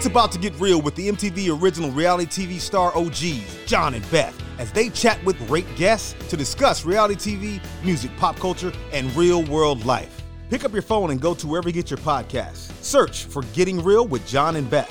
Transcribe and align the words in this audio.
It's 0.00 0.06
about 0.06 0.32
to 0.32 0.38
get 0.38 0.58
real 0.58 0.80
with 0.80 0.94
the 0.94 1.10
MTV 1.10 1.60
original 1.60 1.90
reality 1.90 2.24
TV 2.24 2.58
star 2.58 2.96
OGs, 2.96 3.66
Jon 3.66 3.92
and 3.92 4.10
Beth, 4.10 4.34
as 4.58 4.72
they 4.72 4.88
chat 4.88 5.22
with 5.26 5.36
great 5.46 5.66
guests 5.76 6.14
to 6.30 6.38
discuss 6.38 6.86
reality 6.86 7.16
TV, 7.16 7.62
music, 7.84 8.10
pop 8.16 8.36
culture, 8.36 8.72
and 8.94 9.14
real 9.14 9.42
world 9.44 9.84
life. 9.84 10.22
Pick 10.48 10.64
up 10.64 10.72
your 10.72 10.80
phone 10.80 11.10
and 11.10 11.20
go 11.20 11.34
to 11.34 11.46
wherever 11.46 11.68
you 11.68 11.74
get 11.74 11.90
your 11.90 11.98
podcasts. 11.98 12.72
Search 12.82 13.24
for 13.24 13.42
Getting 13.52 13.84
Real 13.84 14.08
with 14.08 14.26
Jon 14.26 14.56
and 14.56 14.70
Beth. 14.70 14.90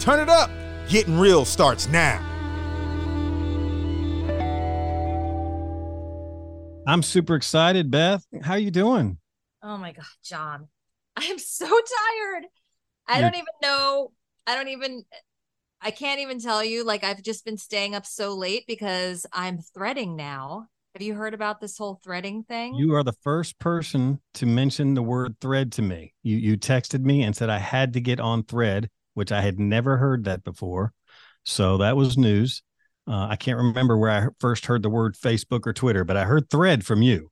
Turn 0.00 0.18
it 0.18 0.28
up. 0.28 0.50
Getting 0.88 1.16
Real 1.16 1.44
starts 1.44 1.86
now. 1.86 2.18
I'm 6.84 7.04
super 7.04 7.36
excited, 7.36 7.92
Beth. 7.92 8.26
How 8.42 8.54
are 8.54 8.58
you 8.58 8.72
doing? 8.72 9.18
Oh 9.62 9.76
my 9.76 9.92
god, 9.92 10.04
Jon. 10.24 10.66
I 11.16 11.26
am 11.26 11.38
so 11.38 11.68
tired. 11.68 12.46
I 13.08 13.20
don't 13.20 13.34
even 13.34 13.46
know. 13.62 14.12
I 14.46 14.54
don't 14.54 14.68
even 14.68 15.04
I 15.80 15.90
can't 15.90 16.20
even 16.20 16.40
tell 16.40 16.64
you 16.64 16.84
like 16.84 17.04
I've 17.04 17.22
just 17.22 17.44
been 17.44 17.58
staying 17.58 17.94
up 17.94 18.06
so 18.06 18.34
late 18.34 18.64
because 18.66 19.26
I'm 19.32 19.58
threading 19.58 20.16
now. 20.16 20.66
Have 20.94 21.02
you 21.02 21.14
heard 21.14 21.34
about 21.34 21.60
this 21.60 21.78
whole 21.78 22.00
threading 22.02 22.42
thing? 22.42 22.74
You 22.74 22.94
are 22.94 23.04
the 23.04 23.14
first 23.22 23.58
person 23.58 24.20
to 24.34 24.46
mention 24.46 24.94
the 24.94 25.02
word 25.02 25.36
thread 25.40 25.72
to 25.72 25.82
me. 25.82 26.14
You 26.22 26.36
you 26.36 26.56
texted 26.56 27.02
me 27.02 27.22
and 27.22 27.36
said 27.36 27.50
I 27.50 27.58
had 27.58 27.92
to 27.92 28.00
get 28.00 28.20
on 28.20 28.42
thread, 28.42 28.90
which 29.14 29.30
I 29.30 29.40
had 29.40 29.58
never 29.58 29.96
heard 29.96 30.24
that 30.24 30.44
before. 30.44 30.92
So 31.44 31.78
that 31.78 31.96
was 31.96 32.18
news. 32.18 32.62
Uh, 33.06 33.28
I 33.30 33.36
can't 33.36 33.58
remember 33.58 33.96
where 33.96 34.10
I 34.10 34.28
first 34.38 34.66
heard 34.66 34.82
the 34.82 34.90
word 34.90 35.14
Facebook 35.14 35.66
or 35.66 35.72
Twitter, 35.72 36.04
but 36.04 36.16
I 36.16 36.24
heard 36.24 36.50
thread 36.50 36.84
from 36.84 37.00
you. 37.00 37.30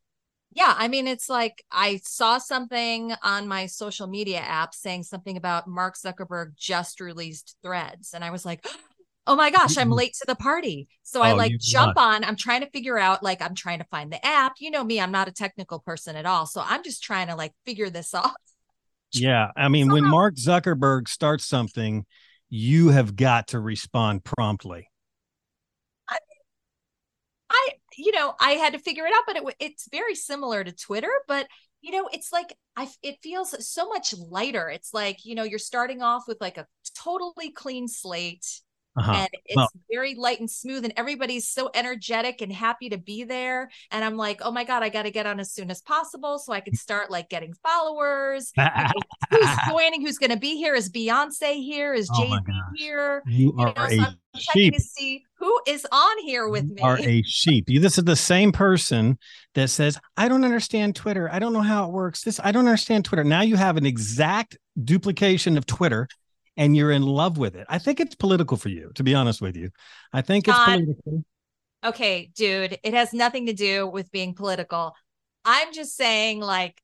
Yeah, 0.56 0.74
I 0.74 0.88
mean, 0.88 1.06
it's 1.06 1.28
like 1.28 1.62
I 1.70 2.00
saw 2.02 2.38
something 2.38 3.12
on 3.22 3.46
my 3.46 3.66
social 3.66 4.06
media 4.06 4.38
app 4.38 4.74
saying 4.74 5.02
something 5.02 5.36
about 5.36 5.68
Mark 5.68 5.96
Zuckerberg 5.98 6.56
just 6.56 6.98
released 6.98 7.56
threads. 7.62 8.14
And 8.14 8.24
I 8.24 8.30
was 8.30 8.46
like, 8.46 8.66
oh 9.26 9.36
my 9.36 9.50
gosh, 9.50 9.76
I'm 9.76 9.90
late 9.90 10.14
to 10.14 10.24
the 10.26 10.34
party. 10.34 10.88
So 11.02 11.20
I 11.20 11.32
Oh, 11.32 11.36
like 11.36 11.58
jump 11.58 11.96
not. 11.96 12.14
on. 12.14 12.24
I'm 12.24 12.36
trying 12.36 12.62
to 12.62 12.70
figure 12.70 12.98
out, 12.98 13.22
like, 13.22 13.42
I'm 13.42 13.54
trying 13.54 13.80
to 13.80 13.86
find 13.90 14.10
the 14.10 14.24
app. 14.24 14.54
You 14.58 14.70
know 14.70 14.82
me, 14.82 14.98
I'm 14.98 15.12
not 15.12 15.28
a 15.28 15.32
technical 15.32 15.78
person 15.80 16.16
at 16.16 16.24
all. 16.24 16.46
So 16.46 16.62
I'm 16.64 16.82
just 16.82 17.02
trying 17.02 17.26
to 17.26 17.36
like 17.36 17.52
figure 17.66 17.90
this 17.90 18.14
out. 18.14 18.30
Yeah, 19.12 19.50
I 19.56 19.68
mean, 19.68 19.90
when 19.90 20.04
Mark 20.04 20.36
Zuckerberg 20.36 21.06
starts 21.06 21.44
something, 21.44 22.06
you 22.48 22.88
have 22.88 23.14
got 23.14 23.48
to 23.48 23.60
respond 23.60 24.24
promptly. 24.24 24.88
I, 27.50 27.70
you 27.96 28.12
know, 28.12 28.34
I 28.40 28.52
had 28.52 28.72
to 28.74 28.78
figure 28.78 29.06
it 29.06 29.12
out, 29.14 29.24
but 29.26 29.36
it, 29.36 29.56
it's 29.58 29.88
very 29.90 30.14
similar 30.14 30.62
to 30.64 30.72
Twitter, 30.72 31.10
but 31.28 31.46
you 31.82 31.92
know, 31.92 32.08
it's 32.12 32.32
like 32.32 32.56
I, 32.76 32.88
it 33.02 33.18
feels 33.22 33.54
so 33.68 33.88
much 33.88 34.14
lighter. 34.16 34.68
It's 34.68 34.92
like, 34.92 35.24
you 35.24 35.34
know, 35.34 35.44
you're 35.44 35.58
starting 35.58 36.02
off 36.02 36.24
with 36.26 36.38
like 36.40 36.58
a 36.58 36.66
totally 36.94 37.50
clean 37.50 37.86
slate 37.86 38.46
Uh-huh. 38.96 39.12
and 39.12 39.28
it's 39.44 39.56
Well- 39.56 39.68
very 39.90 40.14
light 40.14 40.40
and 40.40 40.50
smooth 40.50 40.84
and 40.84 40.94
everybody's 40.96 41.46
so 41.48 41.70
energetic 41.74 42.40
and 42.40 42.52
happy 42.52 42.88
to 42.90 42.98
be 42.98 43.24
there. 43.24 43.70
And 43.90 44.04
I'm 44.04 44.16
like, 44.16 44.40
oh 44.42 44.50
my 44.50 44.64
God, 44.64 44.82
I 44.82 44.88
got 44.88 45.02
to 45.02 45.10
get 45.10 45.26
on 45.26 45.38
as 45.40 45.52
soon 45.52 45.70
as 45.70 45.82
possible 45.82 46.38
so 46.38 46.52
I 46.52 46.60
can 46.60 46.74
start 46.74 47.10
like 47.10 47.28
getting 47.28 47.52
followers. 47.62 48.52
Who's 49.30 49.48
joining? 49.68 50.02
Who's 50.02 50.18
going 50.18 50.30
to 50.30 50.38
be 50.38 50.56
here? 50.56 50.74
Is 50.74 50.90
Beyonce 50.90 51.62
here? 51.62 51.94
Is 51.94 52.08
Oh 52.12 52.22
Jay 52.22 52.28
my 52.30 52.36
Z 52.38 52.42
gosh. 52.46 52.56
here? 52.76 53.22
You 53.26 53.46
You 53.48 53.52
know, 53.56 53.72
are 53.76 53.90
so 53.90 53.96
a 54.02 54.16
checking 54.38 54.62
sheep. 54.62 54.74
to 54.74 54.80
see 54.80 55.24
who 55.38 55.60
is 55.66 55.86
on 55.92 56.18
here 56.24 56.48
with 56.48 56.68
You 56.68 56.74
me. 56.76 56.82
are 56.82 56.98
a 56.98 57.22
sheep. 57.22 57.68
You- 57.68 57.80
This 57.80 57.98
is 57.98 58.04
the 58.04 58.16
same 58.16 58.52
person 58.52 59.18
that 59.54 59.68
says, 59.70 59.98
I 60.16 60.28
don't 60.28 60.44
understand 60.44 60.96
Twitter. 60.96 61.28
I 61.30 61.38
don't 61.38 61.52
know 61.52 61.60
how 61.62 61.86
it 61.86 61.92
works. 61.92 62.22
This, 62.22 62.40
I 62.42 62.52
don't 62.52 62.66
understand 62.66 63.04
Twitter. 63.04 63.24
Now 63.24 63.42
you 63.42 63.56
have 63.56 63.76
an 63.76 63.86
exact 63.86 64.56
duplication 64.82 65.56
of 65.58 65.66
Twitter 65.66 66.08
and 66.56 66.76
you're 66.76 66.90
in 66.90 67.02
love 67.02 67.38
with 67.38 67.54
it. 67.56 67.66
I 67.68 67.78
think 67.78 68.00
it's 68.00 68.14
political 68.14 68.56
for 68.56 68.68
you, 68.68 68.90
to 68.94 69.02
be 69.02 69.14
honest 69.14 69.40
with 69.40 69.56
you. 69.56 69.70
I 70.12 70.22
think 70.22 70.48
it's 70.48 70.56
Jon, 70.56 70.84
political. 70.84 71.24
okay, 71.84 72.30
dude, 72.34 72.78
it 72.82 72.94
has 72.94 73.12
nothing 73.12 73.46
to 73.46 73.52
do 73.52 73.86
with 73.86 74.10
being 74.10 74.34
political. 74.34 74.94
I'm 75.44 75.72
just 75.72 75.96
saying, 75.96 76.40
like, 76.40 76.82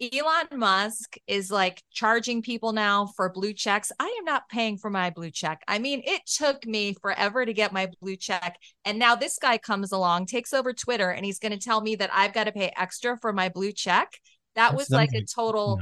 Elon 0.00 0.58
Musk 0.58 1.16
is 1.26 1.50
like 1.50 1.82
charging 1.90 2.42
people 2.42 2.72
now 2.72 3.06
for 3.16 3.30
blue 3.30 3.54
checks. 3.54 3.90
I 3.98 4.14
am 4.18 4.24
not 4.24 4.48
paying 4.50 4.76
for 4.76 4.90
my 4.90 5.08
blue 5.08 5.30
check. 5.30 5.62
I 5.66 5.78
mean, 5.78 6.02
it 6.04 6.20
took 6.26 6.66
me 6.66 6.94
forever 7.00 7.46
to 7.46 7.54
get 7.54 7.72
my 7.72 7.88
blue 8.00 8.16
check. 8.16 8.58
And 8.84 8.98
now 8.98 9.14
this 9.14 9.38
guy 9.38 9.56
comes 9.56 9.92
along, 9.92 10.26
takes 10.26 10.52
over 10.52 10.74
Twitter, 10.74 11.10
and 11.10 11.24
he's 11.24 11.38
going 11.38 11.52
to 11.52 11.58
tell 11.58 11.80
me 11.80 11.96
that 11.96 12.10
I've 12.12 12.34
got 12.34 12.44
to 12.44 12.52
pay 12.52 12.72
extra 12.76 13.16
for 13.18 13.32
my 13.32 13.48
blue 13.48 13.72
check. 13.72 14.12
That 14.54 14.72
That's 14.72 14.76
was 14.76 14.90
like 14.90 15.14
a 15.14 15.24
total. 15.24 15.80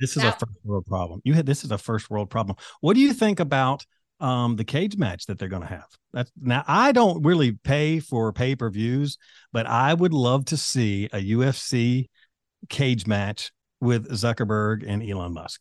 This 0.00 0.16
is 0.16 0.22
that- 0.22 0.36
a 0.36 0.46
first 0.46 0.58
world 0.64 0.86
problem. 0.86 1.20
You 1.24 1.34
had 1.34 1.46
this 1.46 1.64
is 1.64 1.70
a 1.70 1.78
first 1.78 2.10
world 2.10 2.30
problem. 2.30 2.56
What 2.80 2.94
do 2.94 3.00
you 3.00 3.12
think 3.12 3.40
about 3.40 3.84
um 4.20 4.56
the 4.56 4.64
cage 4.64 4.96
match 4.96 5.26
that 5.26 5.38
they're 5.38 5.48
going 5.48 5.62
to 5.62 5.68
have? 5.68 5.86
That's 6.12 6.30
now 6.40 6.64
I 6.66 6.92
don't 6.92 7.22
really 7.22 7.52
pay 7.52 8.00
for 8.00 8.32
pay-per-views, 8.32 9.18
but 9.52 9.66
I 9.66 9.94
would 9.94 10.12
love 10.12 10.44
to 10.46 10.56
see 10.56 11.06
a 11.12 11.18
UFC 11.18 12.08
cage 12.68 13.06
match 13.06 13.52
with 13.80 14.08
Zuckerberg 14.10 14.84
and 14.86 15.02
Elon 15.02 15.34
Musk. 15.34 15.60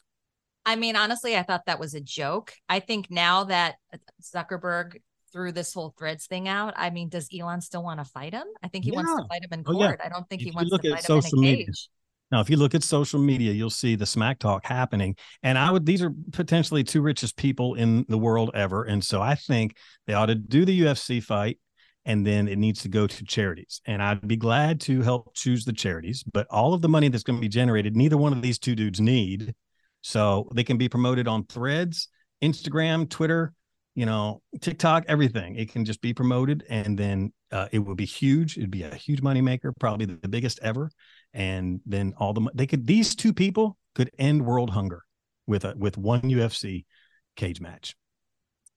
I 0.66 0.78
mean, 0.78 0.96
honestly, 0.96 1.36
I 1.36 1.44
thought 1.44 1.66
that 1.66 1.80
was 1.80 1.94
a 1.94 2.00
joke. 2.00 2.54
I 2.70 2.80
think 2.80 3.12
now 3.12 3.44
that 3.46 3.76
Zuckerberg 4.22 5.02
threw 5.34 5.52
this 5.52 5.74
whole 5.74 5.94
threads 5.98 6.26
thing 6.28 6.48
out, 6.48 6.74
I 6.78 6.90
mean, 6.90 7.10
does 7.10 7.28
Elon 7.38 7.60
still 7.60 7.84
want 7.84 8.00
to 8.00 8.06
fight 8.06 8.34
him? 8.34 8.46
I 8.62 8.68
think 8.70 8.86
he 8.86 8.92
wants 8.92 9.12
to 9.12 9.28
fight 9.28 9.44
him 9.44 9.50
in 9.52 9.64
Oh, 9.68 9.74
yeah. 9.80 9.88
court. 9.88 10.02
I 10.04 10.10
don't 10.10 10.30
think 10.30 10.42
If 10.42 10.46
he 10.46 10.52
wants 10.52 10.70
to 10.72 10.78
fight 10.78 11.10
him 11.10 11.18
in 11.18 11.40
a 11.40 11.42
media, 11.42 11.66
cage. 11.66 11.90
Now, 12.34 12.40
if 12.40 12.50
you 12.50 12.58
look 12.58 12.74
at 12.74 12.82
social 12.82 13.20
media, 13.20 13.52
you'll 13.52 13.70
see 13.70 13.96
the 13.96 14.08
smack 14.08 14.40
talk 14.40 14.66
happening. 14.66 15.16
And 15.44 15.56
I 15.56 15.70
would, 15.70 15.86
these 15.86 16.02
are 16.02 16.12
potentially 16.32 16.84
two 16.84 17.04
richest 17.04 17.38
people 17.38 17.76
in 17.76 18.08
the 18.10 18.18
world 18.18 18.50
ever. 18.56 18.86
And 18.86 19.04
so 19.04 19.22
I 19.22 19.36
think 19.36 19.78
they 20.08 20.16
ought 20.16 20.26
to 20.26 20.36
do 20.36 20.66
the 20.66 20.82
UFC 20.82 21.22
fight 21.22 21.60
and 22.06 22.26
then 22.26 22.48
it 22.48 22.58
needs 22.58 22.82
to 22.82 22.90
go 22.90 23.06
to 23.06 23.24
charities. 23.24 23.82
And 23.86 24.02
I'd 24.02 24.28
be 24.28 24.36
glad 24.36 24.82
to 24.82 25.04
help 25.04 25.36
choose 25.36 25.64
the 25.64 25.74
charities. 25.74 26.24
But 26.24 26.48
all 26.50 26.74
of 26.74 26.82
the 26.82 26.90
money 26.90 27.08
that's 27.08 27.22
going 27.22 27.38
to 27.38 27.42
be 27.42 27.50
generated, 27.50 27.96
neither 27.96 28.18
one 28.18 28.34
of 28.34 28.42
these 28.42 28.58
two 28.58 28.74
dudes 28.74 29.00
need. 29.00 29.54
So 30.02 30.50
they 30.56 30.64
can 30.64 30.80
be 30.80 30.90
promoted 30.90 31.28
on 31.28 31.46
threads, 31.46 32.08
Instagram, 32.42 33.08
Twitter, 33.08 33.54
you 33.94 34.08
know, 34.08 34.42
TikTok, 34.60 35.06
everything. 35.08 35.56
It 35.56 35.72
can 35.72 35.86
just 35.86 36.02
be 36.02 36.16
promoted 36.16 36.64
and 36.68 36.98
then 36.98 37.32
uh, 37.52 37.68
it 37.72 37.78
would 37.78 37.98
be 37.98 38.06
huge. 38.06 38.58
It'd 38.58 38.72
be 38.72 38.82
a 38.82 38.96
huge 38.96 39.22
moneymaker, 39.22 39.72
probably 39.80 40.08
the 40.08 40.28
biggest 40.28 40.60
ever 40.64 40.90
and 41.34 41.82
then 41.86 42.14
all 42.18 42.34
the 42.34 42.50
they 42.54 42.68
could 42.68 42.88
these 42.88 43.16
two 43.16 43.34
people 43.34 43.78
could 43.96 44.12
end 44.18 44.46
world 44.46 44.70
hunger 44.70 45.04
with 45.48 45.66
a 45.66 45.74
with 45.78 45.98
one 45.98 46.22
UFC 46.22 46.86
cage 47.36 47.60
match, 47.62 47.96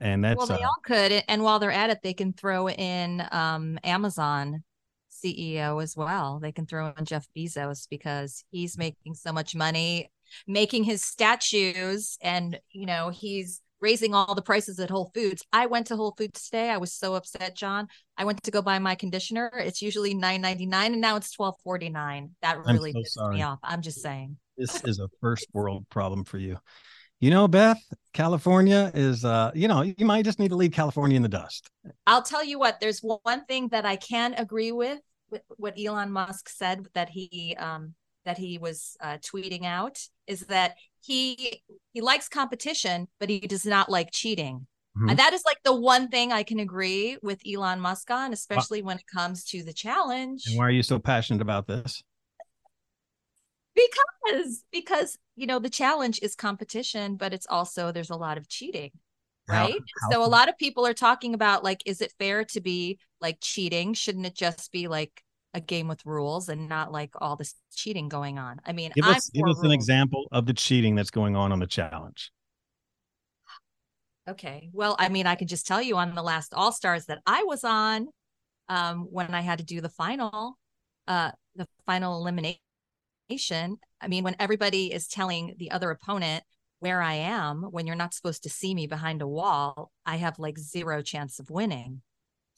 and 0.01 0.25
that's 0.25 0.39
well, 0.39 0.47
they 0.47 0.63
uh, 0.63 0.67
all 0.67 0.77
could. 0.85 1.23
And 1.29 1.43
while 1.43 1.59
they're 1.59 1.71
at 1.71 1.91
it, 1.91 1.99
they 2.03 2.15
can 2.15 2.33
throw 2.33 2.69
in 2.69 3.27
um, 3.31 3.79
Amazon 3.85 4.65
CEO 5.11 5.83
as 5.83 5.97
well. 5.97 6.39
They 6.41 6.53
can 6.53 6.67
throw 6.67 6.93
in 6.97 7.05
Jeff 7.05 7.27
Bezos 7.37 7.87
because 7.89 8.45
he's 8.51 8.77
making 8.77 9.15
so 9.15 9.33
much 9.33 9.55
money 9.55 10.11
making 10.47 10.85
his 10.85 11.05
statues 11.05 12.19
and, 12.21 12.59
you 12.71 12.87
know, 12.87 13.11
he's 13.11 13.61
raising 13.87 14.15
all 14.15 14.35
the 14.35 14.43
prices 14.43 14.81
at 14.81 14.91
Whole 14.91 15.13
Foods. 15.15 15.45
I 15.53 15.67
went 15.67 15.87
to 15.87 15.97
Whole 15.97 16.13
Foods 16.19 16.47
today. 16.47 16.71
I 16.71 16.77
was 16.79 16.93
so 16.93 17.15
upset, 17.15 17.55
Jon. 17.55 17.87
I 18.19 18.25
went 18.25 18.43
to 18.43 18.51
go 18.51 18.61
buy 18.61 18.81
my 18.81 18.97
conditioner. 18.97 19.49
It's 19.57 19.81
usually 19.81 20.13
nine 20.13 20.41
ninety 20.41 20.67
nine, 20.67 20.91
and 20.93 21.01
now 21.01 21.15
it's 21.15 21.31
twelve 21.31 21.55
forty 21.63 21.89
nine. 21.89 22.31
That 22.43 22.59
really 22.65 22.91
so 22.91 22.99
pissed 22.99 23.15
sorry. 23.15 23.37
me 23.37 23.43
off. 23.43 23.61
I'm 23.63 23.83
just 23.83 24.03
saying. 24.03 24.39
This 24.57 24.83
is 24.83 24.99
a 24.99 25.09
first 25.21 25.47
world 25.53 25.87
problem 25.89 26.25
for 26.25 26.39
you. 26.39 26.59
You 27.21 27.31
know, 27.31 27.47
Beth, 27.47 27.81
California 28.13 28.91
is 28.93 29.25
uh, 29.25 29.53
you 29.55 29.69
know, 29.69 29.83
you 29.83 30.05
might 30.05 30.25
just 30.25 30.41
need 30.41 30.49
to 30.49 30.57
leave 30.57 30.73
California 30.73 31.17
in 31.17 31.23
the 31.23 31.29
dust. 31.29 31.71
I'll 32.09 32.23
tell 32.23 32.45
you 32.45 32.59
what. 32.59 32.81
There's 32.81 32.99
one 32.99 33.45
thing 33.45 33.69
that 33.69 33.87
I 33.87 33.95
can 33.95 34.35
agree 34.35 34.73
with, 34.73 34.99
with 35.31 35.43
what 35.59 35.79
Elon 35.79 36.11
Musk 36.11 36.49
said 36.49 36.89
that 36.95 37.09
he 37.09 37.55
um 37.57 37.95
that 38.27 38.37
he 38.37 38.59
was 38.59 38.97
uh, 39.01 39.17
tweeting 39.19 39.65
out 39.65 39.99
is 40.27 40.41
that 40.47 40.75
he 41.01 41.63
he 41.93 42.01
likes 42.03 42.29
competition, 42.29 43.09
but 43.19 43.31
he 43.31 43.41
does 43.41 43.65
not 43.65 43.89
like 43.89 44.11
cheating. 44.13 44.67
Mhm. 44.99 45.11
And 45.11 45.19
that 45.19 45.33
is 45.33 45.43
like 45.47 45.63
the 45.65 45.75
one 45.75 46.09
thing 46.09 46.33
I 46.33 46.43
can 46.43 46.59
agree 46.59 47.17
with 47.23 47.41
Elon 47.47 47.81
Musk 47.81 48.11
on, 48.11 48.33
especially 48.33 48.83
when 48.83 48.99
it 48.99 49.07
comes 49.07 49.45
to 49.47 49.63
the 49.63 49.73
challenge. 49.73 50.45
And 50.47 50.59
why 50.59 50.67
are 50.67 50.71
you 50.71 50.83
so 50.83 50.99
passionate 50.99 51.41
about 51.41 51.67
this? 51.67 52.03
Because 53.75 54.65
because 54.73 55.19
you 55.37 55.47
know 55.47 55.59
the 55.59 55.71
challenge 55.71 56.19
is 56.23 56.35
competition, 56.35 57.17
but 57.17 57.33
it's 57.33 57.47
also 57.49 57.93
there's 57.93 58.11
a 58.11 58.17
lot 58.17 58.39
of 58.39 58.49
cheating, 58.49 58.91
right? 59.49 59.75
how 60.01 60.11
so 60.11 60.25
a 60.25 60.27
lot 60.27 60.49
of 60.49 60.57
people 60.57 60.87
are 60.87 60.95
talking 60.95 61.35
about 61.35 61.63
like, 61.63 61.83
is 61.85 62.01
it 62.01 62.15
fair 62.19 62.45
to 62.47 62.61
be 62.61 62.99
like 63.21 63.39
cheating? 63.41 63.93
Shouldn't 63.93 64.27
it 64.27 64.35
just 64.35 64.73
be 64.73 64.89
like 64.89 65.23
a 65.57 65.61
game 65.61 65.89
with 65.89 66.05
rules 66.05 66.51
and 66.51 66.69
not 66.69 66.93
like 66.93 67.11
all 67.17 67.35
this 67.35 67.55
cheating 67.75 68.09
going 68.09 68.39
on? 68.39 68.61
I 68.67 68.73
mean, 68.73 68.93
Give 68.95 69.07
I'm 69.07 69.15
us, 69.17 69.31
give 69.31 69.49
us 69.49 69.61
an 69.63 69.73
example 69.73 70.29
of 70.31 70.47
the 70.47 70.53
cheating 70.53 70.95
that's 70.95 71.11
going 71.11 71.35
on 71.35 71.51
on 71.51 71.59
the 71.59 71.67
challenge. 71.67 72.31
Okay. 74.29 74.69
Well, 74.73 74.97
I 74.99 75.09
mean, 75.09 75.27
I 75.27 75.35
can 75.35 75.49
just 75.49 75.67
tell 75.67 75.81
you 75.81 75.97
on 75.97 76.15
the 76.15 76.23
last 76.23 76.53
All 76.53 76.73
Stars 76.73 77.07
that 77.07 77.21
I 77.27 77.45
was 77.45 77.65
on, 77.65 78.09
um, 78.69 79.07
when 79.11 79.33
I 79.35 79.41
had 79.41 79.59
to 79.59 79.65
do 79.65 79.81
the 79.81 79.89
final, 79.89 80.59
uh, 81.09 81.31
the 81.55 81.67
final 81.87 82.21
elimination. 82.21 82.59
I 84.01 84.09
mean, 84.09 84.25
when 84.25 84.37
everybody 84.39 84.93
is 84.93 85.09
telling 85.09 85.55
the 85.59 85.71
other 85.71 85.91
opponent 85.91 86.45
where 86.81 87.01
I 87.01 87.15
am, 87.15 87.63
when 87.63 87.87
you're 87.87 87.97
not 87.97 88.13
supposed 88.13 88.43
to 88.43 88.51
see 88.51 88.75
me 88.75 88.87
behind 88.87 89.23
a 89.23 89.27
wall, 89.27 89.91
I 90.05 90.17
have 90.17 90.39
like 90.39 90.59
zero 90.59 91.01
chance 91.01 91.39
of 91.39 91.49
winning. 91.49 92.03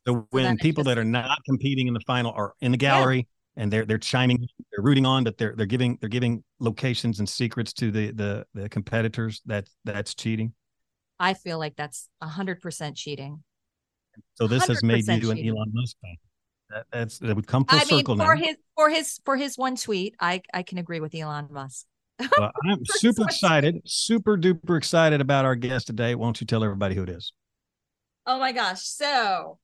So 0.09 0.27
when 0.31 0.55
it's 0.55 0.63
people 0.63 0.85
that 0.85 0.97
are 0.97 1.05
not 1.05 1.45
competing 1.45 1.87
in 1.87 1.93
the 1.93 2.01
final 2.01 2.33
are 2.33 2.55
in 2.63 2.73
the 2.73 2.79
gallery 2.79 3.29
and 3.57 3.71
they're 3.71 3.85
they're 3.85 3.99
chiming, 3.99 4.39
they're 4.73 4.83
rooting 4.83 5.05
on, 5.05 5.23
but 5.23 5.37
they're 5.37 5.55
they're 5.55 5.67
giving 5.67 5.99
they're 6.01 6.09
giving 6.09 6.43
locations 6.61 7.19
and 7.19 7.29
secrets 7.29 7.75
to 7.75 7.91
the 7.91 8.13
the 8.13 8.47
the 8.55 8.69
competitors. 8.71 9.43
That 9.45 9.69
that's 9.85 10.15
cheating. 10.15 10.55
I 11.21 11.35
feel 11.35 11.59
like 11.59 11.77
that's 11.77 12.09
a 12.23 12.27
hundred 12.27 12.63
percent 12.63 12.97
cheating. 12.97 13.43
So 14.37 14.47
this 14.47 14.67
has 14.67 14.83
made 14.83 15.05
100% 15.05 15.23
you 15.23 15.31
an. 15.31 15.39
Elon 15.39 15.71
Musk 15.75 15.97
fan. 16.01 16.17
That, 16.71 16.87
that's 16.91 17.19
that 17.19 17.37
would 17.37 17.47
come 17.47 17.67
full 17.67 17.79
I 17.79 17.85
mean, 17.85 18.05
for 18.05 18.17
now. 18.17 18.31
his 18.33 18.57
for 18.77 18.89
his 18.89 19.21
for 19.27 19.37
his 19.37 19.59
one 19.59 19.77
tweet, 19.77 20.15
I 20.21 20.41
I 20.55 20.63
can 20.63 20.79
agree 20.79 21.01
with 21.01 21.15
Elon 21.15 21.49
Musk. 21.51 21.85
Well, 22.19 22.51
I'm 22.65 22.81
super 22.87 23.25
excited, 23.25 23.83
super 23.85 24.39
duper 24.39 24.79
excited 24.79 25.21
about 25.21 25.45
our 25.45 25.55
guest 25.55 25.87
today. 25.87 26.15
Why 26.15 26.27
don't 26.27 26.41
you 26.41 26.47
tell 26.47 26.65
everybody 26.65 26.95
who 26.95 27.03
it 27.03 27.11
is? 27.11 27.35
Oh 28.27 28.39
my 28.39 28.53
gosh. 28.53 28.83
So 28.83 29.59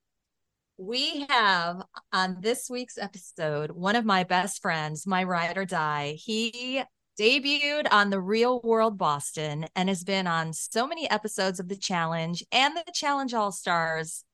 we 0.77 1.27
have 1.29 1.83
on 2.13 2.39
this 2.41 2.69
week's 2.69 2.99
episode 2.99 3.71
one 3.71 3.97
of 3.97 4.05
my 4.05 4.25
best 4.25 4.61
friends, 4.61 5.07
my 5.07 5.23
ride 5.23 5.57
or 5.57 5.65
die. 5.65 6.17
He 6.19 6.83
debuted 7.19 7.87
on 7.93 8.11
the 8.11 8.21
Real 8.21 8.61
World 8.63 8.99
Boston 8.99 9.67
and 9.77 9.89
has 9.89 10.03
been 10.03 10.27
on 10.27 10.53
so 10.53 10.87
many 10.87 11.09
episodes 11.09 11.61
of 11.61 11.69
the 11.69 11.77
challenge 11.77 12.43
and 12.51 12.77
the 12.77 12.85
Challenge 12.93 13.35
All 13.35 13.53
Stars. 13.53 14.25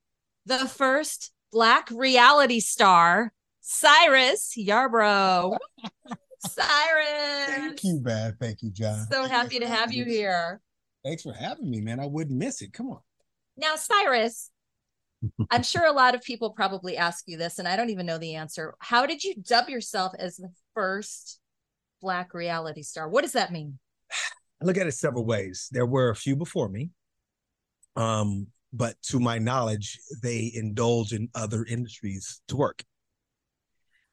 The 0.47 0.67
first 0.67 1.33
Black 1.53 1.91
reality 1.91 2.61
star, 2.61 3.33
Syrus 3.61 4.55
Yarbrough. 4.57 5.59
Syrus. 6.47 7.47
Thank 7.47 7.85
you, 7.85 8.01
Beth. 8.01 8.35
Thank 8.41 8.63
you, 8.63 8.71
Jon. 8.71 9.07
So 9.11 9.25
happy 9.25 9.59
to 9.59 9.69
have 9.69 9.93
you 9.93 10.07
here. 10.07 10.63
Thanks 11.05 11.23
for 11.23 11.35
having 11.35 11.69
me, 11.69 11.83
man. 11.83 12.01
I 12.01 12.07
wouldn't 12.07 12.39
miss 12.39 12.63
it. 12.63 12.73
Come 12.73 12.89
on. 12.89 13.01
Now, 13.59 13.75
Syrus, 13.77 14.51
I'm 15.51 15.63
sure 15.63 15.87
a 15.87 15.93
lot 15.93 16.15
of 16.15 16.23
people 16.23 16.51
probably 16.51 16.97
ask 16.97 17.25
you 17.27 17.37
this, 17.37 17.59
and 17.59 17.69
I 17.69 17.77
don't 17.77 17.91
even 17.91 18.07
know 18.07 18.19
the 18.19 18.35
answer. 18.37 18.75
How 18.79 19.07
did 19.07 19.23
you 19.23 19.35
dub 19.37 19.69
yourself 19.69 20.13
as 20.19 20.37
the 20.37 20.51
first 20.75 21.41
Black 22.01 22.33
reality 22.33 22.83
star? 22.83 23.09
What 23.09 23.23
does 23.23 23.33
that 23.33 23.53
mean? 23.53 23.79
I 24.63 24.65
look 24.65 24.77
at 24.77 24.87
it 24.87 24.93
several 24.93 25.25
ways. 25.25 25.69
There 25.71 25.87
were 25.87 26.11
a 26.11 26.17
few 26.17 26.37
before 26.37 26.69
me. 26.69 26.91
Um, 27.97 28.49
but 28.73 29.01
to 29.05 29.19
my 29.19 29.39
knowledge, 29.39 29.99
they 30.23 30.51
indulge 30.55 31.13
in 31.13 31.29
other 31.35 31.65
industries 31.65 32.41
to 32.49 32.57
work. 32.57 32.83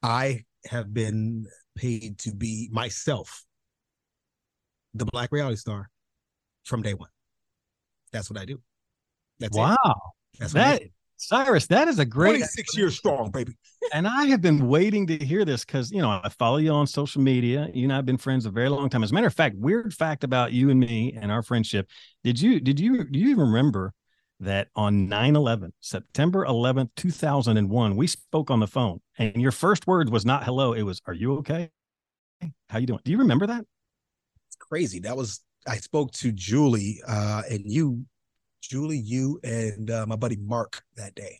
I 0.01 0.45
have 0.65 0.93
been 0.93 1.45
paid 1.75 2.19
to 2.19 2.33
be 2.33 2.69
myself, 2.71 3.43
the 4.93 5.05
black 5.05 5.31
reality 5.31 5.57
star 5.57 5.89
from 6.65 6.81
day 6.81 6.93
one. 6.93 7.09
That's 8.11 8.29
what 8.29 8.39
I 8.39 8.45
do. 8.45 8.59
That's 9.39 9.55
it. 9.55 9.59
wow, 9.59 9.75
That's 10.39 10.53
what 10.53 10.63
I 10.63 10.71
that 10.71 10.81
do. 10.81 10.89
Syrus, 11.17 11.65
that 11.67 11.87
is 11.87 11.97
a 11.97 12.05
great 12.05 12.37
26 12.37 12.77
years 12.77 12.95
strong, 12.95 13.31
baby. 13.31 13.57
and 13.93 14.07
I 14.07 14.25
have 14.25 14.41
been 14.41 14.67
waiting 14.67 15.07
to 15.07 15.17
hear 15.17 15.45
this 15.45 15.65
because 15.65 15.91
you 15.91 16.01
know 16.01 16.21
I 16.23 16.29
follow 16.29 16.57
you 16.57 16.71
on 16.71 16.85
social 16.85 17.21
media. 17.21 17.69
You 17.73 17.85
and 17.85 17.93
I 17.93 17.95
have 17.97 18.05
been 18.05 18.17
friends 18.17 18.45
a 18.45 18.51
very 18.51 18.69
long 18.69 18.87
time. 18.89 19.03
As 19.03 19.11
a 19.11 19.13
matter 19.13 19.27
of 19.27 19.33
fact, 19.33 19.55
weird 19.57 19.93
fact 19.93 20.23
about 20.23 20.53
you 20.53 20.69
and 20.69 20.79
me 20.79 21.17
and 21.19 21.31
our 21.31 21.41
friendship. 21.41 21.89
Did 22.23 22.39
you 22.39 22.59
did 22.59 22.79
you 22.79 23.03
do 23.03 23.17
you 23.17 23.29
even 23.29 23.47
remember 23.47 23.93
that 24.39 24.67
on 24.75 25.07
9-11, 25.07 25.71
September 25.81 26.45
11th, 26.45 26.89
2001, 26.95 27.95
we 27.95 28.05
spoke 28.05 28.51
on 28.51 28.59
the 28.59 28.67
phone 28.67 29.01
and 29.17 29.41
your 29.41 29.51
first 29.51 29.87
word 29.87 30.09
was 30.09 30.25
not 30.25 30.43
hello, 30.43 30.73
it 30.73 30.83
was 30.83 31.01
are 31.07 31.13
you 31.13 31.37
okay? 31.37 31.71
How 32.69 32.77
you 32.77 32.85
doing? 32.85 32.99
Do 33.03 33.11
you 33.11 33.17
remember 33.17 33.47
that? 33.47 33.65
It's 34.47 34.55
crazy. 34.59 34.99
That 34.99 35.17
was 35.17 35.41
I 35.67 35.77
spoke 35.77 36.11
to 36.13 36.31
Julie 36.31 37.01
uh 37.07 37.41
and 37.49 37.63
you, 37.65 38.05
Julie, 38.61 38.97
you 38.99 39.39
and 39.43 39.89
uh, 39.89 40.05
my 40.07 40.15
buddy 40.15 40.37
Mark 40.37 40.81
that 40.95 41.15
day. 41.15 41.39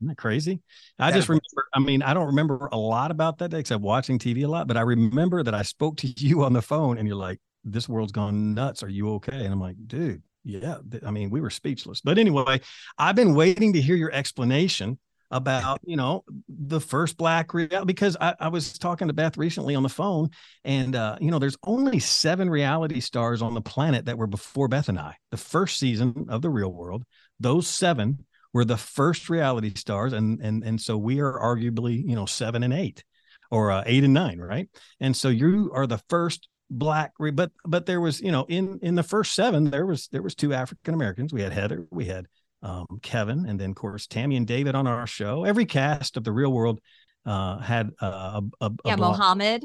Isn't 0.00 0.08
that 0.08 0.16
crazy? 0.18 0.60
I 0.98 1.10
That 1.10 1.16
just 1.18 1.28
was- 1.28 1.40
remember, 1.54 1.68
I 1.74 1.78
mean, 1.80 2.02
I 2.02 2.14
don't 2.14 2.26
remember 2.26 2.68
a 2.72 2.78
lot 2.78 3.10
about 3.10 3.38
that 3.38 3.50
day 3.50 3.58
except 3.60 3.82
watching 3.82 4.18
TV 4.18 4.44
a 4.44 4.48
lot, 4.48 4.66
but 4.66 4.76
I 4.76 4.80
remember 4.82 5.42
that 5.42 5.54
I 5.54 5.62
spoke 5.62 5.96
to 5.98 6.06
you 6.16 6.44
on 6.44 6.52
the 6.52 6.62
phone 6.62 6.98
and 6.98 7.06
you're 7.06 7.16
like, 7.16 7.38
this 7.64 7.88
world's 7.88 8.12
gone 8.12 8.54
nuts. 8.54 8.82
Are 8.82 8.88
you 8.88 9.14
okay? 9.14 9.44
And 9.44 9.52
I'm 9.52 9.60
like, 9.60 9.76
dude, 9.86 10.22
yeah. 10.44 10.78
I 11.04 11.10
mean, 11.10 11.28
we 11.28 11.42
were 11.42 11.50
speechless. 11.50 12.00
But 12.00 12.18
anyway, 12.18 12.60
I've 12.96 13.16
been 13.16 13.34
waiting 13.34 13.74
to 13.74 13.82
hear 13.82 13.96
your 13.96 14.10
explanation 14.12 14.98
about, 15.30 15.80
you 15.84 15.96
know, 15.96 16.24
the 16.48 16.80
first 16.80 17.16
black 17.16 17.54
reality 17.54 17.86
because 17.86 18.16
I, 18.20 18.34
I 18.40 18.48
was 18.48 18.78
talking 18.78 19.08
to 19.08 19.14
Beth 19.14 19.36
recently 19.36 19.74
on 19.74 19.82
the 19.82 19.88
phone 19.88 20.30
and, 20.64 20.96
uh, 20.96 21.16
you 21.20 21.30
know, 21.30 21.38
there's 21.38 21.56
only 21.64 21.98
seven 22.00 22.50
reality 22.50 23.00
stars 23.00 23.42
on 23.42 23.54
the 23.54 23.60
planet 23.60 24.06
that 24.06 24.18
were 24.18 24.26
before 24.26 24.68
Beth 24.68 24.88
and 24.88 24.98
I, 24.98 25.16
the 25.30 25.36
first 25.36 25.78
season 25.78 26.26
of 26.28 26.42
the 26.42 26.50
real 26.50 26.72
world. 26.72 27.04
Those 27.38 27.68
seven 27.68 28.24
were 28.52 28.64
the 28.64 28.76
first 28.76 29.30
reality 29.30 29.72
stars 29.74 30.12
and 30.12 30.40
and 30.40 30.64
and 30.64 30.80
so 30.80 30.96
we 30.96 31.20
are 31.20 31.38
arguably 31.38 32.02
you 32.04 32.14
know 32.14 32.26
seven 32.26 32.62
and 32.62 32.72
eight 32.72 33.04
or 33.50 33.70
uh, 33.70 33.82
eight 33.86 34.04
and 34.04 34.14
nine 34.14 34.38
right 34.38 34.68
and 35.00 35.16
so 35.16 35.28
you 35.28 35.70
are 35.74 35.86
the 35.86 36.00
first 36.08 36.48
black 36.70 37.12
but 37.32 37.50
but 37.64 37.86
there 37.86 38.00
was 38.00 38.20
you 38.20 38.30
know 38.30 38.44
in 38.48 38.78
in 38.82 38.94
the 38.94 39.02
first 39.02 39.34
seven 39.34 39.70
there 39.70 39.86
was 39.86 40.08
there 40.08 40.22
was 40.22 40.34
two 40.34 40.54
african 40.54 40.94
americans 40.94 41.32
we 41.32 41.42
had 41.42 41.52
heather 41.52 41.86
we 41.90 42.04
had 42.04 42.26
um 42.62 42.86
kevin 43.02 43.46
and 43.46 43.58
then 43.58 43.70
of 43.70 43.76
course 43.76 44.06
tammy 44.06 44.36
and 44.36 44.46
david 44.46 44.74
on 44.74 44.86
our 44.86 45.06
show 45.06 45.44
every 45.44 45.64
cast 45.64 46.16
of 46.16 46.24
the 46.24 46.32
real 46.32 46.52
world 46.52 46.78
uh 47.26 47.58
had 47.58 47.90
uh, 48.00 48.40
a, 48.60 48.64
a, 48.64 48.66
a 48.66 48.72
yeah, 48.84 48.96
black- 48.96 49.18
Mohammed. 49.18 49.64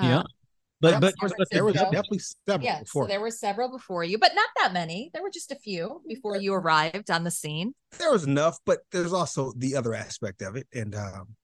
Yeah. 0.00 0.18
Uh, 0.20 0.24
but 0.80 0.92
Yep, 0.92 1.00
but 1.00 1.14
but 1.38 1.48
There 1.50 1.64
was 1.64 1.74
definitely 1.74 2.20
several 2.46 2.64
yeah, 2.64 2.80
before. 2.80 3.04
so 3.04 3.08
there 3.08 3.20
were 3.20 3.30
several 3.30 3.70
before 3.70 4.02
you, 4.02 4.18
but 4.18 4.32
not 4.34 4.48
that 4.56 4.72
many. 4.72 5.10
There 5.12 5.22
were 5.22 5.30
just 5.30 5.52
a 5.52 5.56
few 5.56 6.00
before 6.08 6.36
you 6.38 6.54
arrived 6.54 7.10
on 7.10 7.22
the 7.24 7.30
scene. 7.30 7.74
there 7.98 8.10
was 8.10 8.24
enough, 8.24 8.58
but 8.64 8.78
there's 8.90 9.12
also 9.12 9.52
the 9.56 9.76
other 9.76 9.92
aspect 9.94 10.40
of 10.40 10.56
it. 10.56 10.66
And 10.72 10.94
um, 10.94 11.36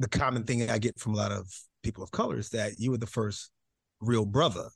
the 0.00 0.08
common 0.08 0.44
thing 0.44 0.70
I 0.70 0.78
get 0.78 0.98
from 0.98 1.12
a 1.12 1.16
lot 1.18 1.32
of 1.32 1.52
people 1.82 2.02
of 2.02 2.10
color 2.12 2.38
is 2.38 2.48
that 2.50 2.78
you 2.78 2.90
were 2.92 2.98
the 2.98 3.06
first 3.06 3.50
real 4.00 4.24
brother. 4.24 4.70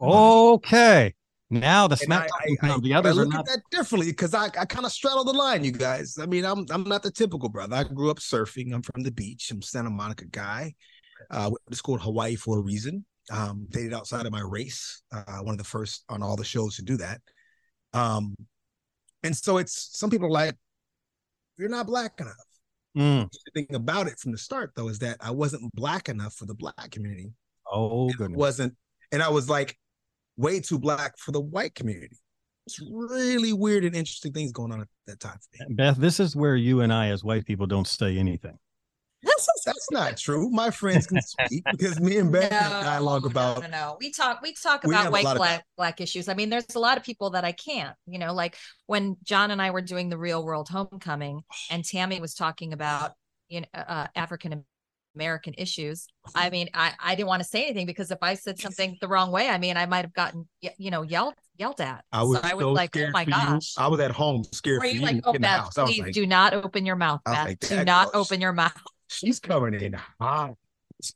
okay 0.00 1.14
now 1.50 1.86
the 1.88 1.94
And 1.94 2.00
smack 2.00 2.28
I, 2.40 2.52
I, 2.52 2.56
comes. 2.56 2.72
I- 2.72 2.80
the 2.80 2.94
I 2.94 2.98
others 2.98 3.18
are 3.18 3.24
look 3.24 3.32
not 3.32 3.40
at 3.40 3.46
that 3.46 3.62
differently 3.70 4.10
because 4.10 4.34
I, 4.34 4.46
I 4.46 4.64
kind 4.64 4.84
of 4.86 4.92
straddle 4.92 5.24
the 5.24 5.32
line, 5.32 5.64
you 5.64 5.72
guys. 5.72 6.18
I 6.20 6.26
mean, 6.26 6.44
I'm 6.44 6.66
I'm 6.70 6.84
not 6.84 7.02
the 7.02 7.10
typical 7.10 7.48
brother. 7.48 7.76
I 7.76 7.84
grew 7.84 8.10
up 8.10 8.18
surfing. 8.18 8.72
I'm 8.74 8.82
from 8.82 9.02
the 9.02 9.10
beach. 9.10 9.50
I'm 9.50 9.62
Santa 9.62 9.90
Monica 9.90 10.26
guy. 10.26 10.74
Uh, 11.30 11.50
school 11.72 11.94
in 11.96 12.00
Hawaii 12.00 12.36
for 12.36 12.58
a 12.58 12.62
reason. 12.62 13.04
Um, 13.30 13.66
dated 13.70 13.92
outside 13.92 14.24
of 14.24 14.32
my 14.32 14.40
race. 14.40 15.02
Uh, 15.12 15.38
one 15.42 15.52
of 15.52 15.58
the 15.58 15.64
first 15.64 16.04
on 16.08 16.22
all 16.22 16.36
the 16.36 16.44
shows 16.44 16.76
to 16.76 16.82
do 16.82 16.96
that. 16.98 17.20
Um, 17.92 18.34
and 19.22 19.36
so 19.36 19.58
it's 19.58 19.98
some 19.98 20.10
people 20.10 20.28
are 20.28 20.30
like, 20.30 20.54
you're 21.58 21.68
not 21.68 21.86
black 21.86 22.20
enough. 22.20 22.34
Mm. 22.96 23.28
The 23.30 23.50
thing 23.52 23.74
about 23.74 24.06
it 24.06 24.18
from 24.18 24.32
the 24.32 24.38
start 24.38 24.72
though 24.76 24.88
is 24.88 25.00
that 25.00 25.18
I 25.20 25.30
wasn't 25.30 25.70
black 25.74 26.08
enough 26.08 26.34
for 26.34 26.46
the 26.46 26.54
black 26.54 26.90
community. 26.90 27.32
oh 27.70 28.08
It 28.08 28.16
goodness 28.16 28.38
wasn't, 28.38 28.76
and 29.12 29.22
I 29.22 29.28
was 29.28 29.48
like 29.48 29.76
way 30.38 30.60
too 30.60 30.78
black 30.78 31.18
for 31.18 31.32
the 31.32 31.40
white 31.40 31.74
community. 31.74 32.16
it's 32.66 32.80
really 32.90 33.52
weird 33.52 33.84
and 33.84 33.94
interesting 33.94 34.32
things 34.32 34.52
going 34.52 34.72
on 34.72 34.80
at 34.80 34.88
that 35.06 35.20
time 35.20 35.36
for 35.38 35.68
me. 35.68 35.74
Beth, 35.74 35.96
this 35.98 36.18
is 36.20 36.34
where 36.34 36.56
you 36.56 36.80
and 36.80 36.92
I, 36.92 37.08
as 37.08 37.22
white 37.22 37.44
people, 37.44 37.66
don't 37.66 37.86
say 37.86 38.16
anything. 38.16 38.56
That's, 39.22 39.48
that's 39.66 39.90
not 39.90 40.16
true. 40.16 40.48
My 40.50 40.70
friends 40.70 41.08
can 41.08 41.20
speak 41.20 41.64
because 41.72 41.98
me 41.98 42.18
and 42.18 42.30
Beth 42.30 42.52
have 42.52 42.84
dialogue 42.84 43.26
about. 43.26 43.56
No, 43.56 43.62
no, 43.62 43.68
no. 43.68 43.96
We 44.00 44.12
talk. 44.12 44.40
We 44.42 44.52
talk 44.54 44.84
We 44.84 44.94
about 44.94 45.08
a 45.08 45.10
white 45.10 45.24
lot 45.24 45.34
of- 45.36 45.40
black 45.40 45.64
black 45.76 46.00
issues. 46.00 46.28
I 46.28 46.34
mean, 46.34 46.50
there's 46.50 46.76
a 46.76 46.78
lot 46.78 46.96
of 46.98 47.02
people 47.02 47.30
that 47.30 47.44
I 47.44 47.50
can't. 47.50 47.96
You 48.06 48.20
know, 48.20 48.32
like 48.32 48.56
when 48.86 49.16
Jon 49.24 49.50
and 49.50 49.60
I 49.60 49.72
were 49.72 49.82
doing 49.82 50.08
the 50.08 50.16
Real 50.18 50.44
World 50.44 50.68
Homecoming, 50.68 51.42
and 51.70 51.84
Tammy 51.84 52.20
was 52.20 52.34
talking 52.34 52.72
about 52.72 53.14
you 53.48 53.62
know 53.62 53.66
uh, 53.74 54.06
African 54.14 54.64
American 55.18 55.52
issues. 55.58 56.06
I 56.34 56.48
mean, 56.50 56.68
I 56.74 56.92
I 57.02 57.16
didn't 57.16 57.26
want 57.28 57.42
to 57.42 57.48
say 57.48 57.64
anything 57.64 57.86
because 57.86 58.12
if 58.12 58.18
I 58.22 58.34
said 58.34 58.58
something 58.60 58.96
the 59.00 59.08
wrong 59.08 59.32
way, 59.32 59.48
I 59.48 59.58
mean, 59.58 59.76
I 59.76 59.86
might 59.86 60.04
have 60.04 60.14
gotten 60.14 60.46
you 60.60 60.90
know 60.92 61.02
yelled 61.02 61.34
yelled 61.56 61.80
at. 61.80 62.04
I 62.12 62.22
was, 62.22 62.40
so 62.40 62.48
I 62.48 62.54
was 62.54 62.62
so 62.62 62.72
like, 62.72 62.96
oh 62.96 63.10
my 63.10 63.24
for 63.24 63.30
you. 63.30 63.36
gosh. 63.36 63.74
I 63.76 63.88
was 63.88 63.98
at 63.98 64.12
home 64.12 64.44
scared 64.52 64.78
Were 64.78 64.88
for 64.88 64.94
you 64.94 65.00
like, 65.00 65.20
oh 65.24 65.32
in 65.32 65.42
the 65.42 65.48
Beth. 65.48 65.74
Please 65.74 66.00
like, 66.00 66.12
do 66.12 66.26
not 66.26 66.54
open 66.54 66.86
your 66.86 66.96
mouth, 66.96 67.20
Beth. 67.24 67.46
like, 67.46 67.58
do 67.60 67.84
not 67.84 68.12
goes." 68.12 68.26
open 68.26 68.40
your 68.40 68.52
mouth. 68.52 68.80
she's 69.08 69.40
coming 69.40 69.74
in 69.74 69.96
hot. 70.20 70.54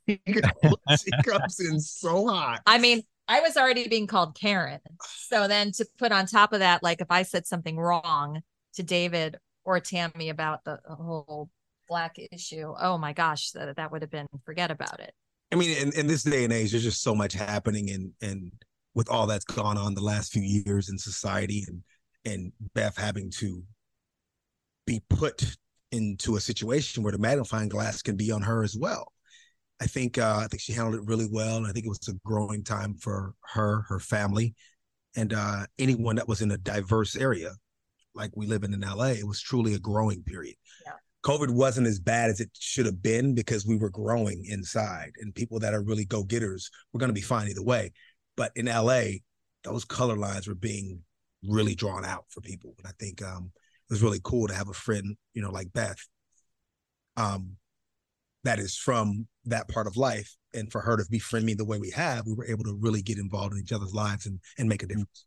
She 0.06 1.10
comes 1.26 1.58
in 1.58 1.80
so 1.80 2.28
hot. 2.28 2.60
I 2.66 2.78
mean, 2.78 3.02
I 3.28 3.40
was 3.40 3.56
already 3.56 3.88
being 3.88 4.06
called 4.06 4.38
Karen. 4.38 4.80
So 5.28 5.48
then 5.48 5.72
to 5.72 5.86
put 5.98 6.12
on 6.12 6.26
top 6.26 6.52
of 6.52 6.60
that, 6.60 6.82
like 6.82 7.00
if 7.00 7.10
I 7.10 7.22
said 7.22 7.46
something 7.46 7.76
wrong 7.76 8.42
to 8.74 8.82
David 8.82 9.38
or 9.64 9.80
Tammy 9.80 10.28
about 10.28 10.64
the 10.64 10.78
whole 10.88 11.48
black 11.92 12.16
issue, 12.32 12.72
oh 12.80 12.96
my 12.96 13.12
gosh, 13.12 13.50
that, 13.50 13.76
that 13.76 13.92
would 13.92 14.00
have 14.00 14.10
been 14.10 14.26
forget 14.46 14.70
about 14.70 14.98
it. 14.98 15.12
I 15.52 15.56
mean, 15.56 15.76
in, 15.76 15.92
in 15.92 16.06
this 16.06 16.22
day 16.22 16.44
and 16.44 16.52
age, 16.52 16.70
there's 16.70 16.82
just 16.82 17.02
so 17.02 17.14
much 17.14 17.34
happening, 17.34 17.90
and 17.90 18.12
and 18.22 18.50
with 18.94 19.10
all 19.10 19.26
that's 19.26 19.44
gone 19.44 19.76
on 19.76 19.94
the 19.94 20.00
last 20.00 20.32
few 20.32 20.42
years 20.42 20.88
in 20.88 20.96
society, 20.96 21.64
and 21.68 21.82
and 22.24 22.52
Beth 22.74 22.96
having 22.96 23.30
to 23.38 23.62
be 24.86 25.02
put 25.10 25.56
into 25.90 26.36
a 26.36 26.40
situation 26.40 27.02
where 27.02 27.12
the 27.12 27.18
magnifying 27.18 27.68
glass 27.68 28.00
can 28.00 28.16
be 28.16 28.32
on 28.32 28.40
her 28.40 28.62
as 28.62 28.74
well. 28.74 29.12
I 29.82 29.86
think 29.86 30.16
uh, 30.16 30.40
I 30.42 30.46
think 30.46 30.62
she 30.62 30.72
handled 30.72 30.94
it 30.94 31.06
really 31.06 31.28
well, 31.30 31.58
and 31.58 31.66
I 31.66 31.72
think 31.72 31.84
it 31.84 31.90
was 31.90 32.08
a 32.08 32.14
growing 32.24 32.64
time 32.64 32.94
for 32.94 33.34
her, 33.52 33.84
her 33.88 34.00
family, 34.00 34.54
and 35.14 35.34
uh, 35.34 35.66
anyone 35.78 36.16
that 36.16 36.28
was 36.28 36.40
in 36.40 36.52
a 36.52 36.56
diverse 36.56 37.14
area, 37.16 37.52
like 38.14 38.30
we 38.34 38.46
live 38.46 38.64
in 38.64 38.72
in 38.72 38.80
LA. 38.80 39.08
It 39.08 39.26
was 39.26 39.42
truly 39.42 39.74
a 39.74 39.78
growing 39.78 40.22
period. 40.22 40.56
Yeah. 40.86 40.92
COVID 41.22 41.50
wasn't 41.50 41.86
as 41.86 42.00
bad 42.00 42.30
as 42.30 42.40
it 42.40 42.50
should 42.58 42.86
have 42.86 43.02
been 43.02 43.34
because 43.34 43.66
we 43.66 43.76
were 43.76 43.90
growing 43.90 44.44
inside, 44.46 45.12
and 45.20 45.34
people 45.34 45.60
that 45.60 45.74
are 45.74 45.82
really 45.82 46.04
go 46.04 46.24
getters 46.24 46.70
were 46.92 46.98
going 46.98 47.10
to 47.10 47.14
be 47.14 47.20
fine 47.20 47.48
either 47.48 47.62
way. 47.62 47.92
But 48.36 48.52
in 48.56 48.66
LA, 48.66 49.02
those 49.62 49.84
color 49.84 50.16
lines 50.16 50.48
were 50.48 50.54
being 50.54 51.00
really 51.44 51.74
drawn 51.74 52.04
out 52.04 52.24
for 52.28 52.40
people, 52.40 52.74
and 52.78 52.86
I 52.86 52.92
think 52.98 53.22
um, 53.22 53.52
it 53.54 53.92
was 53.92 54.02
really 54.02 54.20
cool 54.22 54.48
to 54.48 54.54
have 54.54 54.68
a 54.68 54.74
friend, 54.74 55.16
you 55.34 55.42
know, 55.42 55.50
like 55.50 55.72
Beth, 55.72 55.98
um, 57.16 57.56
that 58.44 58.58
is 58.58 58.76
from 58.76 59.28
that 59.44 59.68
part 59.68 59.86
of 59.86 59.96
life, 59.96 60.36
and 60.54 60.72
for 60.72 60.80
her 60.80 60.96
to 60.96 61.04
befriend 61.08 61.46
me 61.46 61.54
the 61.54 61.64
way 61.64 61.78
we 61.78 61.90
have, 61.90 62.26
we 62.26 62.34
were 62.34 62.46
able 62.46 62.64
to 62.64 62.76
really 62.80 63.02
get 63.02 63.18
involved 63.18 63.54
in 63.54 63.60
each 63.60 63.72
other's 63.72 63.94
lives 63.94 64.26
and 64.26 64.40
and 64.58 64.68
make 64.68 64.82
a 64.82 64.86
difference. 64.86 65.26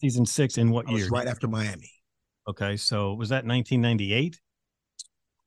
Season 0.00 0.26
six 0.26 0.58
in 0.58 0.70
what 0.70 0.88
I 0.88 0.92
was 0.92 1.02
year? 1.02 1.10
right 1.10 1.26
after 1.26 1.48
Miami. 1.48 1.90
Okay, 2.48 2.76
so 2.76 3.14
was 3.14 3.28
that 3.28 3.44
1998? 3.44 4.40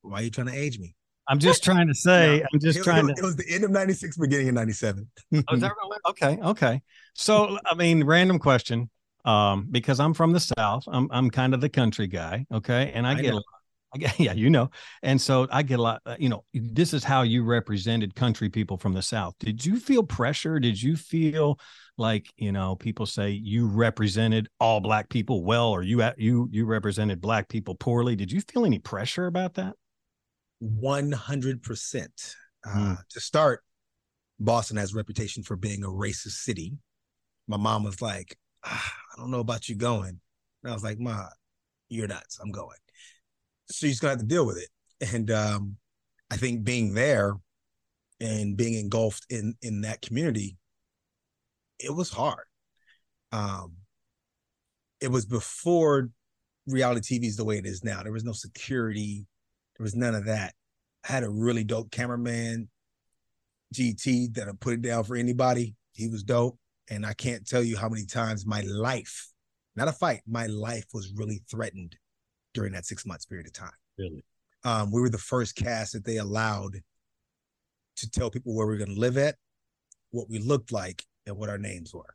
Why 0.02 0.20
are 0.20 0.22
you 0.22 0.30
trying 0.30 0.48
to 0.48 0.54
age 0.54 0.78
me? 0.78 0.94
I'm 1.28 1.38
just 1.38 1.64
trying 1.64 1.88
to 1.88 1.94
say. 1.94 2.40
No, 2.40 2.46
I'm 2.52 2.60
just 2.60 2.78
it, 2.78 2.84
trying 2.84 3.08
it, 3.08 3.16
to. 3.16 3.22
It 3.22 3.24
was 3.24 3.36
the 3.36 3.44
end 3.48 3.64
of 3.64 3.70
'96, 3.70 4.16
beginning 4.16 4.48
of 4.48 4.54
'97. 4.54 5.08
Oh, 5.34 5.42
really? 5.50 5.70
Okay, 6.10 6.38
okay. 6.42 6.82
So, 7.14 7.58
I 7.64 7.74
mean, 7.74 8.04
random 8.04 8.38
question. 8.38 8.90
Um, 9.24 9.68
because 9.70 10.00
I'm 10.00 10.14
from 10.14 10.32
the 10.32 10.40
South, 10.40 10.82
I'm 10.88 11.08
I'm 11.12 11.30
kind 11.30 11.54
of 11.54 11.60
the 11.60 11.68
country 11.68 12.08
guy. 12.08 12.44
Okay, 12.52 12.90
and 12.92 13.06
I, 13.06 13.12
I 13.12 13.14
get 13.14 13.32
a 13.32 13.36
lot. 13.36 13.44
I 13.94 13.98
get, 13.98 14.18
yeah, 14.20 14.32
you 14.32 14.50
know, 14.50 14.70
and 15.02 15.20
so 15.20 15.46
I 15.52 15.62
get 15.62 15.78
a 15.78 15.82
lot. 15.82 16.02
uh, 16.04 16.16
You 16.18 16.28
know, 16.28 16.44
this 16.52 16.92
is 16.92 17.04
how 17.04 17.22
you 17.22 17.44
represented 17.44 18.16
country 18.16 18.48
people 18.48 18.76
from 18.76 18.94
the 18.94 19.02
South. 19.02 19.34
Did 19.38 19.64
you 19.64 19.78
feel 19.78 20.02
pressure? 20.02 20.58
Did 20.58 20.82
you 20.82 20.96
feel 20.96 21.60
like 21.98 22.32
you 22.36 22.52
know 22.52 22.76
people 22.76 23.06
say 23.06 23.30
you 23.30 23.66
represented 23.66 24.48
all 24.58 24.80
black 24.80 25.08
people 25.08 25.44
well, 25.44 25.70
or 25.70 25.82
you 25.82 26.02
you 26.16 26.48
you 26.50 26.64
represented 26.64 27.20
black 27.20 27.48
people 27.48 27.74
poorly? 27.74 28.16
Did 28.16 28.32
you 28.32 28.40
feel 28.40 28.64
any 28.64 28.78
pressure 28.78 29.26
about 29.26 29.54
that? 29.54 29.74
One 30.58 31.12
hundred 31.12 31.62
percent. 31.62 32.34
Hmm. 32.64 32.92
Uh, 32.92 32.96
To 33.10 33.20
start, 33.20 33.64
Boston 34.38 34.76
has 34.76 34.94
a 34.94 34.96
reputation 34.96 35.42
for 35.42 35.56
being 35.56 35.84
a 35.84 35.88
racist 35.88 36.42
city. 36.42 36.74
My 37.48 37.56
mom 37.56 37.84
was 37.84 38.00
like, 38.00 38.38
ah, 38.64 38.94
I 39.12 39.20
don't 39.20 39.30
know 39.30 39.40
about 39.40 39.68
you 39.68 39.74
going. 39.74 40.20
And 40.62 40.70
I 40.70 40.74
was 40.74 40.84
like, 40.84 40.98
Ma, 40.98 41.26
you're 41.88 42.06
nuts. 42.06 42.38
I'm 42.40 42.52
going. 42.52 42.78
So 43.66 43.86
she's 43.86 44.00
gonna 44.00 44.12
have 44.12 44.20
to 44.20 44.26
deal 44.26 44.46
with 44.46 44.58
it. 44.58 44.68
And 45.12 45.30
um, 45.30 45.76
I 46.30 46.36
think 46.36 46.64
being 46.64 46.94
there 46.94 47.34
and 48.20 48.56
being 48.56 48.74
engulfed 48.74 49.26
in 49.30 49.54
in 49.62 49.80
that 49.82 50.00
community, 50.00 50.56
it 51.82 51.94
was 51.94 52.10
hard. 52.10 52.44
Um, 53.32 53.76
it 55.00 55.10
was 55.10 55.26
before 55.26 56.10
reality 56.66 57.18
TV 57.18 57.24
is 57.24 57.36
the 57.36 57.44
way 57.44 57.58
it 57.58 57.66
is 57.66 57.82
now. 57.82 58.02
There 58.02 58.12
was 58.12 58.24
no 58.24 58.32
security. 58.32 59.26
There 59.76 59.84
was 59.84 59.94
none 59.94 60.14
of 60.14 60.26
that. 60.26 60.54
I 61.08 61.12
had 61.12 61.24
a 61.24 61.30
really 61.30 61.64
dope 61.64 61.90
cameraman, 61.90 62.68
GT, 63.74 64.34
that'll 64.34 64.54
put 64.54 64.74
it 64.74 64.82
down 64.82 65.04
for 65.04 65.16
anybody. 65.16 65.74
He 65.92 66.08
was 66.08 66.22
dope. 66.22 66.58
And 66.90 67.06
I 67.06 67.14
can't 67.14 67.46
tell 67.46 67.62
you 67.62 67.76
how 67.76 67.88
many 67.88 68.06
times 68.06 68.46
my 68.46 68.60
life, 68.60 69.28
not 69.76 69.88
a 69.88 69.92
fight, 69.92 70.20
my 70.26 70.46
life 70.46 70.84
was 70.92 71.12
really 71.16 71.42
threatened 71.50 71.96
during 72.54 72.72
that 72.72 72.84
six 72.84 73.06
months 73.06 73.24
period 73.24 73.46
of 73.46 73.52
time. 73.52 73.70
Really? 73.98 74.22
Um, 74.64 74.92
we 74.92 75.00
were 75.00 75.10
the 75.10 75.18
first 75.18 75.56
cast 75.56 75.94
that 75.94 76.04
they 76.04 76.18
allowed 76.18 76.80
to 77.96 78.10
tell 78.10 78.30
people 78.30 78.54
where 78.54 78.66
we 78.66 78.74
are 78.74 78.78
going 78.78 78.94
to 78.94 79.00
live 79.00 79.16
at, 79.16 79.36
what 80.10 80.28
we 80.28 80.38
looked 80.38 80.70
like, 80.70 81.04
and 81.26 81.36
what 81.36 81.48
our 81.48 81.58
names 81.58 81.94
were. 81.94 82.14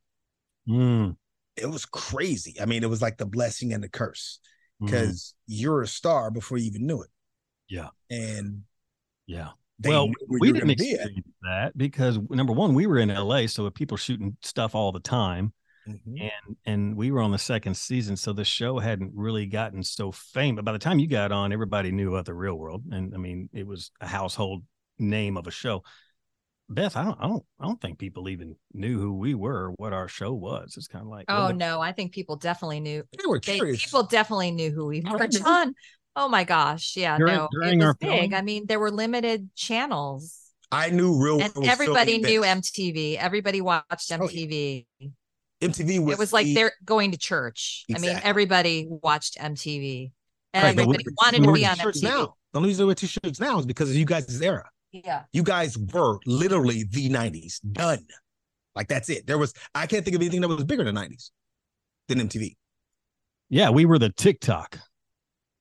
Mm. 0.68 1.16
It 1.56 1.68
was 1.68 1.86
crazy. 1.86 2.56
I 2.62 2.66
mean, 2.66 2.84
it 2.84 2.90
was 2.90 3.02
like 3.02 3.18
the 3.18 3.26
blessing 3.26 3.74
and 3.74 3.84
the 3.84 3.90
curse 3.90 4.40
because 4.80 5.34
mm. 5.34 5.60
you're 5.60 5.82
a 5.82 5.88
star 5.88 6.30
before 6.30 6.58
you 6.58 6.66
even 6.66 6.86
knew 6.86 7.02
it. 7.02 7.10
Yeah. 7.70 7.90
And 8.10 8.64
yeah. 9.26 9.50
Well, 9.84 10.10
we 10.28 10.52
didn't 10.52 10.72
experience 10.72 11.28
that 11.44 11.78
because 11.78 12.18
number 12.30 12.54
one, 12.54 12.74
we 12.74 12.88
were 12.88 12.98
in 12.98 13.10
LA, 13.10 13.46
so 13.46 13.70
people 13.70 13.96
shooting 13.96 14.36
stuff 14.42 14.74
all 14.74 14.92
the 14.92 15.00
time, 15.00 15.54
mm-hmm. 15.88 16.16
and 16.20 16.58
and 16.66 16.98
we 16.98 17.12
were 17.12 17.22
on 17.22 17.30
the 17.30 17.38
second 17.38 17.78
season, 17.78 18.16
so 18.18 18.34
the 18.34 18.44
show 18.44 18.80
hadn't 18.80 19.12
really 19.14 19.46
gotten 19.46 19.84
so 19.84 20.12
famous. 20.12 20.64
By 20.64 20.72
the 20.72 20.80
time 20.80 20.98
you 20.98 21.08
got 21.08 21.32
on, 21.32 21.54
everybody 21.54 21.92
knew 21.92 22.10
about 22.10 22.26
the 22.26 22.34
Real 22.34 22.56
World, 22.56 22.86
and 22.92 23.14
I 23.14 23.18
mean, 23.18 23.50
it 23.54 23.68
was 23.68 23.92
a 24.02 24.08
household 24.08 24.64
name 24.98 25.38
of 25.38 25.46
a 25.46 25.52
show. 25.52 25.84
Beth, 26.70 26.98
I 26.98 27.04
don't, 27.04 27.18
I 27.20 27.28
don't, 27.28 27.44
I 27.60 27.66
don't 27.66 27.80
think 27.80 27.98
people 27.98 28.28
even 28.28 28.56
knew 28.74 29.00
who 29.00 29.14
we 29.14 29.34
were, 29.34 29.72
what 29.78 29.94
our 29.94 30.08
show 30.08 30.34
was. 30.34 30.76
It's 30.78 30.88
kind 30.88 31.04
of 31.04 31.10
like, 31.10 31.26
oh 31.30 31.52
no, 31.52 31.80
I 31.80 31.94
think 31.94 32.12
people 32.12 32.36
definitely 32.36 32.82
knew. 32.82 33.04
They 33.18 33.26
were 33.26 33.40
curious. 33.40 33.82
They, 33.82 33.86
people 33.86 34.04
definitely 34.04 34.52
knew 34.52 34.72
who 34.72 34.88
we 34.88 35.02
were. 35.02 35.28
Jon, 35.28 35.74
oh 36.16 36.28
my 36.28 36.44
gosh, 36.44 36.98
yeah, 36.98 37.18
during, 37.18 37.36
no, 37.36 37.48
during 37.52 37.82
it 37.82 37.86
was 37.86 37.96
big. 38.00 38.32
Film? 38.32 38.34
I 38.34 38.42
mean, 38.42 38.66
there 38.66 38.80
were 38.80 38.92
limited 38.92 39.50
channels. 39.56 40.38
I 40.72 40.90
knew 40.90 41.18
real, 41.22 41.42
and 41.42 41.54
everybody 41.66 42.18
knew 42.18 42.42
MTV. 42.42 43.16
Everybody 43.16 43.62
watched 43.62 44.10
MTV. 44.10 44.86
Oh, 45.02 45.08
MTV 45.62 46.04
was. 46.04 46.14
It 46.14 46.20
was 46.20 46.34
like 46.34 46.48
they're 46.54 46.74
going 46.84 47.12
to 47.12 47.18
church. 47.18 47.86
Exactly. 47.88 48.10
I 48.10 48.14
mean, 48.14 48.22
everybody 48.26 48.88
watched 48.90 49.38
MTV. 49.38 50.12
And 50.54 50.64
right, 50.64 50.70
everybody 50.72 51.06
wanted 51.22 51.44
to 51.44 51.52
be 51.54 51.66
on 51.66 51.78
MTV. 51.78 52.04
Now. 52.04 52.36
The 52.54 52.60
only 52.60 52.70
reason 52.70 52.88
we're 52.88 52.94
t-shirts 52.96 53.40
now 53.40 53.60
is 53.60 53.66
because 53.66 53.90
of 53.90 53.96
you 53.96 54.06
guys' 54.06 54.42
era. 54.42 54.70
Yeah. 54.92 55.24
You 55.34 55.44
guys 55.44 55.78
were 55.78 56.20
literally 56.26 56.84
the 56.84 57.10
90s. 57.10 57.60
Done. 57.72 58.06
Like 58.76 58.88
that's 58.88 59.10
it. 59.10 59.26
There 59.26 59.38
was 59.38 59.54
I 59.74 59.88
can't 59.88 60.06
think 60.06 60.16
of 60.16 60.22
anything 60.22 60.42
that 60.42 60.48
was 60.48 60.64
bigger 60.64 60.84
than 60.84 60.96
90s 60.96 61.32
than 62.08 62.20
MTV. 62.20 62.56
Yeah, 63.50 63.70
we 63.70 63.86
were 63.86 63.98
the 63.98 64.10
TikTok. 64.10 64.80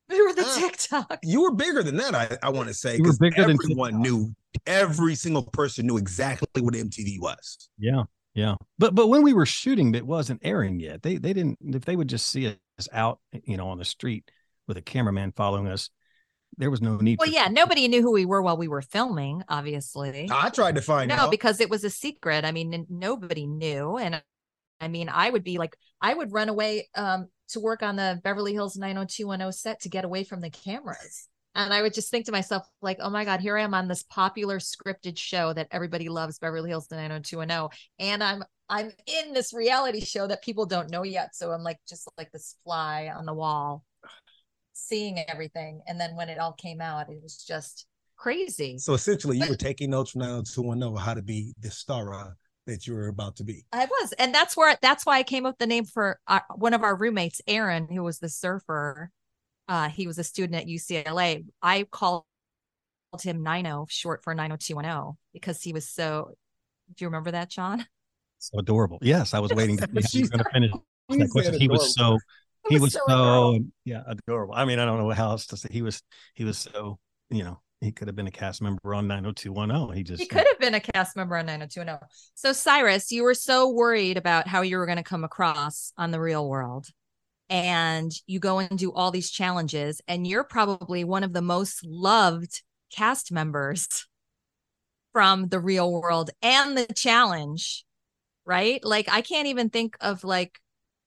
We 0.08 0.22
were 0.22 0.34
the 0.34 0.46
uh, 0.46 0.58
TikTok. 0.58 1.18
You 1.22 1.42
were 1.42 1.54
bigger 1.54 1.82
than 1.82 1.96
that, 1.96 2.14
I, 2.14 2.36
I 2.42 2.50
want 2.50 2.68
to 2.68 2.74
say. 2.74 2.96
Because 2.96 3.18
everyone 3.36 4.00
knew 4.00 4.34
every 4.66 5.14
single 5.14 5.42
person 5.42 5.86
knew 5.86 5.96
exactly 5.96 6.62
what 6.62 6.74
MTV 6.74 7.20
was. 7.20 7.68
Yeah. 7.78 8.04
Yeah. 8.34 8.56
But 8.78 8.94
but 8.94 9.08
when 9.08 9.22
we 9.22 9.32
were 9.32 9.46
shooting, 9.46 9.94
it 9.94 10.06
wasn't 10.06 10.42
airing 10.44 10.78
yet. 10.78 11.02
They 11.02 11.16
they 11.16 11.32
didn't 11.32 11.58
if 11.62 11.84
they 11.84 11.96
would 11.96 12.08
just 12.08 12.28
see 12.28 12.54
us 12.78 12.88
out, 12.92 13.18
you 13.44 13.56
know, 13.56 13.68
on 13.68 13.78
the 13.78 13.84
street 13.84 14.30
with 14.68 14.76
a 14.76 14.82
cameraman 14.82 15.32
following 15.34 15.68
us, 15.68 15.88
there 16.58 16.70
was 16.70 16.80
no 16.80 16.96
need. 16.96 17.18
Well, 17.18 17.28
yeah, 17.28 17.48
nobody 17.48 17.86
knew 17.88 18.02
who 18.02 18.12
we 18.12 18.24
were 18.24 18.42
while 18.42 18.56
we 18.56 18.68
were 18.68 18.82
filming. 18.82 19.42
Obviously, 19.48 20.28
I 20.30 20.50
tried 20.50 20.76
to 20.76 20.82
find 20.82 21.08
no, 21.08 21.16
out 21.16 21.30
because 21.30 21.60
it 21.60 21.70
was 21.70 21.84
a 21.84 21.90
secret. 21.90 22.44
I 22.44 22.52
mean, 22.52 22.86
nobody 22.88 23.46
knew, 23.46 23.96
and 23.98 24.22
I 24.80 24.88
mean, 24.88 25.08
I 25.08 25.30
would 25.30 25.44
be 25.44 25.58
like, 25.58 25.76
I 26.00 26.14
would 26.14 26.32
run 26.32 26.48
away 26.48 26.88
um, 26.94 27.28
to 27.48 27.60
work 27.60 27.82
on 27.82 27.96
the 27.96 28.20
Beverly 28.22 28.52
Hills 28.52 28.76
90210 28.76 29.52
set 29.52 29.80
to 29.82 29.88
get 29.88 30.04
away 30.04 30.24
from 30.24 30.40
the 30.40 30.50
cameras. 30.50 31.28
And 31.54 31.72
I 31.72 31.80
would 31.80 31.94
just 31.94 32.10
think 32.10 32.26
to 32.26 32.32
myself, 32.32 32.66
like, 32.82 32.98
oh 33.00 33.08
my 33.08 33.24
God, 33.24 33.40
here 33.40 33.56
I 33.56 33.62
am 33.62 33.72
on 33.72 33.88
this 33.88 34.02
popular 34.02 34.58
scripted 34.58 35.16
show 35.16 35.54
that 35.54 35.68
everybody 35.70 36.10
loves, 36.10 36.38
Beverly 36.38 36.68
Hills 36.68 36.88
90210. 36.90 37.70
And 37.98 38.22
I'm 38.22 38.44
I'm 38.68 38.90
in 39.06 39.32
this 39.32 39.54
reality 39.54 40.04
show 40.04 40.26
that 40.26 40.42
people 40.42 40.66
don't 40.66 40.90
know 40.90 41.02
yet. 41.02 41.34
So 41.34 41.52
I'm 41.52 41.62
like 41.62 41.78
just 41.88 42.08
like 42.18 42.32
this 42.32 42.56
fly 42.64 43.10
on 43.14 43.24
the 43.24 43.32
wall 43.32 43.84
seeing 44.86 45.18
everything. 45.28 45.82
And 45.86 46.00
then 46.00 46.16
when 46.16 46.28
it 46.28 46.38
all 46.38 46.52
came 46.52 46.80
out, 46.80 47.10
it 47.10 47.22
was 47.22 47.36
just 47.36 47.86
crazy. 48.16 48.78
So 48.78 48.94
essentially, 48.94 49.38
you 49.38 49.48
were 49.48 49.56
taking 49.56 49.90
notes 49.90 50.10
from 50.12 50.20
90210 50.22 51.02
how 51.02 51.14
to 51.14 51.22
be 51.22 51.54
the 51.60 51.70
star 51.70 52.36
that 52.66 52.86
you 52.86 52.94
were 52.94 53.08
about 53.08 53.36
to 53.36 53.44
be. 53.44 53.64
I 53.72 53.86
was, 53.86 54.12
and 54.14 54.34
that's 54.34 54.56
where 54.56 54.76
that's 54.82 55.06
why 55.06 55.18
I 55.18 55.22
came 55.22 55.46
up 55.46 55.52
with 55.52 55.58
the 55.58 55.66
name 55.66 55.84
for 55.84 56.18
our, 56.26 56.42
one 56.56 56.74
of 56.74 56.82
our 56.82 56.96
roommates, 56.96 57.40
Aaron, 57.46 57.88
who 57.88 58.02
was 58.02 58.18
the 58.18 58.28
surfer. 58.28 59.10
Uh, 59.68 59.88
he 59.88 60.06
was 60.06 60.18
a 60.18 60.24
student 60.24 60.60
at 60.62 60.66
UCLA. 60.66 61.44
I 61.62 61.84
called 61.84 62.24
him 63.20 63.42
Nino, 63.42 63.86
short 63.88 64.22
for 64.22 64.34
90210, 64.34 65.16
because 65.32 65.62
he 65.62 65.72
was 65.72 65.88
so. 65.88 66.32
Do 66.94 67.04
you 67.04 67.08
remember 67.08 67.32
that, 67.32 67.50
Jon? 67.50 67.84
So 68.38 68.58
adorable. 68.58 68.98
Yes, 69.00 69.34
I 69.34 69.40
was 69.40 69.52
waiting 69.52 69.76
to 69.78 70.02
see 70.02 70.22
going 70.22 70.38
to 70.38 70.50
finish 70.52 70.70
that 71.08 71.30
question. 71.30 71.58
He 71.58 71.68
was 71.68 71.94
so 71.94 72.18
he 72.68 72.78
was, 72.78 72.92
so, 72.92 73.00
so 73.08 73.58
yeah 73.84 74.02
adorable. 74.06 74.54
I 74.54 74.64
mean, 74.64 74.78
I 74.78 74.84
don't 74.84 74.98
know 74.98 75.10
how 75.10 75.30
else 75.30 75.46
to 75.46 75.56
say. 75.56 75.68
He 75.70 75.82
was 75.82 76.02
he 76.34 76.44
was 76.44 76.58
so 76.58 76.98
you 77.30 77.44
know 77.44 77.60
he 77.80 77.92
could 77.92 78.08
have 78.08 78.16
been 78.16 78.26
a 78.26 78.32
cast 78.32 78.62
member 78.62 78.94
on 78.94 79.06
90210. 79.06 79.96
He 79.96 80.02
just 80.02 80.20
he 80.20 80.26
could 80.26 80.46
have 80.48 80.58
been 80.58 80.74
a 80.74 80.80
cast 80.80 81.16
member 81.16 81.36
on 81.36 81.46
90210. 81.46 82.08
So 82.34 82.52
Syrus, 82.52 83.10
you 83.12 83.22
were 83.22 83.34
so 83.34 83.70
worried 83.70 84.16
about 84.16 84.48
how 84.48 84.62
you 84.62 84.78
were 84.78 84.86
going 84.86 84.96
to 84.96 85.04
come 85.04 85.24
across 85.24 85.92
on 85.96 86.10
the 86.10 86.20
real 86.20 86.48
world. 86.48 86.86
And 87.48 88.10
you 88.26 88.40
go 88.40 88.58
and 88.58 88.76
do 88.76 88.92
all 88.92 89.12
these 89.12 89.30
challenges, 89.30 90.00
and 90.08 90.26
you're 90.26 90.42
probably 90.42 91.04
one 91.04 91.22
of 91.22 91.32
the 91.32 91.42
most 91.42 91.86
loved 91.86 92.62
cast 92.90 93.30
members 93.30 94.08
from 95.12 95.48
the 95.48 95.60
real 95.60 95.92
world 95.92 96.30
and 96.42 96.76
the 96.76 96.86
challenge, 96.92 97.84
right? 98.44 98.84
Like 98.84 99.08
I 99.08 99.20
can't 99.20 99.46
even 99.46 99.70
think 99.70 99.96
of 100.00 100.24
like 100.24 100.58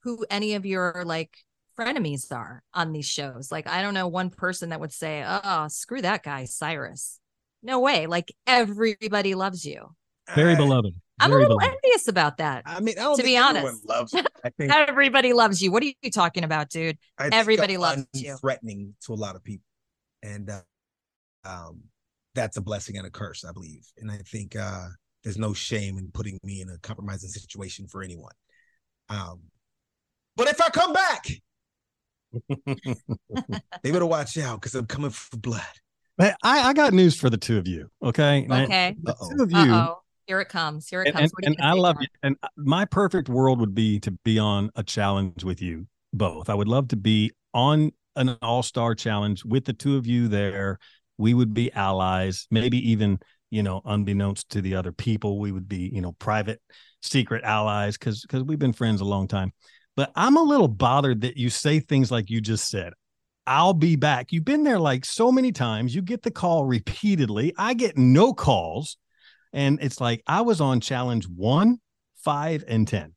who 0.03 0.25
any 0.29 0.55
of 0.55 0.65
your 0.65 1.03
like 1.05 1.35
frenemies 1.79 2.31
are 2.31 2.63
on 2.73 2.91
these 2.91 3.07
shows. 3.07 3.51
Like, 3.51 3.67
I 3.67 3.81
don't 3.81 3.93
know 3.93 4.07
one 4.07 4.29
person 4.29 4.69
that 4.69 4.79
would 4.79 4.91
say, 4.91 5.23
oh, 5.25 5.67
screw 5.69 6.01
that 6.01 6.23
guy, 6.23 6.43
Syrus. 6.43 7.19
No 7.63 7.79
way. 7.79 8.07
Like, 8.07 8.33
everybody 8.45 9.35
loves 9.35 9.65
you. 9.65 9.95
Very 10.35 10.55
beloved. 10.55 10.93
I'm 11.19 11.31
a 11.31 11.35
little 11.35 11.57
beloved. 11.57 11.77
envious 11.83 12.07
about 12.07 12.37
that. 12.37 12.63
I 12.65 12.79
mean, 12.79 12.95
I 12.97 13.13
to 13.15 13.23
be 13.23 13.37
honest, 13.37 13.87
loves 13.87 14.13
you. 14.13 14.23
I 14.43 14.49
think 14.51 14.73
everybody 14.73 15.33
loves 15.33 15.61
you. 15.61 15.71
What 15.71 15.83
are 15.83 15.87
you 16.01 16.11
talking 16.11 16.43
about, 16.43 16.69
dude? 16.69 16.97
everybody 17.19 17.77
loves 17.77 18.05
you. 18.13 18.37
Threatening 18.37 18.95
to 19.05 19.13
a 19.13 19.15
lot 19.15 19.35
of 19.35 19.43
people, 19.43 19.65
and 20.23 20.49
uh, 20.49 20.61
um, 21.43 21.81
that's 22.35 22.55
a 22.55 22.61
blessing 22.61 22.97
and 22.97 23.05
a 23.05 23.09
curse, 23.09 23.43
I 23.43 23.51
believe. 23.51 23.85
And 23.97 24.09
I 24.09 24.17
think 24.17 24.55
uh, 24.55 24.87
there's 25.23 25.37
no 25.37 25.53
shame 25.53 25.97
in 25.97 26.09
putting 26.13 26.39
me 26.43 26.61
in 26.61 26.69
a 26.69 26.77
compromising 26.77 27.29
situation 27.29 27.87
for 27.87 28.01
anyone. 28.01 28.33
Um, 29.09 29.41
but 30.37 30.47
if 30.47 30.61
I 30.61 30.69
come 30.69 30.93
back, 30.93 31.27
they 33.83 33.91
better 33.91 34.05
watch 34.05 34.37
out 34.37 34.61
because 34.61 34.75
I'm 34.75 34.85
coming 34.85 35.09
for 35.09 35.37
blood. 35.37 35.61
I, 36.19 36.35
I 36.43 36.73
got 36.73 36.93
news 36.93 37.17
for 37.17 37.29
the 37.29 37.37
two 37.37 37.57
of 37.57 37.67
you. 37.67 37.89
Okay. 38.03 38.45
Okay. 38.49 38.95
the 39.01 39.13
two 39.13 39.43
of 39.43 39.51
you. 39.51 39.73
Uh-oh. 39.73 40.01
Here 40.27 40.41
it 40.41 40.49
comes. 40.49 40.87
Here 40.87 41.01
it 41.01 41.13
comes. 41.13 41.31
And, 41.41 41.55
and 41.55 41.65
I 41.65 41.73
love 41.73 41.97
you. 41.99 42.07
And 42.21 42.35
uh, 42.43 42.49
my 42.55 42.85
perfect 42.85 43.29
world 43.29 43.59
would 43.61 43.73
be 43.73 43.99
to 44.01 44.11
be 44.11 44.37
on 44.37 44.69
a 44.75 44.83
challenge 44.83 45.43
with 45.43 45.61
you 45.61 45.87
both. 46.13 46.49
I 46.49 46.53
would 46.53 46.67
love 46.67 46.89
to 46.89 46.95
be 46.95 47.31
on 47.53 47.91
an 48.15 48.37
all 48.41 48.61
star 48.61 48.93
challenge 48.93 49.43
with 49.43 49.65
the 49.65 49.73
two 49.73 49.97
of 49.97 50.05
you 50.05 50.27
there. 50.27 50.77
We 51.17 51.33
would 51.33 51.53
be 51.53 51.71
allies, 51.73 52.47
maybe 52.51 52.91
even, 52.91 53.19
you 53.49 53.63
know, 53.63 53.81
unbeknownst 53.83 54.49
to 54.51 54.61
the 54.61 54.75
other 54.75 54.91
people, 54.91 55.39
we 55.39 55.51
would 55.51 55.67
be, 55.67 55.89
you 55.91 56.01
know, 56.01 56.11
private, 56.19 56.61
secret 57.01 57.43
allies 57.43 57.97
because 57.97 58.21
because 58.21 58.43
we've 58.43 58.59
been 58.59 58.73
friends 58.73 59.01
a 59.01 59.05
long 59.05 59.27
time. 59.27 59.51
But 59.95 60.11
I'm 60.15 60.37
a 60.37 60.43
little 60.43 60.67
bothered 60.67 61.21
that 61.21 61.37
you 61.37 61.49
say 61.49 61.79
things 61.79 62.11
like 62.11 62.29
you 62.29 62.41
just 62.41 62.69
said. 62.69 62.93
I'll 63.45 63.73
be 63.73 63.95
back. 63.95 64.31
You've 64.31 64.45
been 64.45 64.63
there 64.63 64.79
like 64.79 65.03
so 65.05 65.31
many 65.31 65.51
times. 65.51 65.93
You 65.95 66.01
get 66.01 66.21
the 66.21 66.31
call 66.31 66.65
repeatedly. 66.65 67.53
I 67.57 67.73
get 67.73 67.97
no 67.97 68.33
calls. 68.33 68.97
And 69.53 69.79
it's 69.81 69.99
like 69.99 70.21
I 70.27 70.41
was 70.41 70.61
on 70.61 70.79
challenge 70.79 71.27
one, 71.27 71.79
five, 72.23 72.63
and 72.67 72.87
10. 72.87 73.13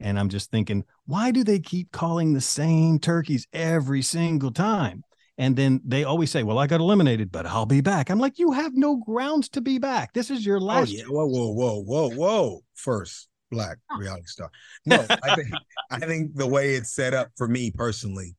And 0.00 0.18
I'm 0.18 0.28
just 0.28 0.50
thinking, 0.50 0.84
why 1.06 1.30
do 1.30 1.44
they 1.44 1.60
keep 1.60 1.92
calling 1.92 2.32
the 2.32 2.40
same 2.40 2.98
turkeys 2.98 3.46
every 3.52 4.02
single 4.02 4.50
time? 4.50 5.04
And 5.38 5.54
then 5.54 5.80
they 5.84 6.02
always 6.02 6.32
say, 6.32 6.42
Well, 6.42 6.58
I 6.58 6.66
got 6.66 6.80
eliminated, 6.80 7.30
but 7.30 7.46
I'll 7.46 7.64
be 7.66 7.80
back. 7.80 8.10
I'm 8.10 8.18
like, 8.18 8.40
You 8.40 8.52
have 8.52 8.74
no 8.74 8.96
grounds 8.96 9.48
to 9.50 9.60
be 9.60 9.78
back. 9.78 10.12
This 10.12 10.30
is 10.30 10.44
your 10.44 10.58
Oh 10.58 10.64
last. 10.64 10.90
yeah. 10.90 11.04
Whoa, 11.04 11.26
whoa, 11.26 11.52
whoa, 11.52 11.80
whoa, 11.82 12.10
whoa. 12.10 12.60
First 12.74 13.28
black 13.50 13.78
reality 13.96 14.26
star. 14.26 14.50
No, 14.86 15.06
I 15.22 15.34
think 15.34 15.48
I 15.90 15.98
think 16.00 16.34
the 16.36 16.46
way 16.46 16.74
it's 16.74 16.92
set 16.92 17.14
up 17.14 17.28
for 17.36 17.48
me 17.48 17.70
personally, 17.70 18.36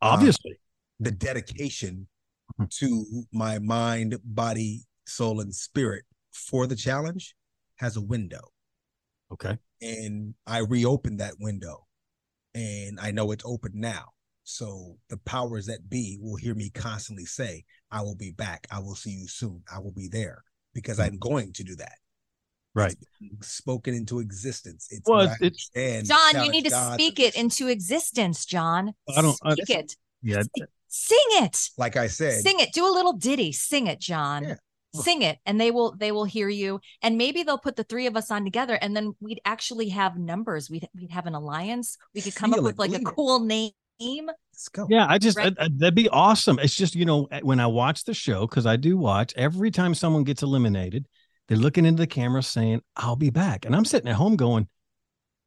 Obviously. 0.00 0.58
the 1.00 1.10
dedication 1.10 2.06
Mhm. 2.60 2.70
to 2.78 3.24
my 3.32 3.58
mind, 3.58 4.16
body, 4.22 4.82
soul, 5.06 5.40
and 5.40 5.52
spirit 5.54 6.04
for 6.32 6.66
the 6.66 6.76
challenge 6.76 7.34
has 7.76 7.96
a 7.96 8.00
window. 8.00 8.52
Okay. 9.32 9.58
And 9.80 10.34
I 10.46 10.58
reopened 10.58 11.18
that 11.20 11.34
window. 11.40 11.86
And 12.54 13.00
I 13.00 13.10
know 13.10 13.32
it's 13.32 13.44
open 13.44 13.72
now. 13.74 14.12
So 14.44 14.98
the 15.08 15.16
powers 15.16 15.66
that 15.66 15.88
be 15.88 16.18
will 16.20 16.36
hear 16.36 16.54
me 16.54 16.70
constantly 16.70 17.24
say, 17.24 17.64
I 17.90 18.02
will 18.02 18.14
be 18.14 18.30
back. 18.30 18.66
I 18.70 18.78
will 18.78 18.94
see 18.94 19.10
you 19.10 19.26
soon. 19.26 19.64
I 19.72 19.80
will 19.80 19.90
be 19.90 20.06
there 20.08 20.44
because 20.74 21.00
I'm 21.00 21.18
going 21.18 21.52
to 21.54 21.64
do 21.64 21.74
that. 21.76 21.98
Right. 22.74 22.96
Spoken 23.40 23.94
into 23.94 24.18
existence. 24.20 24.88
It's 24.90 25.08
Well, 25.08 25.26
what 25.28 25.40
it's- 25.40 25.70
Jon, 26.08 26.44
you 26.44 26.50
need 26.50 26.64
to 26.64 26.70
God. 26.70 26.94
speak 26.94 27.20
it 27.20 27.34
into 27.36 27.68
existence, 27.68 28.44
Jon. 28.44 28.92
I 29.16 29.22
don't- 29.22 29.38
I- 29.42 29.54
speak 29.54 29.70
it. 29.70 29.96
Yeah. 30.22 30.42
Sing 30.88 31.18
it. 31.42 31.70
Like 31.76 31.96
I 31.96 32.06
said, 32.08 32.42
Sing 32.42 32.60
it. 32.60 32.72
Do 32.72 32.86
a 32.86 32.90
little 32.92 33.12
ditty. 33.12 33.52
Sing 33.52 33.86
it, 33.86 34.00
Jon. 34.00 34.44
Yeah. 34.44 34.54
Sing 34.94 35.22
it, 35.22 35.38
and 35.44 35.60
they 35.60 35.72
will 35.72 35.96
they 35.96 36.12
will 36.12 36.24
hear 36.24 36.48
you. 36.48 36.78
And 37.02 37.18
maybe 37.18 37.42
they'll 37.42 37.58
put 37.58 37.74
the 37.74 37.82
three 37.82 38.06
of 38.06 38.16
us 38.16 38.30
on 38.30 38.44
together, 38.44 38.74
and 38.80 38.96
then 38.96 39.12
we'd 39.20 39.40
actually 39.44 39.88
have 39.88 40.16
numbers. 40.16 40.70
We'd 40.70 40.88
we'd 40.94 41.10
have 41.10 41.26
an 41.26 41.34
alliance. 41.34 41.96
We 42.14 42.22
could 42.22 42.36
come 42.36 42.52
up 42.52 42.58
Feel 42.58 42.62
with 42.64 42.74
it, 42.74 42.78
like 42.78 42.90
a 42.90 42.92
believe 42.92 43.08
it. 43.08 43.14
cool 43.16 43.40
name. 43.40 43.72
let's 44.52 44.68
go. 44.68 44.86
Yeah, 44.88 45.06
I 45.08 45.18
just 45.18 45.36
Right. 45.36 45.52
I- 45.58 45.64
I- 45.64 45.68
that'd 45.72 45.94
be 45.96 46.08
awesome. 46.10 46.60
It's 46.60 46.76
just 46.76 46.94
you 46.94 47.04
know 47.04 47.26
eh, 47.32 47.40
when 47.42 47.58
I 47.58 47.66
watch 47.66 48.04
the 48.04 48.14
show 48.14 48.46
because 48.46 48.66
I 48.66 48.76
do 48.76 48.96
watch 48.96 49.32
every 49.36 49.72
time 49.72 49.96
someone 49.96 50.22
gets 50.22 50.44
eliminated, 50.44 51.06
they're 51.48 51.58
looking 51.58 51.84
into 51.84 52.00
the 52.00 52.06
camera 52.06 52.42
saying 52.42 52.82
I'll 52.96 53.16
be 53.16 53.30
back, 53.30 53.64
and 53.64 53.74
I'm 53.76 53.84
sitting 53.84 54.08
at 54.08 54.16
home 54.16 54.36
going, 54.36 54.68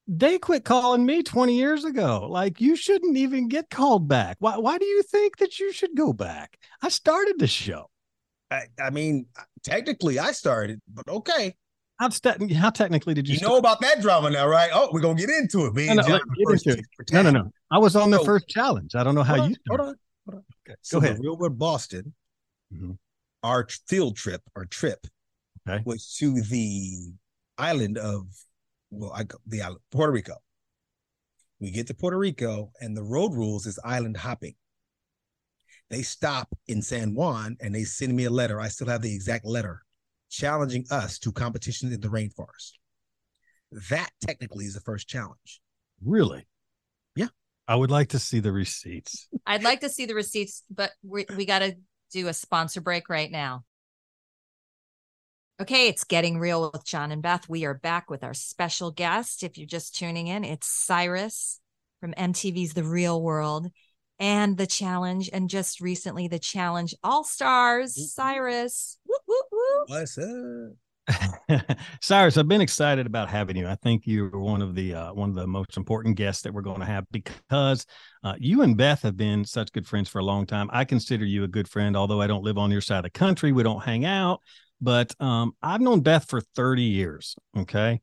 they 0.08 0.38
quit 0.40 0.64
calling 0.64 1.06
me 1.06 1.22
20 1.24 1.56
years 1.58 1.84
ago. 1.84 2.28
Like 2.30 2.62
you 2.62 2.76
shouldn't 2.76 3.18
even 3.18 3.48
get 3.50 3.70
called 3.70 4.08
back. 4.08 4.38
Why? 4.40 4.58
Why 4.58 4.78
do 4.78 4.86
you 4.86 5.04
think 5.04 5.38
that 5.38 5.60
you 5.60 5.72
should 5.74 5.96
go 5.96 6.14
back? 6.14 6.58
I 6.82 6.90
started 6.90 7.40
the 7.40 7.48
show. 7.48 7.90
I, 8.50 8.62
I 8.82 8.90
mean, 8.92 9.26
technically 9.64 10.20
I 10.20 10.32
started, 10.32 10.80
but 10.94 11.08
okay. 11.10 11.56
How, 12.00 12.10
st- 12.10 12.54
how 12.54 12.70
technically 12.70 13.16
did 13.16 13.28
you? 13.28 13.34
You 13.34 13.40
start? 13.40 13.52
know 13.54 13.58
about 13.58 13.82
that 13.82 14.02
drama 14.02 14.30
now, 14.30 14.48
right? 14.48 14.70
Oh, 14.72 14.90
we're 14.94 15.02
gonna 15.02 15.20
get 15.20 15.30
into 15.32 15.66
it. 15.66 15.74
Me 15.74 15.88
No, 15.88 15.96
no, 15.96 16.02
Jon 16.04 16.12
let's 16.12 16.24
were 16.26 16.36
get 16.36 16.48
first 16.48 16.68
into 16.68 16.80
it. 16.80 16.86
No, 17.12 17.22
no, 17.24 17.32
no. 17.32 17.52
I 17.72 17.80
was 17.80 17.96
on 17.96 18.12
the 18.12 18.20
So- 18.20 18.24
first 18.26 18.48
challenge. 18.48 18.94
I 18.96 19.04
don't 19.04 19.16
know 19.16 19.24
how 19.24 19.36
Hold 19.38 19.50
you. 19.50 19.56
on, 19.72 19.78
hold 19.78 19.80
on, 19.90 19.96
hold 20.26 20.36
on. 20.36 20.44
Okay, 20.70 20.76
So 20.84 20.98
go 20.98 21.02
the 21.02 21.08
ahead. 21.08 21.20
Real 21.22 21.36
World 21.38 21.58
Boston, 21.58 22.14
Mhm. 22.74 22.98
our 23.44 23.68
field 23.90 24.16
trip 24.16 24.44
or 24.56 24.66
trip 24.66 25.08
Okay. 25.68 25.84
was 25.86 26.16
to 26.20 26.42
the 26.42 27.14
island 27.58 27.98
of 27.98 28.28
well, 28.90 29.12
I 29.14 29.24
go- 29.24 29.40
the 29.46 29.62
island 29.62 29.82
Puerto 29.92 30.12
Rico. 30.12 30.36
We 31.60 31.72
get 31.72 31.88
to 31.88 31.94
Puerto 31.94 32.18
Rico, 32.18 32.72
and 32.80 32.96
the 32.96 33.04
road 33.04 33.34
rules 33.34 33.66
is 33.66 33.80
island 33.84 34.18
hopping. 34.18 34.56
They 35.90 36.04
stop 36.04 36.50
in 36.68 36.82
San 36.82 37.16
Juan 37.16 37.58
and 37.62 37.74
they 37.74 37.84
send 37.84 38.16
me 38.16 38.26
a 38.26 38.30
letter. 38.30 38.60
I 38.60 38.68
still 38.68 38.88
have 38.88 39.02
the 39.02 39.14
exact 39.14 39.46
letter 39.46 39.84
challenging 40.30 40.86
us 40.92 41.18
to 41.20 41.32
competitions 41.32 41.94
in 41.94 42.02
the 42.02 42.10
rainforest. 42.10 42.74
That 43.90 44.10
technically 44.22 44.66
is 44.66 44.74
the 44.74 44.82
first 44.82 45.08
challenge. 45.08 45.62
Really? 46.04 46.46
Yeah. 47.16 47.28
I 47.68 47.76
would 47.76 47.92
like 47.92 48.10
to 48.10 48.20
see 48.20 48.40
the 48.40 48.52
receipts. 48.52 49.28
I'd 49.46 49.64
like 49.64 49.80
to 49.82 49.90
see 49.90 50.06
the 50.06 50.16
receipts, 50.16 50.64
but 50.70 50.92
we 51.04 51.26
we 51.36 51.46
got 51.46 51.60
to 51.60 51.76
do 52.12 52.28
a 52.28 52.34
sponsor 52.34 52.82
break 52.82 53.10
right 53.10 53.32
now. 53.32 53.64
Okay, 55.60 55.88
it's 55.88 56.04
getting 56.04 56.38
real 56.38 56.70
with 56.72 56.86
Jon 56.86 57.12
and 57.12 57.24
Beth. 57.24 57.50
We 57.50 57.66
are 57.66 57.74
back 57.74 58.12
with 58.12 58.24
our 58.24 58.36
special 58.36 58.92
guest. 58.92 59.42
If 59.42 59.58
you're 59.58 59.66
just 59.66 59.96
tuning 59.96 60.28
in, 60.28 60.44
it's 60.44 60.68
Syrus 60.68 61.60
from 62.00 62.14
MTV's 62.14 62.76
The 62.76 62.84
Real 62.84 63.20
World 63.20 63.72
and 64.20 64.56
the 64.56 64.68
challenge, 64.68 65.32
and 65.34 65.50
just 65.50 65.82
recently 65.82 66.28
the 66.28 66.38
challenge 66.38 66.94
All 67.04 67.24
Stars. 67.24 67.96
Syrus, 68.14 69.00
woo, 69.08 69.18
woo, 69.28 69.42
woo. 69.52 69.84
What's 69.88 70.20
up? 70.20 71.66
Syrus, 72.02 72.38
I've 72.38 72.48
been 72.48 72.62
excited 72.62 73.08
about 73.08 73.28
having 73.28 73.56
you. 73.56 73.68
I 73.68 73.76
think 73.76 74.04
you're 74.06 74.38
one 74.38 74.62
of 74.62 74.76
the 74.76 74.94
uh, 74.94 75.14
one 75.14 75.30
of 75.30 75.36
the 75.36 75.48
most 75.48 75.76
important 75.76 76.18
guests 76.18 76.44
that 76.44 76.54
we're 76.54 76.62
going 76.62 76.82
to 76.82 76.86
have 76.86 77.06
because 77.12 77.86
uh, 78.24 78.36
you 78.38 78.62
and 78.62 78.78
Beth 78.78 79.02
have 79.02 79.18
been 79.18 79.44
such 79.44 79.72
good 79.72 79.88
friends 79.88 80.08
for 80.08 80.20
a 80.20 80.24
long 80.24 80.46
time. 80.46 80.70
I 80.72 80.86
consider 80.86 81.26
you 81.26 81.46
a 81.46 81.48
good 81.48 81.68
friend, 81.68 81.98
although 81.98 82.22
I 82.22 82.28
don't 82.28 82.44
live 82.44 82.60
on 82.60 82.70
your 82.70 82.82
side 82.82 82.98
of 82.98 83.04
the 83.04 83.10
country. 83.10 83.52
We 83.52 83.64
don't 83.64 83.84
hang 83.84 84.06
out, 84.06 84.42
but 84.82 85.14
um, 85.20 85.54
I've 85.62 85.82
known 85.82 86.02
Beth 86.02 86.26
for 86.30 86.42
30 86.42 86.84
years. 86.84 87.36
Okay, 87.58 88.02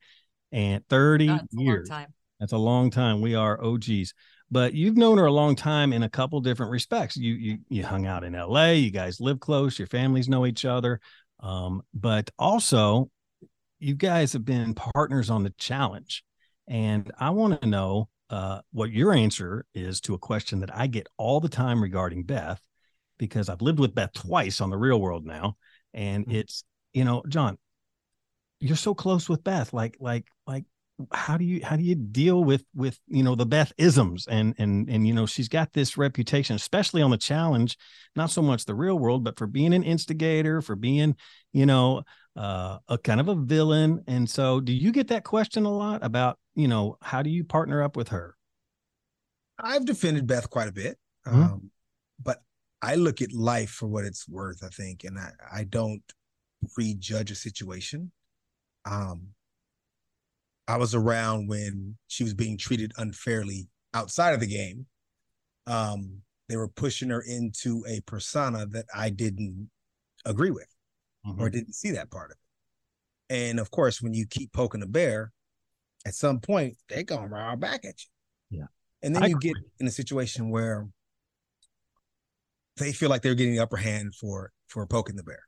and 0.52 0.86
30 0.88 1.26
That's 1.26 1.42
a 1.42 1.56
long 1.56 1.66
years. 1.66 1.88
time. 1.88 2.12
That's 2.40 2.52
a 2.52 2.58
long 2.58 2.90
time. 2.90 3.20
We 3.20 3.34
are 3.34 3.62
OGs. 3.62 4.14
But 4.50 4.74
you've 4.74 4.96
known 4.96 5.18
her 5.18 5.24
a 5.24 5.32
long 5.32 5.56
time 5.56 5.92
in 5.92 6.02
a 6.02 6.08
couple 6.08 6.40
different 6.40 6.70
respects. 6.70 7.16
You 7.16 7.34
you 7.34 7.58
you 7.68 7.84
hung 7.84 8.06
out 8.06 8.24
in 8.24 8.34
LA, 8.34 8.70
you 8.72 8.90
guys 8.90 9.20
live 9.20 9.40
close, 9.40 9.78
your 9.78 9.88
families 9.88 10.28
know 10.28 10.46
each 10.46 10.64
other. 10.64 11.00
Um, 11.40 11.82
but 11.92 12.30
also 12.38 13.10
you 13.78 13.94
guys 13.94 14.32
have 14.32 14.44
been 14.44 14.74
partners 14.74 15.30
on 15.30 15.42
the 15.42 15.52
challenge. 15.58 16.24
And 16.68 17.10
I 17.18 17.30
want 17.30 17.60
to 17.60 17.66
know 17.66 18.08
uh, 18.30 18.60
what 18.72 18.90
your 18.90 19.12
answer 19.12 19.66
is 19.74 20.00
to 20.02 20.14
a 20.14 20.18
question 20.18 20.60
that 20.60 20.74
I 20.74 20.86
get 20.86 21.06
all 21.18 21.40
the 21.40 21.48
time 21.48 21.82
regarding 21.82 22.22
Beth, 22.22 22.60
because 23.18 23.48
I've 23.48 23.60
lived 23.60 23.78
with 23.78 23.94
Beth 23.94 24.12
twice 24.14 24.60
on 24.60 24.70
the 24.70 24.76
real 24.76 25.00
world 25.00 25.26
now. 25.26 25.56
And 25.94 26.26
Mhm. 26.26 26.34
it's, 26.34 26.64
you 26.92 27.04
know, 27.04 27.22
Jon, 27.28 27.56
you're 28.60 28.76
so 28.76 28.94
close 28.94 29.28
with 29.28 29.44
Beth. 29.44 29.72
Like, 29.72 29.96
like, 30.00 30.26
like, 30.46 30.64
how 31.12 31.36
do 31.36 31.44
you 31.44 31.60
how 31.64 31.74
do 31.74 31.82
you 31.82 31.96
deal 31.96 32.44
with 32.44 32.64
with 32.72 33.00
you 33.08 33.24
know 33.24 33.34
the 33.34 33.44
Beth 33.44 33.72
isms 33.78 34.28
and 34.28 34.54
and 34.58 34.88
and 34.88 35.04
you 35.06 35.12
know 35.12 35.26
she's 35.26 35.48
got 35.48 35.72
this 35.72 35.96
reputation, 35.96 36.54
especially 36.54 37.02
on 37.02 37.10
the 37.10 37.18
challenge, 37.18 37.76
not 38.14 38.30
so 38.30 38.40
much 38.40 38.64
the 38.64 38.76
real 38.76 38.96
world, 38.96 39.24
but 39.24 39.36
for 39.36 39.48
being 39.48 39.74
an 39.74 39.82
instigator, 39.82 40.62
for 40.62 40.76
being 40.76 41.16
you 41.52 41.66
know 41.66 42.02
uh, 42.36 42.78
a 42.88 42.96
kind 42.98 43.20
of 43.20 43.28
a 43.28 43.34
villain. 43.34 44.04
And 44.06 44.30
so, 44.30 44.60
do 44.60 44.72
you 44.72 44.92
get 44.92 45.08
that 45.08 45.24
question 45.24 45.64
a 45.64 45.76
lot 45.76 46.04
about 46.04 46.38
you 46.54 46.68
know 46.68 46.96
how 47.02 47.22
do 47.22 47.30
you 47.30 47.42
partner 47.42 47.82
up 47.82 47.96
with 47.96 48.08
her? 48.08 48.36
I've 49.58 49.84
defended 49.84 50.26
Beth 50.26 50.48
quite 50.48 50.68
a 50.68 50.72
bit, 50.72 50.98
Mhm. 51.26 51.34
um, 51.34 51.70
but 52.22 52.40
I 52.84 52.96
look 52.96 53.22
at 53.22 53.32
life 53.32 53.70
for 53.70 53.86
what 53.86 54.04
it's 54.04 54.28
worth. 54.28 54.62
I 54.62 54.68
think, 54.68 55.04
and 55.04 55.18
I, 55.18 55.30
I 55.52 55.64
don't 55.64 56.02
prejudge 56.74 57.30
a 57.30 57.34
situation. 57.34 58.12
Um, 58.84 59.28
I 60.68 60.76
was 60.76 60.94
around 60.94 61.48
when 61.48 61.96
she 62.08 62.24
was 62.24 62.34
being 62.34 62.58
treated 62.58 62.92
unfairly 62.96 63.68
outside 63.94 64.34
of 64.34 64.40
the 64.40 64.46
game. 64.46 64.86
Um, 65.66 66.22
they 66.48 66.56
were 66.56 66.68
pushing 66.68 67.08
her 67.08 67.22
into 67.22 67.84
a 67.88 68.00
persona 68.02 68.66
that 68.66 68.86
I 68.94 69.10
didn't 69.10 69.70
agree 70.24 70.50
with 70.50 70.68
or 71.38 71.48
didn't 71.48 71.72
see 71.74 71.92
that 71.92 72.10
part 72.10 72.30
of 72.30 72.36
it. 72.36 73.34
And 73.34 73.58
of 73.58 73.70
course, 73.70 74.02
when 74.02 74.12
you 74.12 74.26
keep 74.26 74.52
poking 74.52 74.82
a 74.82 74.86
bear, 74.86 75.32
at 76.06 76.14
some 76.14 76.38
point 76.38 76.76
they're 76.88 77.02
gonna 77.02 77.28
roar 77.28 77.56
back 77.56 77.86
at 77.86 77.94
you. 78.04 78.58
Yeah. 78.58 78.66
And 79.02 79.14
then 79.14 79.22
I 79.22 79.26
you 79.28 79.36
agree. 79.36 79.54
get 79.54 79.62
in 79.80 79.86
a 79.86 79.90
situation 79.90 80.50
where 80.50 80.86
they 82.76 82.92
feel 82.92 83.08
like 83.08 83.22
they're 83.22 83.34
getting 83.34 83.54
the 83.54 83.62
upper 83.62 83.76
hand 83.76 84.14
for 84.14 84.52
for 84.68 84.86
poking 84.86 85.16
the 85.16 85.22
bear. 85.22 85.42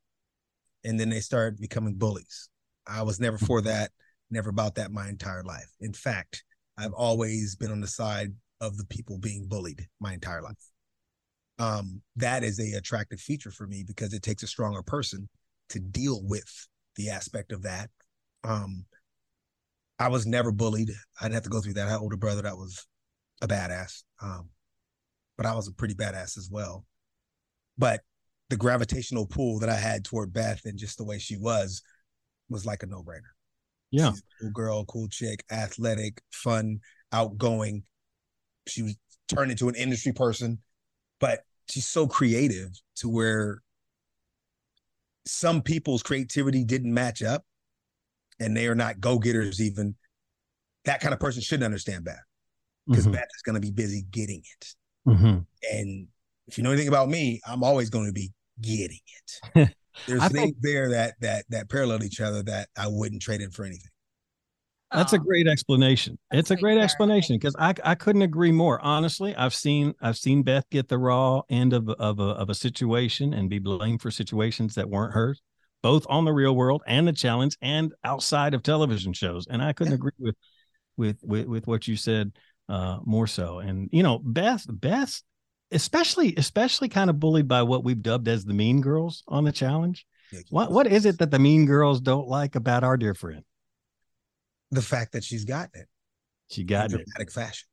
And 0.85 1.01
then 1.01 1.11
they 1.11 1.21
start 1.21 1.59
becoming 1.59 1.95
bullies. 1.95 2.49
I 2.87 3.03
was 3.03 3.19
never 3.19 3.39
for 3.39 3.61
that, 3.62 3.91
never 4.31 4.51
about 4.51 4.77
that 4.77 4.93
my 4.93 5.09
entire 5.09 5.43
life. 5.43 5.69
In 5.81 5.93
fact, 5.93 6.45
I've 6.79 6.93
always 6.93 7.57
been 7.57 7.73
on 7.73 7.81
the 7.81 7.89
side 7.89 8.33
of 8.61 8.77
the 8.77 8.87
people 8.87 9.19
being 9.19 9.47
bullied 9.49 9.89
my 10.01 10.15
entire 10.15 10.43
life. 10.43 10.55
Um, 11.59 12.03
that 12.17 12.45
is 12.45 12.61
a 12.61 12.77
attractive 12.77 13.21
feature 13.21 13.51
for 13.51 13.67
me 13.67 13.83
because 13.87 14.12
it 14.12 14.23
takes 14.23 14.43
a 14.43 14.47
stronger 14.47 14.83
person 14.83 15.29
to 15.71 15.81
deal 15.81 16.21
with 16.23 16.69
the 16.97 17.11
aspect 17.11 17.51
of 17.51 17.62
that. 17.62 17.91
Um, 18.45 18.85
I 19.99 20.09
was 20.09 20.27
never 20.27 20.53
bullied. 20.53 20.91
I 21.21 21.25
didn't 21.25 21.35
have 21.35 21.43
to 21.45 21.51
go 21.51 21.61
through 21.61 21.75
that. 21.75 21.87
I 21.87 21.91
had 21.91 21.97
an 21.97 22.03
older 22.03 22.17
brother 22.17 22.43
that 22.43 22.57
was 22.57 22.87
a 23.41 23.49
badass. 23.49 24.03
Um, 24.23 24.51
but 25.37 25.47
I 25.47 25.55
was 25.55 25.69
a 25.69 25.73
pretty 25.73 25.95
badass 25.95 26.37
as 26.37 26.49
well. 26.51 26.85
But 27.79 28.03
the 28.49 28.57
gravitational 28.57 29.27
pull 29.27 29.59
that 29.59 29.69
I 29.69 29.77
had 29.77 30.05
toward 30.05 30.33
Beth 30.33 30.65
and 30.65 30.79
just 30.79 30.99
the 30.99 31.05
way 31.05 31.19
she 31.19 31.37
was 31.37 31.83
was 32.49 32.65
like 32.65 32.83
a 32.83 32.87
no-brainer. 32.87 33.33
Yeah. 33.91 34.11
She's 34.11 34.21
a 34.21 34.43
cool 34.43 34.51
girl, 34.51 34.85
cool 34.85 35.09
chick, 35.09 35.45
athletic, 35.51 36.23
fun, 36.33 36.81
outgoing. 37.12 37.83
She 38.67 38.83
was 38.83 38.97
turned 39.29 39.51
into 39.51 39.69
an 39.69 39.75
industry 39.75 40.12
person, 40.12 40.61
but 41.19 41.41
she's 41.69 41.87
so 41.87 42.07
creative 42.07 42.71
to 42.97 43.09
where 43.09 43.62
some 45.25 45.61
people's 45.62 46.03
creativity 46.03 46.65
didn't 46.65 46.95
match 46.95 47.23
up 47.23 47.45
and 48.39 48.57
they 48.57 48.69
are 48.69 48.75
not 48.77 49.01
go-getters 49.01 49.61
even. 49.61 49.97
That 50.85 51.01
kind 51.01 51.12
of 51.12 51.19
person 51.19 51.43
shouldn't 51.43 51.65
understand 51.65 52.05
Beth 52.05 52.23
because 52.87 53.07
Mhm. 53.09 53.12
Beth 53.12 53.29
is 53.37 53.43
going 53.43 53.55
to 53.55 53.61
be 53.61 53.73
busy 53.73 54.03
getting 54.03 54.45
it. 54.45 54.75
Mhm. 55.07 55.47
And 55.73 56.09
if 56.48 56.59
you 56.59 56.64
know 56.64 56.70
anything 56.70 56.88
about 56.88 57.09
me, 57.09 57.40
I'm 57.46 57.62
always 57.62 57.90
going 57.90 58.06
to 58.06 58.12
be 58.12 58.32
getting 58.61 59.00
it. 59.54 59.74
There's 60.06 60.20
things 60.20 60.32
think, 60.32 60.56
there 60.61 60.90
that 60.90 61.14
that 61.20 61.46
that 61.48 61.70
parallel 61.70 62.04
each 62.04 62.20
other 62.20 62.42
that 62.44 62.68
I 62.76 62.87
wouldn't 62.88 63.22
trade 63.22 63.40
in 63.40 63.50
for 63.50 63.64
anything. 63.64 63.90
That's 64.92 65.12
a 65.12 65.18
great 65.18 65.48
explanation. 65.48 66.18
That's 66.30 66.50
it's 66.50 66.50
a 66.52 66.56
great 66.56 66.78
explanation 66.78 67.37
because 67.37 67.56
I 67.59 67.74
I 67.82 67.94
couldn't 67.94 68.22
agree 68.22 68.52
more. 68.52 68.80
Honestly, 68.80 69.35
I've 69.35 69.54
seen 69.54 69.94
I've 70.00 70.16
seen 70.16 70.42
Beth 70.42 70.68
get 70.70 70.88
the 70.88 70.98
raw 70.98 71.42
end 71.50 71.72
of 71.72 71.88
of 71.88 72.20
a, 72.20 72.22
of 72.22 72.50
a 72.50 72.54
situation 72.54 73.35
and 73.35 73.50
be 73.50 73.59
blamed 73.59 74.00
for 74.00 74.11
situations 74.11 74.74
that 74.76 74.88
weren't 74.88 75.14
hers, 75.14 75.42
both 75.82 76.06
on 76.09 76.24
the 76.24 76.32
real 76.32 76.54
world 76.54 76.82
and 76.87 77.09
the 77.09 77.12
challenge 77.12 77.56
and 77.61 77.92
outside 78.04 78.54
of 78.54 78.62
television 78.62 79.12
shows. 79.12 79.46
And 79.48 79.61
I 79.61 79.72
couldn't 79.72 79.92
yeah. 79.92 79.96
agree 79.96 80.12
with 80.18 80.37
with 80.96 81.18
with 81.24 81.46
with 81.46 81.66
what 81.66 81.88
you 81.88 81.96
said 81.96 82.32
uh 82.68 82.98
more 83.04 83.26
so. 83.26 83.59
And 83.59 83.88
you 83.92 84.04
know, 84.04 84.20
Beth 84.22 84.66
Beth 84.68 85.20
especially 85.70 86.35
especially 86.37 86.88
kind 86.88 87.11
of 87.11 87.20
bullied 87.20 87.48
by 87.48 87.62
what 87.62 87.85
we've 87.85 88.02
dubbed 88.02 88.29
as 88.29 88.44
the 88.44 88.55
mean 88.55 88.81
girls 88.81 89.22
on 89.29 89.44
the 89.44 89.52
challenge. 89.52 90.07
Yeah, 90.33 90.40
what 90.50 90.72
what 90.72 90.87
is 90.87 91.07
it 91.07 91.18
that 91.18 91.31
the 91.31 91.38
mean 91.38 91.66
girls 91.66 92.00
don't 92.00 92.29
like 92.29 92.55
about 92.55 92.85
our 92.85 92.96
dear 92.96 93.14
friend? 93.14 93.44
the 94.70 94.83
fact 94.83 95.12
that 95.12 95.24
she's 95.24 95.44
gotten 95.44 95.83
it. 95.83 95.88
She 96.50 96.64
got 96.64 96.87
in 96.87 96.98
dramatic 96.98 97.33
fashion. 97.33 97.68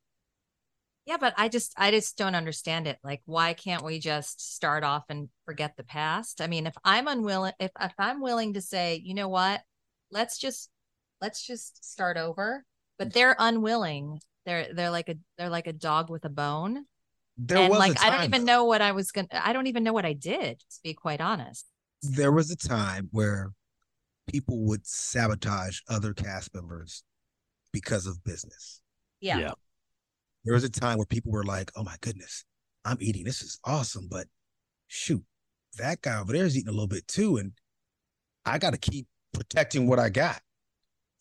Yeah, 1.06 1.18
but 1.20 1.34
I 1.38 1.50
just 1.50 1.74
I 1.78 1.92
just 1.92 2.18
don't 2.18 2.36
understand 2.36 2.88
it. 2.88 2.98
Like, 3.04 3.22
why 3.26 3.54
can't 3.54 3.84
we 3.84 4.00
just 4.00 4.56
start 4.56 4.84
off 4.84 5.04
and 5.10 5.30
forget 5.46 5.76
the 5.76 5.84
past? 5.84 6.40
I 6.40 6.48
mean, 6.48 6.66
if 6.66 6.76
I'm 6.84 7.08
unwilling, 7.08 7.54
if 7.60 7.72
if 7.80 7.94
I'm 8.00 8.22
willing 8.22 8.54
to 8.54 8.62
say, 8.62 9.02
you 9.04 9.14
know 9.14 9.28
what, 9.28 9.62
let's 10.12 10.38
just 10.38 10.70
let's 11.22 11.46
just 11.46 11.84
start 11.84 12.18
over, 12.18 12.64
but 12.98 13.10
mm. 13.10 13.14
they're 13.14 13.36
unwilling. 13.38 14.22
They're 14.46 14.74
they're 14.74 14.92
like 14.92 15.10
a 15.10 15.16
they're 15.38 15.50
like 15.50 15.68
a 15.68 15.74
dog 15.74 16.10
with 16.10 16.24
a 16.26 16.30
bone. 16.30 16.86
There 17.38 17.58
and 17.58 17.70
was 17.70 17.80
like 17.80 17.96
time, 17.96 18.12
I 18.12 18.16
don't 18.16 18.26
even 18.26 18.46
know 18.46 18.66
what 18.66 18.82
I 18.82 18.92
was 18.92 19.12
gonna. 19.12 19.28
I 19.32 19.54
don't 19.54 19.68
even 19.68 19.84
know 19.84 19.94
what 19.94 20.06
I 20.06 20.14
did. 20.14 20.60
To 20.60 20.80
be 20.84 20.94
quite 20.94 21.20
honest, 21.20 21.66
there 22.04 22.32
was 22.32 22.52
a 22.52 22.56
time 22.56 23.10
where 23.12 23.54
people 24.28 24.60
would 24.66 24.86
sabotage 24.86 25.80
other 25.90 26.14
cast 26.14 26.54
members 26.54 27.04
because 27.72 28.06
of 28.06 28.24
business. 28.24 28.82
Yeah. 29.20 29.40
yeah. 29.40 29.52
There 30.46 30.54
was 30.54 30.64
a 30.64 30.70
time 30.70 30.98
where 30.98 31.06
people 31.06 31.32
were 31.32 31.44
like, 31.44 31.72
oh 31.76 31.84
my 31.84 31.96
goodness, 32.02 32.46
I'm 32.86 32.98
eating. 33.00 33.24
This 33.24 33.42
is 33.42 33.60
awesome. 33.64 34.08
But 34.10 34.28
shoot, 34.88 35.24
that 35.78 36.02
guy 36.02 36.20
over 36.20 36.34
there 36.34 36.46
is 36.46 36.58
eating 36.58 36.70
a 36.70 36.74
little 36.74 36.88
bit 36.88 37.08
too. 37.08 37.38
And 37.38 37.54
I 38.46 38.58
got 38.58 38.72
to 38.72 38.78
keep 38.78 39.08
protecting 39.34 39.88
what 39.88 40.00
I 40.00 40.10
got. 40.10 40.42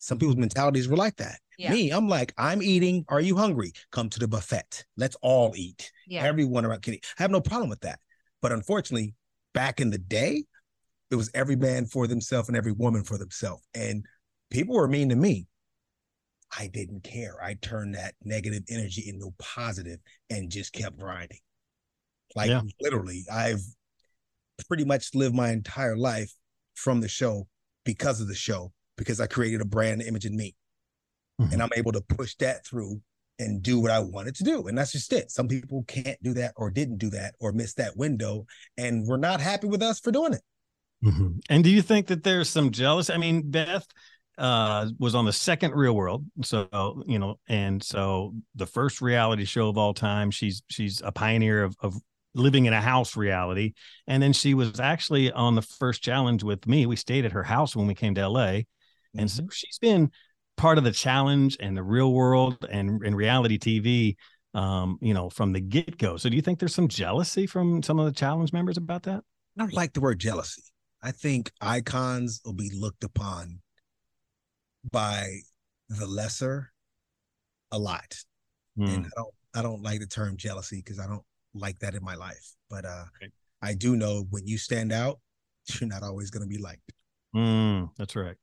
Some 0.03 0.17
people's 0.17 0.35
mentalities 0.35 0.89
were 0.89 0.97
like 0.97 1.15
that. 1.15 1.39
Yeah. 1.57 1.71
Me, 1.71 1.89
I'm 1.89 2.09
like, 2.09 2.33
I'm 2.37 2.61
eating. 2.61 3.05
Are 3.07 3.21
you 3.21 3.37
hungry? 3.37 3.71
Come 3.93 4.09
to 4.09 4.19
the 4.19 4.27
buffet. 4.27 4.83
Let's 4.97 5.15
all 5.21 5.53
eat. 5.55 5.89
Yeah. 6.07 6.25
Everyone 6.25 6.65
around 6.65 6.81
can 6.81 6.95
eat. 6.95 7.05
I 7.17 7.23
have 7.23 7.31
no 7.31 7.39
problem 7.39 7.69
with 7.69 7.79
that. 7.81 7.99
But 8.41 8.51
unfortunately, 8.51 9.13
back 9.53 9.79
in 9.79 9.91
the 9.91 9.97
day, 9.97 10.43
it 11.09 11.15
was 11.15 11.31
every 11.33 11.55
man 11.55 11.85
for 11.85 12.05
themselves 12.05 12.49
and 12.49 12.57
every 12.57 12.73
woman 12.73 13.05
for 13.05 13.17
themselves. 13.17 13.63
And 13.73 14.05
people 14.49 14.75
were 14.75 14.89
mean 14.89 15.07
to 15.07 15.15
me. 15.15 15.47
I 16.59 16.67
didn't 16.67 17.05
care. 17.05 17.41
I 17.41 17.53
turned 17.53 17.95
that 17.95 18.13
negative 18.25 18.63
energy 18.69 19.05
into 19.07 19.33
positive 19.39 19.99
and 20.29 20.51
just 20.51 20.73
kept 20.73 20.99
grinding. 20.99 21.39
Like 22.35 22.49
yeah. 22.49 22.61
literally, 22.81 23.23
I've 23.31 23.63
pretty 24.67 24.83
much 24.83 25.15
lived 25.15 25.33
my 25.33 25.51
entire 25.51 25.95
life 25.95 26.33
from 26.75 26.99
the 26.99 27.07
show 27.07 27.47
because 27.85 28.19
of 28.19 28.27
the 28.27 28.35
show, 28.35 28.73
because 28.97 29.19
I 29.19 29.27
created 29.27 29.61
a 29.61 29.65
brand 29.65 30.01
image 30.01 30.25
in 30.25 30.35
me. 30.35 30.55
Mm-hmm. 31.41 31.53
And 31.53 31.63
I'm 31.63 31.69
able 31.75 31.91
to 31.93 32.01
push 32.01 32.35
that 32.35 32.65
through 32.65 33.01
and 33.39 33.63
do 33.63 33.79
what 33.79 33.91
I 33.91 33.99
wanted 33.99 34.35
to 34.35 34.43
do. 34.43 34.67
And 34.67 34.77
that's 34.77 34.91
just 34.91 35.11
it. 35.11 35.31
Some 35.31 35.47
people 35.47 35.83
can't 35.87 36.21
do 36.21 36.33
that 36.35 36.53
or 36.55 36.69
didn't 36.69 36.97
do 36.97 37.09
that 37.11 37.33
or 37.39 37.51
missed 37.51 37.77
that 37.77 37.97
window. 37.97 38.45
And 38.77 39.07
we're 39.07 39.17
not 39.17 39.41
happy 39.41 39.67
with 39.67 39.81
us 39.81 39.99
for 39.99 40.11
doing 40.11 40.33
it. 40.33 40.41
Mm-hmm. 41.03 41.39
And 41.49 41.63
do 41.63 41.69
you 41.69 41.81
think 41.81 42.07
that 42.07 42.23
there's 42.23 42.49
some 42.49 42.71
jealousy? 42.71 43.13
I 43.13 43.17
mean, 43.17 43.49
Beth 43.49 43.85
uh, 44.37 44.87
was 44.99 45.15
on 45.15 45.25
the 45.25 45.33
second 45.33 45.73
Real 45.73 45.93
World, 45.93 46.25
so 46.43 47.03
you 47.05 47.19
know, 47.19 47.39
and 47.47 47.83
so 47.83 48.33
the 48.55 48.65
first 48.65 49.01
reality 49.01 49.45
show 49.45 49.69
of 49.69 49.77
all 49.77 49.93
time. 49.93 50.31
She's 50.31 50.63
she's 50.69 51.01
a 51.03 51.11
pioneer 51.11 51.63
of 51.63 51.75
of 51.81 51.95
living 52.33 52.65
in 52.65 52.73
a 52.73 52.81
house 52.81 53.15
reality, 53.15 53.73
and 54.07 54.23
then 54.23 54.33
she 54.33 54.53
was 54.53 54.79
actually 54.79 55.31
on 55.31 55.55
the 55.55 55.61
first 55.61 56.01
challenge 56.01 56.41
with 56.41 56.65
me. 56.67 56.85
We 56.85 56.95
stayed 56.95 57.25
at 57.25 57.33
her 57.33 57.43
house 57.43 57.75
when 57.75 57.85
we 57.85 57.95
came 57.95 58.15
to 58.15 58.27
LA, 58.27 58.61
mm-hmm. 59.13 59.19
and 59.19 59.31
so 59.31 59.43
mm-hmm. 59.43 59.49
she's 59.51 59.79
been 59.79 60.11
part 60.57 60.77
of 60.77 60.83
the 60.83 60.91
challenge 60.91 61.57
and 61.59 61.75
the 61.75 61.83
real 61.83 62.13
world 62.13 62.65
and 62.69 63.03
in 63.03 63.15
reality 63.15 63.57
TV 63.57 64.15
um, 64.53 64.99
you 65.01 65.13
know, 65.13 65.29
from 65.29 65.51
the 65.51 65.59
get 65.59 65.97
go. 65.97 66.17
So 66.17 66.29
do 66.29 66.35
you 66.35 66.41
think 66.41 66.59
there's 66.59 66.75
some 66.75 66.87
jealousy 66.87 67.47
from 67.47 67.81
some 67.81 67.99
of 67.99 68.05
the 68.05 68.11
challenge 68.11 68.53
members 68.53 68.77
about 68.77 69.03
that? 69.03 69.23
I 69.57 69.61
don't 69.61 69.73
like 69.73 69.93
the 69.93 70.01
word 70.01 70.19
jealousy. 70.19 70.61
I 71.01 71.11
think 71.11 71.51
icons 71.59 72.41
will 72.45 72.53
be 72.53 72.71
looked 72.73 73.03
upon 73.03 73.59
by 74.89 75.39
the 75.89 76.05
lesser 76.05 76.71
a 77.71 77.79
lot. 77.79 78.15
Mm. 78.77 78.95
And 78.95 79.05
I 79.05 79.09
don't 79.15 79.33
I 79.55 79.61
don't 79.61 79.83
like 79.83 79.99
the 79.99 80.07
term 80.07 80.37
jealousy 80.37 80.77
because 80.77 80.99
I 80.99 81.07
don't 81.07 81.23
like 81.53 81.79
that 81.79 81.95
in 81.95 82.03
my 82.03 82.15
life. 82.15 82.53
But 82.69 82.85
uh. 82.85 83.05
I 83.61 83.73
do 83.73 83.95
know 83.95 84.25
when 84.29 84.45
you 84.45 84.57
stand 84.57 84.91
out, 84.91 85.21
you're 85.79 85.89
not 85.89 86.03
always 86.03 86.29
gonna 86.29 86.47
be 86.47 86.57
liked. 86.57 86.91
Mm, 87.33 87.89
that's 87.97 88.15
right. 88.15 88.35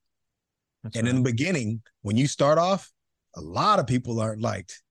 That's 0.83 0.97
and 0.97 1.07
right. 1.07 1.11
in 1.11 1.23
the 1.23 1.31
beginning, 1.31 1.83
when 2.03 2.17
you 2.17 2.27
start 2.27 2.59
off, 2.59 2.91
a 3.37 3.41
lot 3.41 3.79
of 3.79 3.87
people 3.87 4.21
aren't 4.21 4.41
liked, 4.41 4.83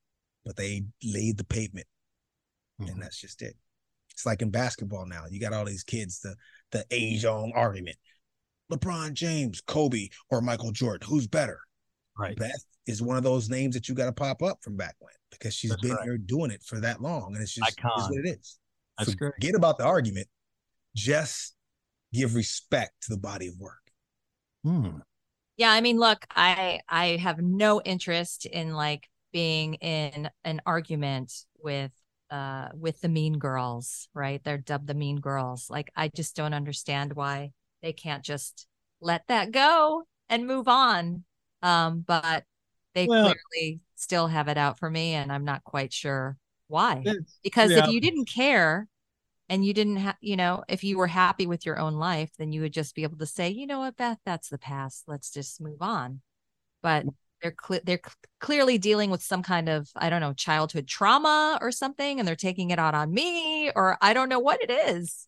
but 0.45 0.55
they 0.55 0.85
laid 1.03 1.37
the 1.37 1.43
pavement. 1.43 1.87
Mm. 2.81 2.91
And 2.91 3.01
that's 3.01 3.19
just 3.19 3.41
it. 3.41 3.55
It's 4.11 4.25
like 4.25 4.41
in 4.41 4.51
basketball 4.51 5.05
now. 5.05 5.23
You 5.29 5.39
got 5.39 5.53
all 5.53 5.65
these 5.65 5.83
kids, 5.83 6.19
the 6.19 6.35
the 6.71 6.85
age 6.91 7.25
on 7.25 7.51
argument. 7.55 7.97
LeBron 8.71 9.13
James, 9.13 9.61
Kobe, 9.61 10.09
or 10.29 10.41
Michael 10.41 10.71
Jordan, 10.71 11.07
who's 11.09 11.25
better? 11.25 11.59
Right. 12.17 12.37
Beth 12.37 12.63
is 12.85 13.01
one 13.01 13.17
of 13.17 13.23
those 13.23 13.49
names 13.49 13.73
that 13.75 13.89
you 13.89 13.95
got 13.95 14.05
to 14.05 14.11
pop 14.11 14.43
up 14.43 14.59
from 14.61 14.75
back 14.75 14.95
when 14.99 15.13
because 15.31 15.53
she's 15.53 15.71
That's 15.71 15.81
been 15.81 15.91
right. 15.91 16.03
here 16.03 16.17
doing 16.17 16.51
it 16.51 16.61
for 16.63 16.79
that 16.81 17.01
long, 17.01 17.33
and 17.33 17.41
it's 17.41 17.53
just 17.53 17.69
is 17.71 17.83
what 17.83 18.25
it 18.25 18.29
is. 18.29 18.59
That's 18.97 19.11
Forget 19.13 19.33
great. 19.39 19.55
about 19.55 19.77
the 19.77 19.85
argument. 19.85 20.27
Just 20.95 21.55
give 22.13 22.35
respect 22.35 22.91
to 23.03 23.13
the 23.13 23.19
body 23.19 23.47
of 23.47 23.57
work. 23.57 23.79
Hmm. 24.63 24.97
Yeah, 25.59 25.71
I 25.71 25.81
mean, 25.81 25.99
look, 25.99 26.25
I 26.33 26.79
I 26.87 27.17
have 27.17 27.39
no 27.39 27.81
interest 27.81 28.45
in 28.45 28.73
like 28.73 29.09
being 29.33 29.73
in 29.75 30.29
an 30.45 30.61
argument 30.65 31.33
with 31.61 31.91
uh 32.31 32.69
with 32.73 33.01
the 33.01 33.09
mean 33.09 33.37
girls 33.37 34.07
right? 34.13 34.41
They're 34.41 34.57
dubbed 34.57 34.87
the 34.87 34.93
mean 34.93 35.19
girls. 35.19 35.69
Like 35.69 35.91
i 35.97 36.07
just 36.07 36.37
don't 36.37 36.53
understand 36.53 37.11
why 37.13 37.51
they 37.83 37.91
can't 37.91 38.23
just 38.23 38.67
let 39.01 39.27
that 39.27 39.51
go 39.51 40.03
and 40.29 40.47
move 40.47 40.69
on. 40.69 41.25
Um 41.61 42.05
but 42.07 42.45
they 42.95 43.05
well, 43.07 43.33
clearly 43.51 43.81
still 43.95 44.27
have 44.27 44.47
it 44.47 44.57
out 44.57 44.79
for 44.79 44.89
me 44.89 45.13
and 45.13 45.29
i'm 45.29 45.43
not 45.43 45.65
quite 45.65 45.91
sure 45.91 46.37
why. 46.67 47.03
Because 47.43 47.71
yeah. 47.71 47.79
if 47.79 47.91
you 47.91 47.99
didn't 47.99 48.29
care 48.29 48.87
and 49.49 49.65
you 49.65 49.73
didn't 49.73 49.97
have 49.97 50.15
you 50.21 50.37
know 50.37 50.63
if 50.67 50.83
you 50.83 50.97
were 50.97 51.07
happy 51.07 51.47
with 51.47 51.65
your 51.65 51.79
own 51.79 51.95
life 51.95 52.31
then 52.37 52.51
you 52.51 52.61
would 52.61 52.73
just 52.73 52.95
be 52.95 53.03
able 53.03 53.17
to 53.17 53.25
say 53.25 53.49
you 53.49 53.67
know 53.67 53.79
what 53.79 53.97
beth 53.97 54.19
that's 54.25 54.49
the 54.49 54.57
past 54.57 55.03
let's 55.07 55.31
just 55.31 55.59
move 55.59 55.81
on 55.81 56.21
but 56.81 57.05
mm. 57.05 57.13
they're 57.41 57.55
cl- 57.61 57.81
they're 57.83 58.01
cl- 58.03 58.15
clearly 58.39 58.77
dealing 58.77 59.09
with 59.09 59.23
some 59.23 59.43
kind 59.43 59.69
of 59.69 59.89
I 59.95 60.09
don't 60.09 60.21
know 60.21 60.33
childhood 60.33 60.87
trauma 60.87 61.57
or 61.61 61.71
something, 61.71 62.19
and 62.19 62.27
they're 62.27 62.35
taking 62.35 62.71
it 62.71 62.79
out 62.79 62.95
on 62.95 63.13
me, 63.13 63.71
or 63.75 63.97
I 64.01 64.13
don't 64.13 64.29
know 64.29 64.39
what 64.39 64.61
it 64.61 64.71
is. 64.71 65.27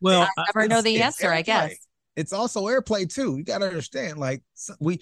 Well, 0.00 0.28
I 0.36 0.44
never 0.54 0.68
know 0.68 0.82
the 0.82 1.02
answer. 1.02 1.28
Airplay. 1.28 1.32
I 1.32 1.42
guess 1.42 1.74
it's 2.16 2.32
also 2.32 2.62
airplay 2.62 3.12
too. 3.12 3.36
You 3.36 3.44
got 3.44 3.58
to 3.58 3.66
understand, 3.66 4.18
like 4.18 4.42
we 4.80 5.00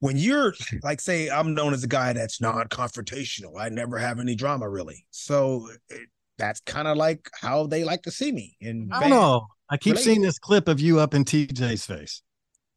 when 0.00 0.16
you're 0.16 0.54
like 0.82 1.00
say 1.00 1.30
i'm 1.30 1.54
known 1.54 1.72
as 1.72 1.82
a 1.82 1.88
guy 1.88 2.12
that's 2.12 2.38
non-confrontational 2.38 3.58
i 3.58 3.70
never 3.70 3.96
have 3.96 4.20
any 4.20 4.34
drama 4.34 4.68
really 4.68 5.06
so 5.10 5.68
it, 5.88 6.08
that's 6.38 6.60
kind 6.60 6.88
of 6.88 6.96
like 6.96 7.28
how 7.40 7.66
they 7.66 7.84
like 7.84 8.02
to 8.02 8.10
see 8.10 8.32
me 8.32 8.56
and 8.60 8.92
i 8.92 9.00
don't 9.00 9.10
know 9.10 9.46
i 9.70 9.76
keep 9.76 9.96
seeing 9.98 10.22
this 10.22 10.38
clip 10.38 10.68
of 10.68 10.80
you 10.80 10.98
up 10.98 11.14
in 11.14 11.24
tj's 11.24 11.86
face 11.86 12.22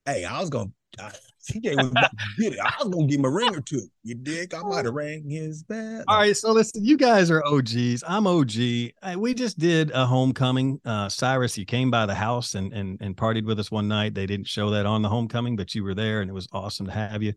hey 0.06 0.26
i 0.26 0.40
was 0.40 0.50
gonna 0.50 0.72
TJ 1.50 1.76
was 1.78 1.88
about 1.88 2.12
to 2.12 2.42
get 2.42 2.54
it. 2.54 2.60
I 2.60 2.74
was 2.84 2.94
gonna 2.94 3.08
give 3.08 3.20
him 3.20 3.26
a 3.26 3.30
ring 3.30 3.56
or 3.56 3.62
two. 3.62 3.82
You 4.04 4.16
dig? 4.16 4.54
I 4.54 4.62
might 4.62 4.86
have 4.86 4.94
rang 4.94 5.30
his 5.30 5.64
bell. 5.64 6.04
All 6.08 6.18
right, 6.18 6.36
so 6.36 6.52
listen, 6.52 6.84
you 6.84 6.98
guys 6.98 7.32
are 7.32 7.44
OGs. 7.46 8.04
I'm 8.08 8.28
OG. 8.28 8.54
we 9.18 9.34
just 9.34 9.58
did 9.58 9.92
a 9.92 10.06
homecoming. 10.06 10.80
Uh, 10.86 11.08
Syrus, 11.08 11.58
you 11.58 11.66
came 11.66 11.90
by 11.90 12.06
the 12.06 12.16
house 12.16 12.56
and 12.56 12.74
and 12.74 12.98
and 13.02 13.16
partied 13.16 13.46
with 13.46 13.60
us 13.60 13.72
one 13.72 13.88
night. 13.88 14.14
They 14.14 14.26
didn't 14.26 14.48
show 14.48 14.70
that 14.72 14.86
on 14.86 15.02
the 15.02 15.10
homecoming, 15.10 15.56
but 15.56 15.74
you 15.74 15.84
were 15.84 15.96
there, 15.96 16.22
and 16.22 16.30
it 16.30 16.34
was 16.34 16.48
awesome 16.52 16.86
to 16.88 16.92
have 16.92 17.24
you. 17.24 17.34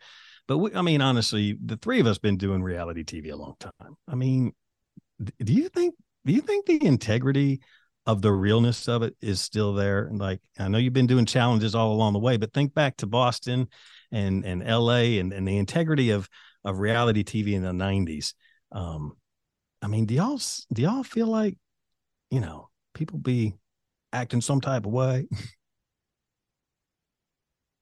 But 0.49 0.59
we, 0.59 0.75
I 0.75 0.83
mean, 0.83 1.01
honestly, 1.01 1.57
the 1.65 1.77
three 1.77 2.01
of 2.01 2.07
us 2.07 2.19
been 2.19 2.37
doing 2.37 2.63
reality 2.63 3.05
TV 3.05 3.33
a 3.33 3.37
long 3.37 3.55
time. 3.61 3.97
I 4.09 4.15
mean, 4.15 4.53
do 5.23 5.53
you 5.53 5.69
think? 5.69 5.95
Do 6.25 6.33
you 6.33 6.41
think 6.41 6.67
the 6.67 6.85
integrity 6.85 7.61
of 8.07 8.23
the 8.23 8.33
realness 8.33 8.89
of 8.89 9.03
it 9.03 9.15
is 9.21 9.41
still 9.41 9.75
there. 9.75 10.07
And 10.07 10.19
like 10.19 10.41
I 10.59 10.69
know 10.69 10.79
you've 10.79 10.93
been 10.93 11.07
doing 11.07 11.25
challenges 11.25 11.75
all 11.75 11.93
along 11.93 12.15
the 12.15 12.19
way, 12.19 12.37
but 12.37 12.53
think 12.53 12.75
back 12.75 12.97
to 12.97 13.07
Boston 13.07 13.69
and 14.11 14.45
and 14.45 14.65
LA 14.67 15.19
and, 15.21 15.33
and 15.33 15.47
the 15.47 15.57
integrity 15.57 16.11
of 16.11 16.29
of 16.65 16.81
reality 16.81 17.23
TV 17.23 17.55
in 17.55 17.63
the 17.63 17.71
90s. 17.71 18.35
Um, 18.73 19.13
I 19.81 19.87
mean, 19.89 20.07
do 20.07 20.15
y'all 20.15 20.41
do 20.73 20.83
y'all 20.83 21.05
feel 21.05 21.29
like 21.29 21.57
you 22.31 22.41
know, 22.41 22.71
people 22.95 23.19
be 23.19 23.55
acting 24.13 24.41
some 24.41 24.61
type 24.61 24.87
of 24.87 24.93
way. 24.93 25.29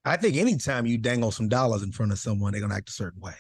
I 0.05 0.17
think 0.17 0.37
anytime 0.37 0.87
you 0.87 0.99
dangle 0.99 1.31
some 1.31 1.49
dollars 1.49 1.83
in 1.83 1.93
front 1.93 2.11
of 2.11 2.19
someone, 2.19 2.53
they're 2.53 2.61
gonna 2.61 2.75
act 2.75 2.89
a 2.89 2.93
certain 2.93 3.21
way. 3.21 3.37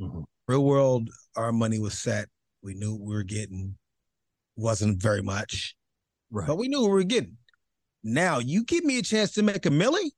Mm-hmm. 0.00 0.22
Real 0.48 0.64
world, 0.64 1.10
our 1.36 1.52
money 1.52 1.78
was 1.78 1.98
set. 1.98 2.28
We 2.62 2.74
knew 2.74 2.92
what 2.92 3.06
we 3.06 3.14
were 3.14 3.24
getting. 3.24 3.76
Wasn't 4.56 5.02
very 5.02 5.22
much, 5.22 5.74
Right. 6.30 6.46
but 6.46 6.56
we 6.56 6.68
knew 6.68 6.80
what 6.82 6.88
we 6.88 6.94
were 6.94 7.04
getting. 7.04 7.36
Now 8.02 8.38
you 8.38 8.64
give 8.64 8.84
me 8.84 8.98
a 8.98 9.02
chance 9.02 9.32
to 9.32 9.42
make 9.42 9.66
a 9.66 9.70
milli. 9.70 10.10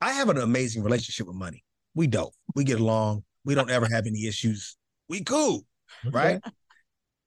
I 0.00 0.12
have 0.12 0.28
an 0.28 0.38
amazing 0.38 0.82
relationship 0.82 1.26
with 1.26 1.36
money. 1.36 1.64
We 1.94 2.06
don't. 2.06 2.34
We 2.54 2.64
get 2.64 2.80
along. 2.80 3.24
We 3.44 3.54
don't 3.54 3.70
ever 3.70 3.86
have 3.92 4.06
any 4.06 4.26
issues. 4.26 4.76
We 5.08 5.22
cool, 5.24 5.64
right? 6.10 6.40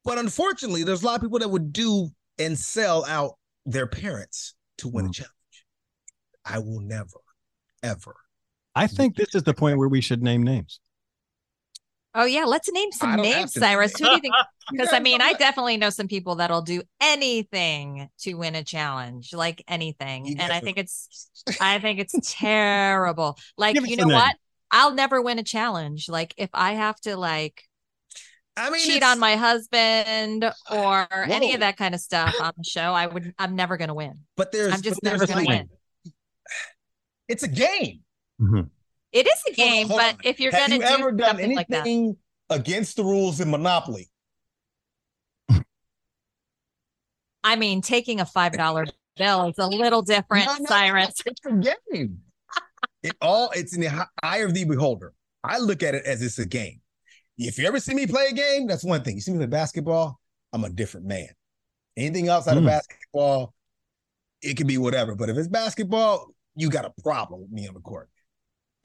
But 0.03 0.17
unfortunately, 0.17 0.83
there's 0.83 1.01
a 1.03 1.05
lot 1.05 1.15
of 1.15 1.21
people 1.21 1.39
that 1.39 1.49
would 1.49 1.73
do 1.73 2.09
and 2.37 2.57
sell 2.57 3.05
out 3.05 3.37
their 3.65 3.87
parents 3.87 4.53
to 4.79 4.87
win 4.87 5.05
a 5.05 5.09
Mm. 5.09 5.13
challenge. 5.15 5.65
I 6.45 6.59
will 6.59 6.79
never, 6.79 7.19
ever. 7.81 8.15
I 8.75 8.87
think 8.87 9.15
this 9.15 9.33
is 9.35 9.43
the 9.43 9.53
point 9.53 9.77
where 9.77 9.87
we 9.87 10.01
should 10.01 10.21
name 10.21 10.43
names. 10.43 10.79
Oh 12.17 12.25
yeah, 12.25 12.45
let's 12.45 12.71
name 12.71 12.91
some 12.93 13.17
names. 13.17 13.53
Syrus. 13.53 13.91
Who 13.99 14.05
do 14.05 14.11
you 14.11 14.19
think? 14.19 14.33
Because 14.71 14.93
I 14.93 14.99
mean, 14.99 15.21
I 15.21 15.33
definitely 15.33 15.77
know 15.77 15.91
some 15.91 16.07
people 16.07 16.35
that'll 16.37 16.63
do 16.63 16.81
anything 16.99 18.09
to 18.21 18.33
win 18.33 18.55
a 18.55 18.63
challenge, 18.63 19.31
like 19.31 19.63
anything. 19.67 20.25
You 20.25 20.37
and 20.39 20.51
I 20.51 20.59
think 20.59 20.79
it's, 20.79 21.29
I 21.61 21.77
think 21.77 21.99
it's 21.99 22.15
terrible. 22.39 23.37
Like, 23.59 23.75
you 23.75 23.83
a 23.93 23.95
know 23.97 24.05
name. 24.05 24.15
what? 24.15 24.35
I'll 24.71 24.93
never 24.95 25.21
win 25.21 25.37
a 25.37 25.43
challenge. 25.43 26.09
Like, 26.09 26.33
if 26.37 26.49
I 26.55 26.71
have 26.73 26.99
to 27.01 27.15
like 27.15 27.61
I 28.57 28.71
mean, 28.71 28.81
cheat 28.81 28.95
it's- 28.97 29.11
on 29.11 29.19
my 29.19 29.35
husband 29.35 30.51
or 30.71 31.07
any 31.29 31.53
of 31.53 31.59
that 31.59 31.77
kind 31.77 31.93
of 31.93 32.01
stuff 32.01 32.33
on 32.41 32.53
the 32.57 32.63
show, 32.63 32.91
I 32.91 33.05
would. 33.05 33.35
I'm 33.37 33.55
never 33.55 33.77
gonna 33.77 33.93
win. 33.93 34.21
but 34.35 34.51
there's, 34.51 34.73
I'm 34.73 34.81
just 34.81 34.99
but 35.03 35.11
never 35.11 35.27
gonna 35.27 35.45
win. 35.45 35.69
It's 37.27 37.43
a 37.43 37.47
game. 37.47 37.99
Mhm. 38.41 38.69
It 39.15 39.27
is 39.27 39.41
a 39.47 39.53
game, 39.53 39.87
hold 39.87 40.01
but 40.01 40.17
if 40.25 40.41
you're 40.41 40.51
gonna 40.51 40.75
you 40.75 40.81
do 40.81 40.85
ever 40.85 41.11
done 41.13 41.29
something 41.29 41.55
like 41.55 41.69
that, 41.69 41.87
anything 41.87 42.17
against 42.49 42.97
the 42.97 43.03
rules 43.05 43.39
in 43.39 43.49
Monopoly? 43.49 44.09
I 47.41 47.55
mean, 47.55 47.81
taking 47.81 48.19
a 48.19 48.25
five 48.25 48.51
dollar 48.51 48.85
bill 49.15 49.47
is 49.47 49.57
a 49.57 49.67
little 49.67 50.01
different, 50.01 50.47
No, 50.47 50.57
no, 50.59 50.65
Syrus. 50.65 51.13
It's 51.25 51.39
a 51.45 51.73
game. 51.93 52.19
It 53.03 53.15
all 53.21 53.51
it's 53.55 53.73
in 53.73 53.79
the 53.81 54.07
eye 54.21 54.37
of 54.39 54.53
the 54.53 54.65
beholder. 54.65 55.13
I 55.45 55.59
look 55.59 55.81
at 55.81 55.95
it 55.95 56.05
as 56.05 56.21
it's 56.21 56.37
a 56.39 56.45
game. 56.45 56.81
If 57.37 57.57
you 57.57 57.67
ever 57.67 57.79
see 57.79 57.93
me 57.93 58.07
play 58.07 58.27
a 58.31 58.33
game, 58.33 58.67
that's 58.67 58.83
one 58.83 59.01
thing. 59.01 59.15
You 59.15 59.21
see 59.21 59.31
me 59.31 59.37
play 59.37 59.47
basketball, 59.47 60.19
I'm 60.51 60.65
a 60.65 60.69
different 60.69 61.05
man. 61.05 61.29
Anything 61.95 62.27
outside 62.27 62.57
of 62.57 62.63
Hmm. 62.63 62.67
basketball, 62.67 63.53
it 64.41 64.57
could 64.57 64.67
be 64.67 64.77
whatever. 64.77 65.15
But 65.15 65.29
if 65.29 65.37
it's 65.37 65.47
basketball, 65.47 66.33
you 66.55 66.69
got 66.69 66.83
a 66.83 67.01
problem 67.01 67.43
with 67.43 67.51
me 67.51 67.65
on 67.69 67.75
the 67.75 67.79
court. 67.79 68.09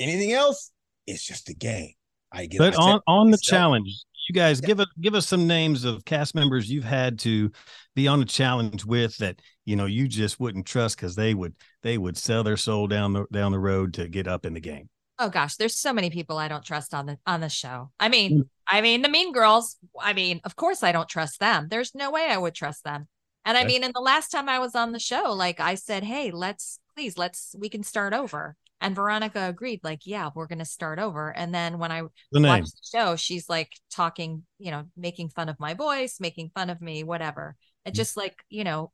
Anything 0.00 0.32
else, 0.32 0.72
it's 1.06 1.24
just 1.24 1.48
a 1.48 1.54
game. 1.54 1.92
I 2.32 2.46
get 2.46 2.58
But 2.58 2.74
I 2.74 2.82
on 2.82 3.00
on 3.06 3.26
the 3.26 3.32
myself. 3.36 3.42
challenge, 3.42 4.04
you 4.28 4.34
guys 4.34 4.60
Yeah. 4.60 4.66
give 4.68 4.80
us 4.80 4.86
give 5.00 5.14
us 5.14 5.28
some 5.28 5.46
names 5.46 5.84
of 5.84 6.04
cast 6.04 6.34
members 6.34 6.70
you've 6.70 6.84
had 6.84 7.18
to 7.20 7.50
be 7.94 8.08
on 8.08 8.20
a 8.22 8.24
challenge 8.24 8.84
with 8.84 9.16
that 9.18 9.40
you 9.64 9.76
know 9.76 9.86
you 9.86 10.08
just 10.08 10.40
wouldn't 10.40 10.66
trust 10.66 10.96
because 10.96 11.14
they 11.16 11.34
would 11.34 11.54
they 11.82 11.98
would 11.98 12.16
sell 12.16 12.42
their 12.42 12.56
soul 12.56 12.86
down 12.88 13.12
the 13.12 13.26
down 13.30 13.52
the 13.52 13.58
road 13.58 13.94
to 13.94 14.08
get 14.08 14.26
up 14.26 14.44
in 14.46 14.54
the 14.54 14.60
game. 14.60 14.88
Oh 15.18 15.28
gosh, 15.28 15.56
there's 15.56 15.76
so 15.76 15.92
many 15.92 16.08
people 16.08 16.38
I 16.38 16.48
don't 16.48 16.64
trust 16.64 16.94
on 16.94 17.06
the 17.06 17.18
on 17.26 17.40
the 17.40 17.48
show. 17.50 17.90
I 18.00 18.08
Mm. 18.08 18.10
mean, 18.10 18.50
I 18.66 18.80
mean 18.80 19.02
the 19.02 19.08
Mean 19.08 19.32
Girls. 19.32 19.76
I 20.00 20.14
mean, 20.14 20.40
of 20.44 20.56
course 20.56 20.82
I 20.82 20.92
don't 20.92 21.08
trust 21.08 21.40
them. 21.40 21.68
There's 21.68 21.94
no 21.94 22.10
way 22.10 22.26
I 22.30 22.38
would 22.38 22.54
trust 22.54 22.84
them. 22.84 23.06
And 23.44 23.58
I 23.58 23.64
mean, 23.64 23.82
in 23.84 23.90
the 23.94 24.00
last 24.00 24.28
time 24.30 24.48
I 24.48 24.60
was 24.60 24.74
on 24.74 24.92
the 24.92 24.98
show, 24.98 25.32
like 25.32 25.60
I 25.60 25.74
said, 25.74 26.04
hey, 26.04 26.30
let's 26.30 26.78
please 26.94 27.18
let's 27.18 27.54
we 27.58 27.68
can 27.68 27.82
start 27.82 28.12
over. 28.12 28.56
And 28.80 28.96
Veronica 28.96 29.48
agreed, 29.48 29.80
like, 29.84 30.06
yeah, 30.06 30.30
we're 30.34 30.46
gonna 30.46 30.64
start 30.64 30.98
over. 30.98 31.30
And 31.30 31.54
then 31.54 31.78
when 31.78 31.92
I 31.92 32.02
The 32.32 32.40
watched 32.40 32.72
the 32.76 32.98
show, 32.98 33.16
she's 33.16 33.48
like 33.48 33.72
talking, 33.90 34.44
you 34.58 34.70
know, 34.70 34.86
making 34.96 35.30
fun 35.30 35.48
of 35.48 35.60
my 35.60 35.74
voice, 35.74 36.18
making 36.20 36.50
fun 36.54 36.70
of 36.70 36.80
me, 36.80 37.04
whatever. 37.04 37.56
And 37.84 37.94
just 37.94 38.16
like, 38.16 38.36
you 38.48 38.64
know, 38.64 38.90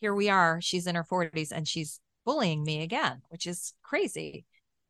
here 0.00 0.14
we 0.14 0.28
are. 0.28 0.60
She's 0.60 0.86
in 0.86 0.94
her 0.94 1.04
40s 1.04 1.52
and 1.52 1.66
she's 1.66 2.00
bullying 2.24 2.64
me 2.64 2.82
again, 2.82 3.22
which 3.28 3.46
is 3.46 3.74
crazy. 3.82 4.44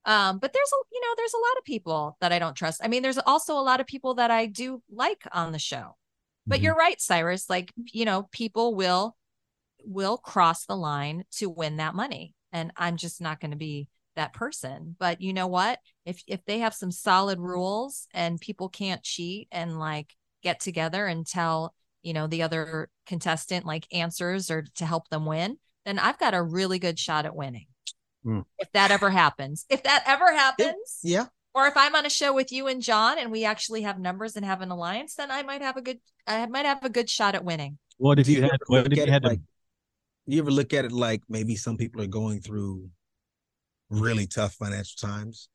Um, 0.04 0.38
but 0.38 0.52
there's 0.52 0.72
a 0.72 0.76
you 0.92 1.00
know, 1.00 1.14
there's 1.16 1.34
a 1.34 1.38
lot 1.38 1.58
of 1.58 1.64
people 1.64 2.16
that 2.20 2.32
I 2.32 2.38
don't 2.38 2.54
trust. 2.56 2.80
I 2.82 2.88
mean, 2.88 3.02
there's 3.02 3.18
also 3.18 3.54
a 3.58 3.62
lot 3.62 3.80
of 3.80 3.86
people 3.86 4.14
that 4.14 4.30
I 4.30 4.46
do 4.46 4.82
like 4.90 5.22
on 5.32 5.52
the 5.52 5.58
show. 5.58 5.96
But 6.48 6.60
Mhm. 6.60 6.62
you're 6.64 6.74
right, 6.76 7.00
Syrus. 7.00 7.48
Like, 7.48 7.72
you 7.76 8.04
know, 8.04 8.28
people 8.32 8.74
will 8.74 9.16
will 9.84 10.16
cross 10.18 10.64
the 10.66 10.76
line 10.76 11.24
to 11.32 11.48
win 11.50 11.76
that 11.78 11.94
money. 11.94 12.34
And 12.52 12.72
I'm 12.76 12.96
just 12.96 13.20
not 13.20 13.40
going 13.40 13.50
to 13.52 13.56
be 13.56 13.88
that 14.16 14.32
person. 14.32 14.96
But 14.98 15.20
you 15.20 15.32
know 15.32 15.46
what? 15.46 15.78
If 16.04 16.22
if 16.26 16.44
they 16.44 16.60
have 16.60 16.74
some 16.74 16.90
solid 16.90 17.38
rules 17.38 18.06
and 18.12 18.40
people 18.40 18.68
can't 18.68 19.02
cheat 19.02 19.48
and 19.52 19.78
like 19.78 20.14
get 20.42 20.60
together 20.60 21.06
and 21.06 21.26
tell, 21.26 21.74
you 22.02 22.12
know, 22.12 22.26
the 22.26 22.42
other 22.42 22.88
contestant 23.06 23.64
like 23.64 23.86
answers 23.92 24.50
or 24.50 24.64
to 24.76 24.86
help 24.86 25.08
them 25.08 25.24
win, 25.26 25.56
then 25.84 25.98
I've 25.98 26.18
got 26.18 26.34
a 26.34 26.42
really 26.42 26.78
good 26.78 26.98
shot 26.98 27.26
at 27.26 27.34
winning. 27.36 27.66
Hmm. 28.24 28.40
If 28.58 28.70
that 28.72 28.90
ever 28.90 29.10
happens. 29.10 29.64
If 29.68 29.82
that 29.84 30.04
ever 30.06 30.32
happens, 30.32 30.98
Yeah. 31.02 31.26
or 31.54 31.66
if 31.66 31.76
I'm 31.76 31.94
on 31.96 32.06
a 32.06 32.10
show 32.10 32.32
with 32.32 32.52
you 32.52 32.68
and 32.68 32.80
Jon 32.82 33.18
and 33.18 33.32
we 33.32 33.44
actually 33.44 33.82
have 33.82 33.98
numbers 33.98 34.36
and 34.36 34.44
have 34.44 34.60
an 34.60 34.70
alliance, 34.70 35.14
then 35.16 35.30
I 35.30 35.42
might 35.42 35.62
have 35.62 35.76
a 35.76 35.82
good 35.82 35.98
I 36.26 36.46
might 36.46 36.66
have 36.66 36.84
a 36.84 36.88
good 36.88 37.10
shot 37.10 37.34
at 37.34 37.44
winning. 37.44 37.78
What 37.96 38.18
if 38.18 38.26
Do 38.26 38.32
you 38.32 38.38
you 38.38 38.42
had 38.44 38.60
what 38.66 38.92
if 38.92 38.98
you 38.98 39.10
had 39.10 39.22
to 39.22 39.28
like- 39.30 39.40
You 40.26 40.38
ever 40.40 40.50
look 40.52 40.72
at 40.72 40.84
it 40.84 40.92
like 40.92 41.22
maybe 41.28 41.56
some 41.56 41.76
people 41.76 42.00
are 42.00 42.06
going 42.06 42.40
through 42.40 42.88
really 43.92 44.26
tough 44.26 44.54
financial 44.54 44.96
times 45.08 45.48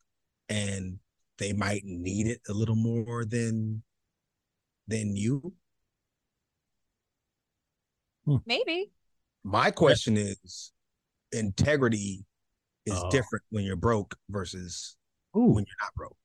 and 0.50 1.00
they 1.40 1.54
might 1.54 1.82
need 1.84 2.28
it 2.28 2.42
a 2.48 2.54
little 2.54 2.76
more 2.76 3.26
than 3.26 3.84
than 4.88 5.16
you? 5.16 5.54
Maybe. 8.46 8.92
My 9.44 9.72
question 9.72 10.18
is 10.18 10.72
integrity 11.32 12.26
is 12.86 12.94
Oh. 12.96 13.10
different 13.10 13.44
when 13.50 13.64
you're 13.64 13.76
broke 13.76 14.16
versus 14.30 14.96
Ooh. 15.36 15.54
when 15.54 15.66
you're 15.66 15.76
not 15.82 15.94
broke. 15.96 16.18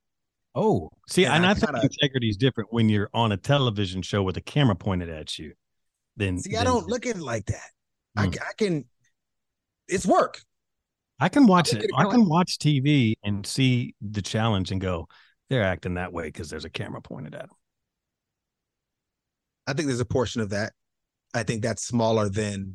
Oh, 0.55 0.91
see, 1.09 1.25
And 1.25 1.35
and, 1.35 1.47
I 1.47 1.51
I, 1.51 1.55
think 1.55 1.67
kinda- 1.67 1.83
integrity 1.83 2.29
is 2.29 2.37
different 2.37 2.73
when 2.73 2.89
you're 2.89 3.09
on 3.15 3.33
a 3.33 3.37
television 3.37 4.03
show 4.03 4.23
with 4.23 4.37
a 4.37 4.41
camera 4.41 4.77
pointed 4.77 5.09
at 5.09 5.39
you. 5.39 5.55
Then, 6.17 6.39
See, 6.41 6.57
I 6.57 6.65
don't 6.65 6.87
look 6.87 7.07
at 7.07 7.17
it 7.17 7.23
like 7.23 7.47
that. 7.47 7.71
I, 8.17 8.27
Mm. 8.27 8.37
ca- 8.39 8.47
I 8.49 8.53
can 8.55 8.89
it's 9.89 10.07
work. 10.07 10.43
I 11.23 11.29
can 11.29 11.47
watch 11.47 11.73
it. 11.73 11.89
I 11.97 12.05
can 12.05 12.29
watch 12.29 12.59
TV 12.59 13.15
and 13.23 13.47
see 13.47 13.95
the 14.01 14.21
challenge 14.21 14.73
and 14.73 14.81
go, 14.81 15.07
they're 15.49 15.63
acting 15.63 15.95
that 15.95 16.13
way 16.13 16.25
because 16.25 16.51
there's 16.51 16.65
a 16.65 16.69
camera 16.71 17.01
pointed 17.01 17.33
at 17.37 17.43
them. 17.43 17.57
I 19.69 19.73
think 19.75 19.87
there's 19.87 20.01
a 20.01 20.05
portion 20.05 20.41
of 20.41 20.51
that. 20.51 20.73
I 21.33 21.45
think 21.45 21.63
that's 21.63 21.87
smaller 21.87 22.29
than 22.29 22.75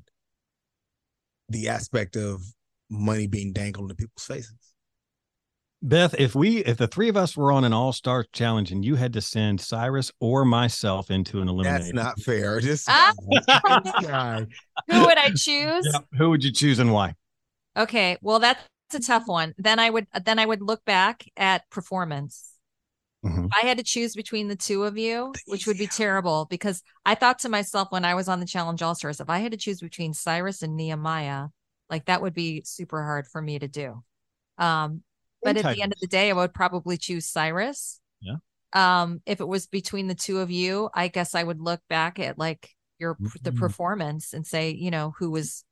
the 1.49 1.67
aspect 1.67 2.15
of 2.15 2.41
money 2.89 3.27
being 3.27 3.51
dangled 3.51 3.91
in 3.91 3.97
people's 3.97 4.23
faces. 4.25 4.55
Beth, 5.81 6.15
if 6.17 6.33
we, 6.33 6.59
if 6.59 6.77
the 6.77 6.87
three 6.87 7.09
of 7.09 7.17
us 7.17 7.35
were 7.35 7.51
on 7.51 7.65
an 7.65 7.73
all 7.73 7.91
star 7.91 8.25
challenge 8.31 8.71
and 8.71 8.85
you 8.85 8.95
had 8.95 9.11
to 9.11 9.21
send 9.21 9.59
Syrus 9.59 10.09
or 10.21 10.45
myself 10.45 11.11
into 11.11 11.41
an 11.41 11.47
That's 11.47 11.53
elimination, 11.53 11.95
not 11.97 12.17
fair. 12.21 12.61
This 12.61 12.85
Ah. 12.87 13.11
guy. 14.01 14.47
Who 14.89 15.01
would 15.01 15.17
I 15.17 15.31
choose? 15.31 15.85
Yeah, 15.91 15.99
who 16.17 16.29
would 16.29 16.45
you 16.45 16.53
choose 16.53 16.79
and 16.79 16.93
why? 16.93 17.13
Okay, 17.77 18.17
well 18.21 18.39
that's 18.39 18.61
a 18.93 18.99
tough 18.99 19.27
one. 19.27 19.53
Then 19.57 19.79
I 19.79 19.89
would 19.89 20.07
then 20.25 20.39
I 20.39 20.45
would 20.45 20.61
look 20.61 20.83
back 20.85 21.25
at 21.37 21.69
performance. 21.69 22.53
Mhm. 23.23 23.49
I 23.53 23.65
had 23.65 23.77
to 23.77 23.83
choose 23.83 24.15
between 24.15 24.47
the 24.47 24.55
two 24.55 24.83
of 24.83 24.97
you, 24.97 25.33
which 25.47 25.67
would 25.67 25.77
be 25.77 25.87
terrible 25.87 26.45
because 26.49 26.81
I 27.05 27.15
thought 27.15 27.39
to 27.39 27.49
myself 27.49 27.91
when 27.91 28.05
I 28.05 28.13
was 28.15 28.27
on 28.27 28.39
the 28.39 28.45
Challenge 28.45 28.81
All 28.81 28.95
Stars, 28.95 29.19
if 29.19 29.29
I 29.29 29.39
had 29.39 29.51
to 29.51 29.57
choose 29.57 29.79
between 29.79 30.13
Syrus 30.13 30.61
and 30.61 30.75
Nehemiah, 30.75 31.47
like 31.89 32.05
that 32.05 32.21
would 32.21 32.33
be 32.33 32.61
super 32.65 33.03
hard 33.03 33.27
for 33.27 33.41
me 33.41 33.59
to 33.59 33.67
do. 33.67 34.03
Um, 34.57 35.03
but 35.43 35.57
at 35.57 35.63
the 35.75 35.81
end 35.81 35.93
of 35.93 35.99
the 35.99 36.07
day, 36.07 36.29
I 36.29 36.33
would 36.33 36.53
probably 36.53 36.97
choose 36.97 37.25
Syrus. 37.25 37.99
Yeah. 38.21 38.37
Um, 38.73 39.21
if 39.25 39.39
it 39.39 39.47
was 39.47 39.67
between 39.67 40.07
the 40.07 40.15
two 40.15 40.39
of 40.39 40.51
you, 40.51 40.89
I 40.93 41.07
guess 41.07 41.35
I 41.35 41.43
would 41.43 41.61
look 41.61 41.81
back 41.89 42.19
at 42.19 42.37
like 42.37 42.75
your 42.99 43.17
the 43.41 43.51
Mhm. 43.51 43.57
performance 43.57 44.33
and 44.33 44.45
say, 44.45 44.71
you 44.71 44.91
know, 44.91 45.13
who 45.19 45.31
was 45.31 45.63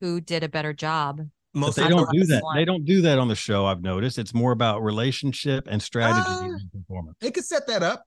who 0.00 0.20
did 0.20 0.42
a 0.42 0.48
better 0.48 0.72
job. 0.72 1.20
Most 1.52 1.76
they 1.76 1.88
don't 1.88 2.08
do 2.12 2.24
that. 2.26 2.42
one. 2.42 2.56
They 2.56 2.64
don't 2.64 2.84
do 2.84 3.02
that 3.02 3.18
on 3.18 3.28
the 3.28 3.34
show. 3.34 3.66
I've 3.66 3.82
noticed. 3.82 4.18
It's 4.18 4.32
more 4.34 4.52
about 4.52 4.82
relationship 4.82 5.66
and 5.68 5.82
strategy 5.82 6.30
and 6.30 6.60
performance. 6.72 7.16
They 7.20 7.30
could 7.30 7.44
set 7.44 7.66
that 7.66 7.82
up. 7.82 8.04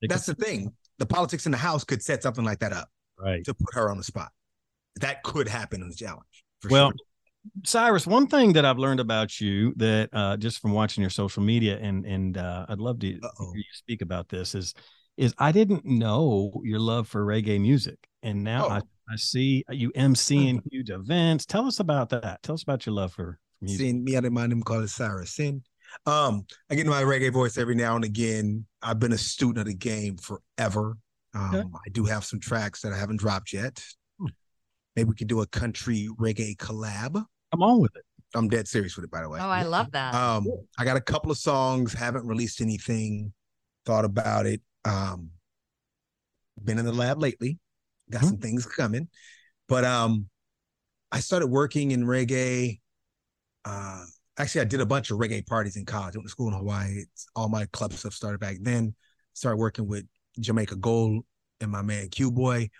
They 0.00 0.08
That's 0.08 0.26
the 0.26 0.34
thing. 0.34 0.72
The 0.98 1.06
politics 1.06 1.46
in 1.46 1.52
the 1.52 1.58
house 1.58 1.84
could 1.84 2.02
set 2.02 2.22
something 2.22 2.44
like 2.44 2.58
that 2.60 2.72
up 2.72 2.88
right. 3.18 3.44
to 3.44 3.54
put 3.54 3.74
her 3.74 3.90
on 3.90 3.96
the 3.96 4.02
spot. 4.04 4.30
That 5.00 5.22
could 5.22 5.46
happen 5.48 5.82
in 5.82 5.88
the 5.88 5.94
challenge. 5.94 6.44
For 6.60 6.68
Well, 6.68 6.88
sure. 6.88 6.96
Syrus, 7.64 8.06
one 8.06 8.26
thing 8.26 8.52
that 8.54 8.64
I've 8.66 8.76
learned 8.78 9.00
about 9.00 9.40
you 9.40 9.72
that 9.76 10.10
uh, 10.12 10.36
just 10.36 10.60
from 10.60 10.72
watching 10.72 11.00
your 11.00 11.10
social 11.10 11.42
media 11.42 11.78
and 11.80 12.04
and 12.04 12.36
uh, 12.36 12.66
I'd 12.68 12.78
love 12.80 12.98
to 13.00 13.14
Uh-oh. 13.22 13.52
hear 13.52 13.56
you 13.58 13.64
speak 13.72 14.02
about 14.02 14.28
this 14.28 14.54
is 14.54 14.74
is 15.16 15.32
I 15.38 15.52
didn't 15.52 15.84
know 15.86 16.60
your 16.64 16.80
love 16.80 17.08
for 17.08 17.24
reggae 17.24 17.60
music, 17.60 17.98
and 18.22 18.42
now 18.44 18.66
Oh. 18.66 18.70
I, 18.70 18.80
I 19.10 19.16
see 19.16 19.64
you 19.70 19.90
emceeing 19.92 20.60
huge 20.70 20.90
events. 20.90 21.44
Tell 21.44 21.66
us 21.66 21.80
about 21.80 22.10
that. 22.10 22.42
Tell 22.42 22.54
us 22.54 22.62
about 22.62 22.86
your 22.86 22.94
love 22.94 23.12
for 23.12 23.38
music. 23.60 23.80
Sin, 23.86 24.04
me 24.04 24.14
and 24.14 24.30
my 24.30 24.46
name 24.46 24.62
called 24.62 24.88
Syrus 24.88 25.34
Sin. 25.34 25.62
Um, 26.06 26.46
I 26.70 26.76
get 26.76 26.86
my 26.86 27.02
reggae 27.02 27.32
voice 27.32 27.58
every 27.58 27.74
now 27.74 27.96
and 27.96 28.04
again. 28.04 28.66
I've 28.80 29.00
been 29.00 29.12
a 29.12 29.18
student 29.18 29.58
of 29.58 29.66
the 29.66 29.74
game 29.74 30.16
forever. 30.16 30.96
Um, 31.34 31.54
Okay. 31.54 31.68
I 31.86 31.90
do 31.90 32.04
have 32.04 32.24
some 32.24 32.38
tracks 32.38 32.82
that 32.82 32.92
I 32.92 32.98
haven't 32.98 33.18
dropped 33.18 33.52
yet. 33.52 33.84
Hmm. 34.20 34.26
Maybe 34.94 35.08
we 35.08 35.14
could 35.16 35.26
do 35.28 35.40
a 35.40 35.46
country 35.46 36.08
reggae 36.18 36.56
collab. 36.56 37.14
Come 37.52 37.62
on 37.62 37.80
with 37.80 37.96
it. 37.96 38.04
I'm 38.34 38.48
dead 38.48 38.68
serious 38.68 38.94
with 38.94 39.04
it, 39.04 39.10
by 39.10 39.22
the 39.22 39.28
way. 39.28 39.40
Oh, 39.40 39.48
I 39.48 39.64
love 39.64 39.90
that. 39.90 40.14
Um, 40.14 40.46
I 40.78 40.84
got 40.84 40.96
a 40.96 41.00
couple 41.00 41.32
of 41.32 41.38
songs, 41.38 41.92
haven't 41.92 42.26
released 42.26 42.60
anything, 42.60 43.32
thought 43.84 44.04
about 44.04 44.46
it. 44.46 44.60
Um, 44.84 45.30
been 46.62 46.78
in 46.78 46.84
the 46.84 46.92
lab 46.92 47.20
lately, 47.20 47.58
got 48.10 48.22
Mhm. 48.22 48.26
some 48.26 48.38
things 48.38 48.66
coming. 48.66 49.08
But 49.68 49.84
um, 49.84 50.28
I 51.12 51.20
started 51.20 51.46
working 51.48 51.90
in 51.92 52.04
reggae. 52.04 52.80
Uh, 53.64 54.04
actually, 54.36 54.62
I 54.62 54.64
did 54.64 54.80
a 54.80 54.86
bunch 54.86 55.10
of 55.10 55.18
reggae 55.18 55.46
parties 55.46 55.76
in 55.76 55.84
college. 55.84 56.14
I 56.14 56.18
went 56.18 56.26
to 56.26 56.30
school 56.30 56.48
in 56.48 56.54
Hawaii. 56.54 56.98
It's, 56.98 57.26
all 57.36 57.48
my 57.48 57.66
club 57.66 57.92
stuff 57.92 58.14
started 58.14 58.40
back 58.40 58.58
then. 58.60 58.94
Started 59.32 59.58
working 59.58 59.86
with 59.86 60.06
Jamaica 60.38 60.76
Gold 60.76 61.24
and 61.60 61.70
my 61.70 61.82
man 61.82 62.08
Q 62.08 62.30
Boy. 62.30 62.70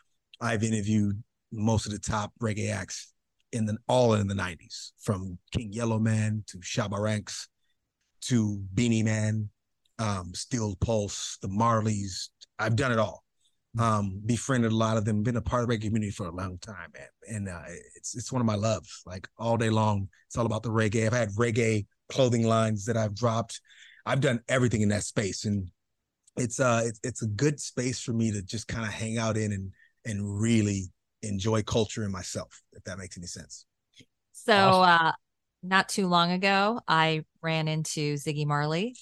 I've 0.41 0.63
interviewed 0.63 1.23
most 1.53 1.87
of 1.87 1.93
the 1.93 1.99
top 1.99 2.33
reggae 2.41 2.73
acts 2.73 3.13
in 3.53 3.67
the 3.67 3.77
all 3.89 4.15
in 4.15 4.29
the 4.29 4.35
90s, 4.35 4.93
from 5.01 5.39
King 5.51 5.73
Yellowman 5.73 6.45
to 6.47 6.59
Shabba 6.59 6.99
Ranks 6.99 7.49
to 8.23 8.63
Beenie 8.75 9.03
Man, 9.03 9.51
um, 9.99 10.33
Steel 10.35 10.77
Pulse, 10.77 11.37
the 11.43 11.49
Marleys. 11.49 12.29
I've 12.59 12.77
done 12.77 12.93
it 12.93 12.99
all. 12.99 13.25
Um, 13.79 14.21
befriended 14.27 14.73
a 14.73 14.75
lot 14.75 14.97
of 14.97 15.05
them, 15.05 15.23
been 15.23 15.37
a 15.37 15.41
part 15.41 15.63
of 15.63 15.69
the 15.69 15.77
reggae 15.77 15.83
community 15.83 16.11
for 16.11 16.27
a 16.27 16.33
long 16.35 16.59
time, 16.59 16.91
man. 16.93 17.07
And 17.29 17.49
uh, 17.49 17.63
it's 17.95 18.17
it's 18.17 18.33
one 18.33 18.41
of 18.41 18.47
my 18.47 18.57
loves. 18.57 19.03
Like 19.07 19.29
all 19.39 19.57
day 19.57 19.71
long, 19.71 20.09
it's 20.27 20.37
all 20.37 20.47
about 20.47 20.65
the 20.65 20.71
reggae. 20.71 21.07
I've 21.07 21.13
had 21.13 21.31
reggae 21.31 21.87
clothing 22.09 22.45
lines 22.47 22.85
that 22.87 22.97
I've 22.97 23.15
dropped. 23.15 23.61
I've 24.05 24.21
done 24.21 24.41
everything 24.49 24.83
in 24.83 24.89
that 24.89 25.05
space, 25.05 25.45
and 25.45 25.71
it's 26.37 26.59
uh 26.59 26.83
it's, 26.85 27.01
it's 27.05 27.23
a 27.23 27.27
good 27.29 27.61
space 27.61 28.01
for 28.01 28.13
me 28.13 28.33
to 28.33 28.43
just 28.43 28.67
kind 28.67 28.85
of 28.85 28.93
hang 28.93 29.19
out 29.19 29.37
in 29.37 29.53
and 29.53 29.73
and 30.05 30.41
really 30.41 30.91
enjoy 31.23 31.63
culture 31.63 32.03
and 32.03 32.13
myself, 32.13 32.63
if 32.73 32.83
that 32.85 32.99
makes 32.99 33.17
any 33.19 33.27
sense. 33.27 33.67
So, 34.33 34.53
Awesome. 34.57 34.83
uh, 34.83 35.13
not 35.63 35.89
too 35.89 36.07
long 36.09 36.33
ago, 36.33 36.81
I 36.89 37.25
ran 37.43 37.69
into 37.69 38.15
Ziggy 38.15 38.47
Marley 38.47 38.97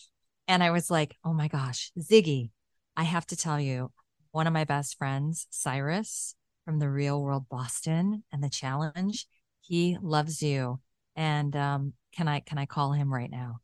and 0.48 0.62
I 0.62 0.72
was 0.72 0.90
like, 0.90 1.16
oh 1.24 1.32
my 1.32 1.48
gosh, 1.48 1.92
Ziggy, 1.98 2.50
I 2.96 3.04
have 3.04 3.26
to 3.26 3.36
tell 3.36 3.60
you, 3.60 3.92
one 4.38 4.46
of 4.46 4.52
my 4.52 4.62
best 4.62 4.96
friends, 4.98 5.48
Syrus 5.50 6.36
from 6.64 6.78
the 6.78 6.88
Real 6.88 7.20
World 7.20 7.46
Boston 7.50 8.22
and 8.30 8.40
the 8.40 8.48
Challenge, 8.48 9.26
he 9.62 9.98
loves 10.00 10.40
you. 10.44 10.78
And 11.16 11.56
um, 11.56 11.94
can 12.14 12.28
I 12.28 12.38
can 12.38 12.56
I 12.56 12.64
call 12.64 12.92
him 12.92 13.12
right 13.12 13.32
now? 13.32 13.58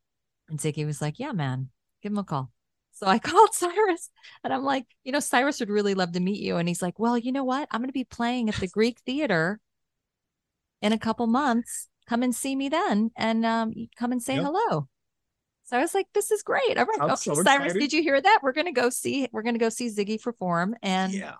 And 0.49 0.59
Ziggy 0.59 0.85
was 0.85 1.01
like, 1.01 1.17
yeah, 1.17 1.31
man, 1.31 1.69
give 2.03 2.11
him 2.11 2.17
a 2.17 2.25
call. 2.25 2.51
So 2.91 3.07
I 3.07 3.19
called 3.29 3.53
Syrus 3.53 4.09
and 4.43 4.53
I'm 4.53 4.65
like, 4.65 4.85
you 5.05 5.13
know, 5.13 5.21
Syrus 5.21 5.61
would 5.61 5.69
really 5.69 5.93
love 5.93 6.11
to 6.11 6.19
meet 6.19 6.41
you. 6.41 6.57
And 6.57 6.67
he's 6.67 6.81
like, 6.81 6.99
well, 6.99 7.17
you 7.17 7.31
know 7.31 7.45
what? 7.45 7.69
I'm 7.71 7.79
going 7.79 7.87
to 7.87 7.93
be 7.93 8.03
playing 8.03 8.49
at 8.49 8.55
the 8.55 8.67
Greek 8.67 8.99
Theater 9.05 9.61
in 10.81 10.91
a 10.91 10.99
couple 10.99 11.25
months. 11.27 11.87
Come 12.05 12.21
and 12.21 12.35
see 12.35 12.53
me 12.53 12.67
then 12.67 13.11
and 13.15 13.45
um, 13.45 13.73
come 13.97 14.11
and 14.11 14.21
say 14.21 14.35
Yep. 14.35 14.43
hello. 14.43 14.89
So 15.65 15.77
I 15.77 15.81
was 15.81 15.93
like, 15.93 16.07
this 16.13 16.31
is 16.31 16.43
great. 16.43 16.77
All 16.77 16.85
right. 16.85 16.97
I'm 17.01 17.09
Okay, 17.11 17.15
so 17.15 17.33
Syrus, 17.43 17.73
did 17.73 17.91
you 17.91 18.01
hear 18.03 18.21
that? 18.21 18.39
We're 18.43 18.53
going 18.53 18.67
to 18.67 18.71
go 18.71 18.89
see, 18.89 19.27
we're 19.31 19.41
going 19.41 19.55
to 19.55 19.59
go 19.59 19.69
see 19.69 19.87
Ziggy 19.89 20.21
perform 20.21 20.75
and 20.83 21.11
yeah, 21.11 21.33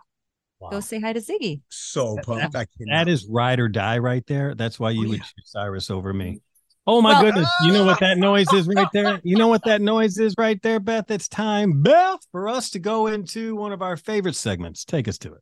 go 0.71 0.79
say 0.79 0.99
hi 0.99 1.13
to 1.13 1.19
Ziggy. 1.19 1.61
so 1.69 2.17
pumped. 2.23 2.55
I. 2.55 2.65
That 2.91 3.07
is 3.07 3.27
ride 3.29 3.59
or 3.59 3.67
die 3.69 3.99
right 3.99 4.25
there. 4.27 4.55
That's 4.55 4.79
why 4.79 4.87
oh, 4.89 4.91
you 4.91 5.05
Oh, 5.05 5.09
would 5.09 5.17
yeah. 5.19 5.23
choose 5.23 5.51
Syrus 5.55 5.91
over 5.91 6.11
me. 6.13 6.41
Oh 6.87 7.01
my 7.01 7.13
Well- 7.13 7.23
goodness. 7.23 7.49
You 7.63 7.71
know 7.73 7.85
what 7.85 7.99
that 7.99 8.17
noise 8.17 8.51
is 8.53 8.67
right 8.67 8.87
there? 8.93 9.19
You 9.23 9.37
know 9.37 9.47
what 9.47 9.63
that 9.65 9.81
noise 9.81 10.17
is 10.17 10.33
right 10.37 10.59
there, 10.63 10.79
Beth? 10.79 11.09
It's 11.11 11.27
time, 11.27 11.81
Beth, 11.83 12.19
for 12.31 12.49
us 12.49 12.71
to 12.71 12.79
go 12.79 13.07
into 13.07 13.55
one 13.55 13.71
of 13.73 13.81
our 13.83 13.95
favorite 13.97 14.35
segments. 14.35 14.85
Take 14.85 15.07
us 15.07 15.17
to 15.19 15.33
it. 15.33 15.41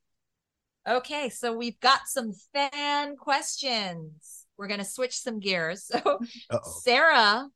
Okay, 0.89 1.29
so 1.29 1.55
we've 1.55 1.79
got 1.79 2.01
some 2.07 2.33
fan 2.53 3.15
questions. 3.15 4.45
We're 4.57 4.67
going 4.67 4.81
to 4.81 4.85
switch 4.85 5.15
some 5.17 5.39
gears. 5.39 5.89
So 6.03 6.19
Uh-oh. 6.49 6.79
Sarah 6.81 7.47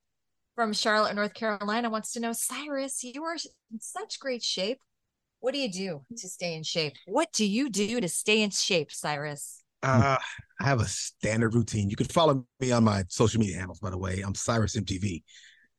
from 0.58 0.74
Charlotte, 0.74 1.16
North 1.16 1.36
Carolina 1.36 1.88
wants 1.88 2.14
to 2.14 2.20
know 2.20 2.32
Syrus, 2.32 3.04
you 3.04 3.24
are 3.24 3.36
in 3.72 3.80
such 3.80 4.20
great 4.20 4.44
shape. 4.44 4.80
What 5.40 5.54
do 5.54 5.60
you 5.60 5.72
do 5.72 6.02
to 6.18 6.28
stay 6.28 6.56
in 6.56 6.64
shape? 6.64 6.94
What 7.06 7.32
do 7.32 7.46
you 7.46 7.70
do 7.70 8.02
to 8.02 8.10
stay 8.10 8.42
in 8.42 8.50
shape, 8.50 8.92
Syrus? 8.92 9.62
Uh, 9.84 10.18
I 10.60 10.64
have 10.64 10.82
a 10.82 10.88
standard 10.88 11.54
routine. 11.54 11.92
You 11.92 11.96
can 11.96 12.08
follow 12.08 12.44
me 12.60 12.72
on 12.72 12.84
my 12.84 13.04
social 13.08 13.40
media 13.40 13.58
handles, 13.58 13.80
by 13.80 13.92
the 13.92 14.00
way. 14.00 14.22
I'm 14.26 14.34
Syrus 14.34 14.76
MTV. 14.76 15.22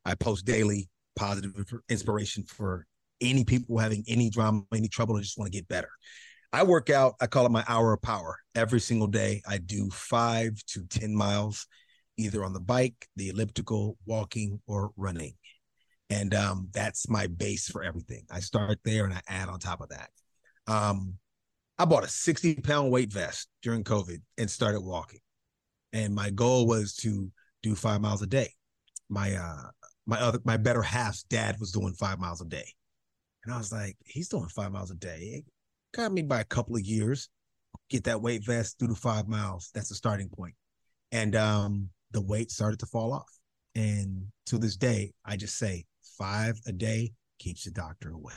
I 0.05 0.15
post 0.15 0.47
daily 0.47 0.89
positive 1.17 1.53
inspiration 1.89 2.45
for 2.45 2.87
any 3.21 3.43
people 3.43 3.79
having 3.79 4.05
any 4.07 4.31
drama, 4.31 4.63
any 4.73 4.87
trouble, 4.87 5.19
or 5.19 5.21
just 5.21 5.37
want 5.37 5.51
to 5.51 5.59
get 5.59 5.67
better. 5.67 5.91
I 6.53 6.63
work 6.63 6.89
out, 6.89 7.15
I 7.21 7.27
call 7.27 7.47
it 7.47 7.51
my 7.51 7.65
hour 7.67 7.93
of 7.93 8.01
power. 8.01 8.39
Every 8.55 8.79
single 8.79 9.09
day, 9.09 9.43
I 9.45 9.59
do 9.59 9.91
five 9.91 10.53
to 10.69 10.87
10 10.87 11.13
miles, 11.17 11.67
either 12.19 12.45
on 12.45 12.53
the 12.53 12.61
bike, 12.61 13.09
the 13.17 13.31
elliptical, 13.31 13.97
walking, 14.05 14.61
or 14.67 14.91
running. 14.97 15.35
And 16.11 16.35
um, 16.35 16.69
that's 16.73 17.09
my 17.09 17.27
base 17.27 17.69
for 17.69 17.83
everything. 17.83 18.25
I 18.31 18.41
start 18.41 18.79
there 18.85 19.05
and 19.05 19.15
I 19.15 19.21
add 19.29 19.49
on 19.49 19.59
top 19.59 19.81
of 19.81 19.91
that. 19.91 20.11
Um, 20.67 21.15
I 21.79 21.85
bought 21.85 22.05
a 22.05 22.09
60 22.09 22.57
pound 22.57 22.91
weight 22.91 23.13
vest 23.13 23.49
during 23.63 23.85
COVID 23.85 24.21
and 24.37 24.51
started 24.51 24.81
walking. 24.81 25.21
And 25.93 26.15
my 26.15 26.31
goal 26.31 26.67
was 26.67 26.95
to 26.97 27.31
do 27.63 27.75
five 27.75 28.01
miles 28.01 28.23
a 28.23 28.27
day. 28.27 28.51
My 29.09 29.35
uh 29.35 29.71
my 30.07 30.21
other 30.21 30.39
my 30.45 30.57
better 30.57 30.83
half's 30.83 31.23
dad 31.23 31.57
was 31.61 31.73
doing 31.73 31.95
five 31.95 32.19
miles 32.19 32.41
a 32.41 32.45
day. 32.45 32.67
And 33.45 33.55
I 33.55 33.59
was 33.59 33.73
like, 33.73 33.97
he's 34.05 34.29
doing 34.29 34.49
five 34.49 34.73
miles 34.73 34.91
a 34.91 34.97
day. 34.97 35.19
It 35.19 35.45
got 35.95 36.13
me 36.13 36.23
by 36.23 36.41
a 36.41 36.45
couple 36.45 36.77
of 36.77 36.83
years. 36.83 37.29
Get 37.89 38.05
that 38.05 38.21
weight 38.21 38.45
vest, 38.45 38.79
do 38.79 38.87
the 38.87 38.95
five 38.95 39.29
miles. 39.29 39.71
That's 39.75 39.89
the 39.89 39.95
starting 39.95 40.29
point. 40.29 40.55
And 41.13 41.37
um 41.37 41.91
the 42.13 42.21
weight 42.21 42.51
started 42.51 42.81
to 42.81 42.87
fall 42.87 43.13
off. 43.13 43.33
And 43.75 44.27
to 44.47 44.59
this 44.59 44.77
day, 44.77 45.13
I 45.25 45.37
just 45.37 45.57
say 45.57 45.85
five 46.19 46.59
a 46.67 46.73
day 46.73 47.13
keeps 47.39 47.65
the 47.65 47.71
doctor 47.71 48.11
away. 48.11 48.33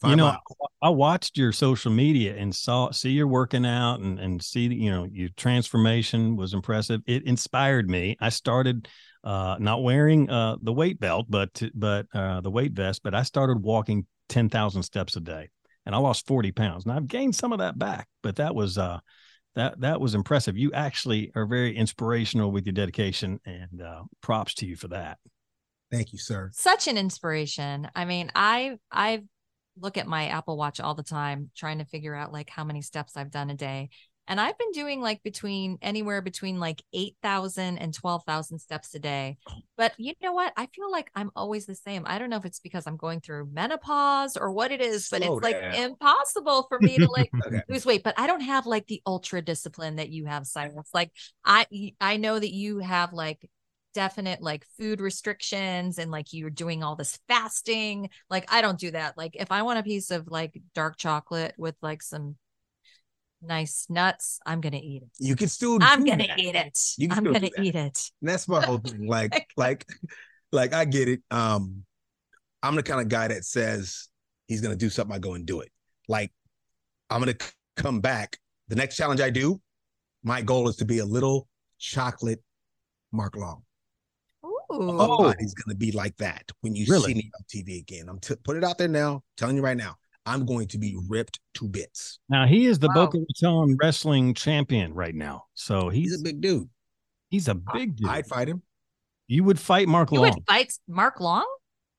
Five 0.00 0.10
you 0.10 0.16
know, 0.16 0.26
miles. 0.26 0.70
I 0.80 0.90
watched 0.90 1.36
your 1.36 1.52
social 1.52 1.90
media 1.90 2.36
and 2.36 2.54
saw 2.54 2.90
see 2.92 3.10
you're 3.10 3.26
working 3.26 3.66
out 3.66 4.00
and 4.00 4.18
and 4.18 4.42
see 4.42 4.72
you 4.72 4.90
know 4.90 5.08
your 5.10 5.28
transformation 5.36 6.36
was 6.36 6.54
impressive. 6.54 7.00
It 7.06 7.24
inspired 7.24 7.90
me. 7.90 8.16
I 8.20 8.28
started 8.28 8.88
uh 9.24 9.56
not 9.58 9.82
wearing 9.82 10.30
uh 10.30 10.56
the 10.62 10.72
weight 10.72 11.00
belt 11.00 11.26
but 11.28 11.60
but 11.74 12.06
uh 12.14 12.40
the 12.40 12.50
weight 12.50 12.72
vest, 12.72 13.02
but 13.02 13.14
I 13.14 13.24
started 13.24 13.60
walking 13.60 14.06
10,000 14.28 14.82
steps 14.82 15.16
a 15.16 15.20
day 15.20 15.48
and 15.84 15.94
I 15.94 15.98
lost 15.98 16.26
40 16.28 16.52
pounds. 16.52 16.84
And 16.84 16.92
I've 16.92 17.08
gained 17.08 17.34
some 17.34 17.52
of 17.52 17.58
that 17.58 17.76
back, 17.76 18.08
but 18.22 18.36
that 18.36 18.54
was 18.54 18.78
uh 18.78 19.00
that 19.58 19.80
that 19.80 20.00
was 20.00 20.14
impressive. 20.14 20.56
You 20.56 20.72
actually 20.72 21.32
are 21.34 21.46
very 21.46 21.76
inspirational 21.76 22.52
with 22.52 22.64
your 22.64 22.72
dedication 22.72 23.40
and 23.44 23.82
uh 23.82 24.04
props 24.22 24.54
to 24.54 24.66
you 24.66 24.76
for 24.76 24.88
that. 24.88 25.18
Thank 25.90 26.12
you, 26.12 26.18
sir. 26.18 26.50
Such 26.52 26.86
an 26.86 26.96
inspiration. 26.96 27.90
I 27.94 28.04
mean, 28.04 28.30
I 28.34 28.78
I 28.90 29.24
look 29.80 29.96
at 29.96 30.06
my 30.06 30.28
Apple 30.28 30.56
Watch 30.56 30.80
all 30.80 30.94
the 30.94 31.02
time 31.02 31.50
trying 31.56 31.78
to 31.78 31.84
figure 31.84 32.14
out 32.14 32.32
like 32.32 32.50
how 32.50 32.64
many 32.64 32.82
steps 32.82 33.16
I've 33.16 33.30
done 33.30 33.50
a 33.50 33.54
day. 33.54 33.90
And 34.28 34.40
I've 34.40 34.58
been 34.58 34.72
doing 34.72 35.00
like 35.00 35.22
between 35.22 35.78
anywhere 35.80 36.20
between 36.20 36.60
like 36.60 36.82
8,000 36.92 37.78
and 37.78 37.94
12,000 37.94 38.58
steps 38.58 38.94
a 38.94 38.98
day. 38.98 39.38
Oh. 39.48 39.54
But 39.76 39.94
you 39.96 40.12
know 40.22 40.32
what? 40.32 40.52
I 40.56 40.66
feel 40.66 40.90
like 40.90 41.10
I'm 41.14 41.30
always 41.34 41.64
the 41.64 41.74
same. 41.74 42.04
I 42.06 42.18
don't 42.18 42.28
know 42.28 42.36
if 42.36 42.44
it's 42.44 42.60
because 42.60 42.86
I'm 42.86 42.96
going 42.96 43.20
through 43.20 43.48
menopause 43.52 44.36
or 44.36 44.52
what 44.52 44.70
it 44.70 44.80
is, 44.82 45.08
but 45.08 45.22
Slow 45.22 45.38
it's 45.38 45.42
like 45.42 45.56
impossible 45.78 46.66
for 46.68 46.78
me 46.78 46.98
to 46.98 47.08
like 47.08 47.30
Okay. 47.46 47.62
lose 47.68 47.86
weight. 47.86 48.02
But 48.04 48.18
I 48.18 48.26
don't 48.26 48.42
have 48.42 48.66
like 48.66 48.86
the 48.86 49.00
ultra 49.06 49.40
discipline 49.40 49.96
that 49.96 50.10
you 50.10 50.26
have, 50.26 50.46
Syrus. 50.46 50.90
Like 50.92 51.10
I 51.44 51.66
I 52.00 52.18
know 52.18 52.38
that 52.38 52.52
you 52.52 52.78
have 52.78 53.12
like 53.12 53.48
definite 53.94 54.42
like 54.42 54.64
food 54.78 55.00
restrictions 55.00 55.98
and 55.98 56.10
like 56.10 56.32
you're 56.32 56.50
doing 56.50 56.82
all 56.82 56.96
this 56.96 57.18
fasting. 57.28 58.10
Like 58.28 58.52
I 58.52 58.60
don't 58.60 58.78
do 58.78 58.90
that. 58.90 59.16
Like 59.16 59.34
if 59.34 59.50
I 59.50 59.62
want 59.62 59.78
a 59.78 59.82
piece 59.82 60.10
of 60.10 60.28
like 60.28 60.60
dark 60.74 60.98
chocolate 60.98 61.54
with 61.56 61.76
like 61.80 62.02
some 62.02 62.36
nice 63.42 63.86
nuts, 63.88 64.40
I'm 64.46 64.60
gonna 64.60 64.80
eat 64.82 65.02
it. 65.02 65.08
You 65.18 65.36
can 65.36 65.48
still 65.48 65.78
I'm 65.80 66.04
do 66.04 66.10
gonna 66.10 66.26
that. 66.26 66.38
eat 66.38 66.54
it. 66.54 66.78
You 66.96 67.08
can 67.08 67.18
I'm 67.18 67.32
gonna 67.32 67.50
eat 67.58 67.74
it. 67.74 68.10
And 68.20 68.28
that's 68.30 68.48
my 68.48 68.64
whole 68.64 68.78
thing. 68.78 69.06
Like, 69.08 69.48
like, 69.56 69.86
like 70.52 70.72
I 70.74 70.84
get 70.84 71.08
it. 71.08 71.20
Um, 71.30 71.84
I'm 72.62 72.74
the 72.74 72.82
kind 72.82 73.00
of 73.00 73.08
guy 73.08 73.28
that 73.28 73.44
says 73.44 74.08
he's 74.46 74.60
gonna 74.60 74.76
do 74.76 74.90
something, 74.90 75.14
I 75.14 75.18
go 75.18 75.34
and 75.34 75.46
do 75.46 75.60
it. 75.60 75.70
Like, 76.08 76.32
I'm 77.10 77.20
gonna 77.20 77.34
c- 77.40 77.50
come 77.76 78.00
back. 78.00 78.38
The 78.68 78.76
next 78.76 78.96
challenge 78.96 79.20
I 79.20 79.30
do, 79.30 79.60
my 80.22 80.42
goal 80.42 80.68
is 80.68 80.76
to 80.76 80.84
be 80.84 80.98
a 80.98 81.04
little 81.04 81.48
chocolate 81.78 82.42
Mark 83.12 83.36
Long. 83.36 83.62
Ooh. 84.44 84.92
My 84.92 85.06
body's 85.06 85.54
gonna 85.54 85.76
be 85.76 85.92
like 85.92 86.16
that 86.18 86.50
when 86.60 86.74
you 86.74 86.86
Really? 86.88 87.12
see 87.12 87.14
me 87.14 87.30
on 87.34 87.44
TV 87.48 87.78
again. 87.80 88.08
I'm 88.08 88.18
t- 88.18 88.34
put 88.44 88.56
it 88.56 88.64
out 88.64 88.76
there 88.78 88.88
now, 88.88 89.22
telling 89.36 89.56
you 89.56 89.62
right 89.62 89.76
now. 89.76 89.96
I'm 90.26 90.44
going 90.44 90.68
to 90.68 90.78
be 90.78 90.96
ripped 91.08 91.40
to 91.54 91.68
bits. 91.68 92.18
Now 92.28 92.46
he 92.46 92.66
is 92.66 92.78
the 92.78 92.88
Wow. 92.88 93.06
Boca 93.06 93.18
Raton 93.18 93.76
wrestling 93.80 94.34
champion 94.34 94.92
right 94.94 95.14
now. 95.14 95.44
So 95.54 95.88
he's 95.88 96.10
He's 96.10 96.20
a 96.20 96.22
big 96.22 96.40
dude. 96.40 96.68
he's 97.30 97.48
a 97.48 97.54
big 97.54 97.96
dude. 97.96 98.08
I'd 98.08 98.26
fight 98.26 98.48
him 98.48 98.62
you 99.30 99.44
would 99.44 99.58
fight 99.60 99.88
Mark 99.88 100.10
You 100.10 100.20
Long. 100.20 100.30
would 100.30 100.44
fight 100.46 100.72
Mark 100.88 101.20
Long? 101.20 101.46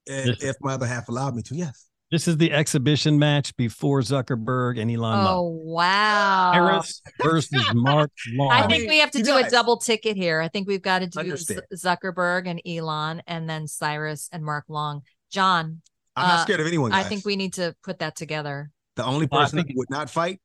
if, 0.08 0.44
if 0.44 0.56
my 0.62 0.74
other 0.74 0.88
half 0.88 1.10
allowed 1.10 1.36
me 1.36 1.44
to. 1.44 1.56
Yes. 1.56 1.86
This 2.12 2.28
is 2.28 2.38
the 2.38 2.52
exhibition 2.52 3.20
match 3.20 3.56
before 3.56 4.02
Zuckerberg 4.02 4.80
and 4.82 4.90
Elon 4.90 5.18
Musk. 5.24 5.30
Oh 5.32 5.44
wow. 5.44 6.52
Syrus 6.56 7.02
versus 7.22 7.64
Mark 7.76 8.10
Long. 8.34 8.52
I 8.52 8.64
I 8.64 8.68
think 8.68 8.90
we 8.90 8.98
have 8.98 9.12
to 9.12 9.20
you 9.20 9.24
do 9.26 9.38
a 9.38 9.48
double 9.48 9.78
ticket 9.78 10.18
here. 10.18 10.42
I 10.42 10.48
think 10.48 10.68
we've 10.68 10.82
got 10.82 11.00
to 11.00 11.06
do 11.08 11.12
Z- 11.12 11.20
Understand. 11.20 11.62
Zuckerberg 11.76 12.48
and 12.48 12.60
Elon 12.66 13.22
and 13.28 13.48
then 13.48 13.68
Syrus 13.68 14.28
and 14.32 14.44
Mark 14.44 14.66
Long. 14.70 15.02
Jon, 15.32 15.82
I'm 16.20 16.26
Uh, 16.26 16.36
not 16.36 16.42
scared 16.44 16.60
of 16.60 16.68
anyone. 16.68 16.92
I 16.92 17.04
think 17.04 17.26
we 17.26 17.36
need 17.36 17.54
to 17.54 17.76
put 17.84 18.00
that 18.00 18.16
together. 18.16 18.72
the 18.96 19.06
only 19.06 19.28
Well, 19.32 19.40
I 19.40 19.44
person 19.46 19.58
that 19.58 19.68
think- 19.68 19.78
would 19.78 19.90
not 19.90 20.10
fight 20.10 20.42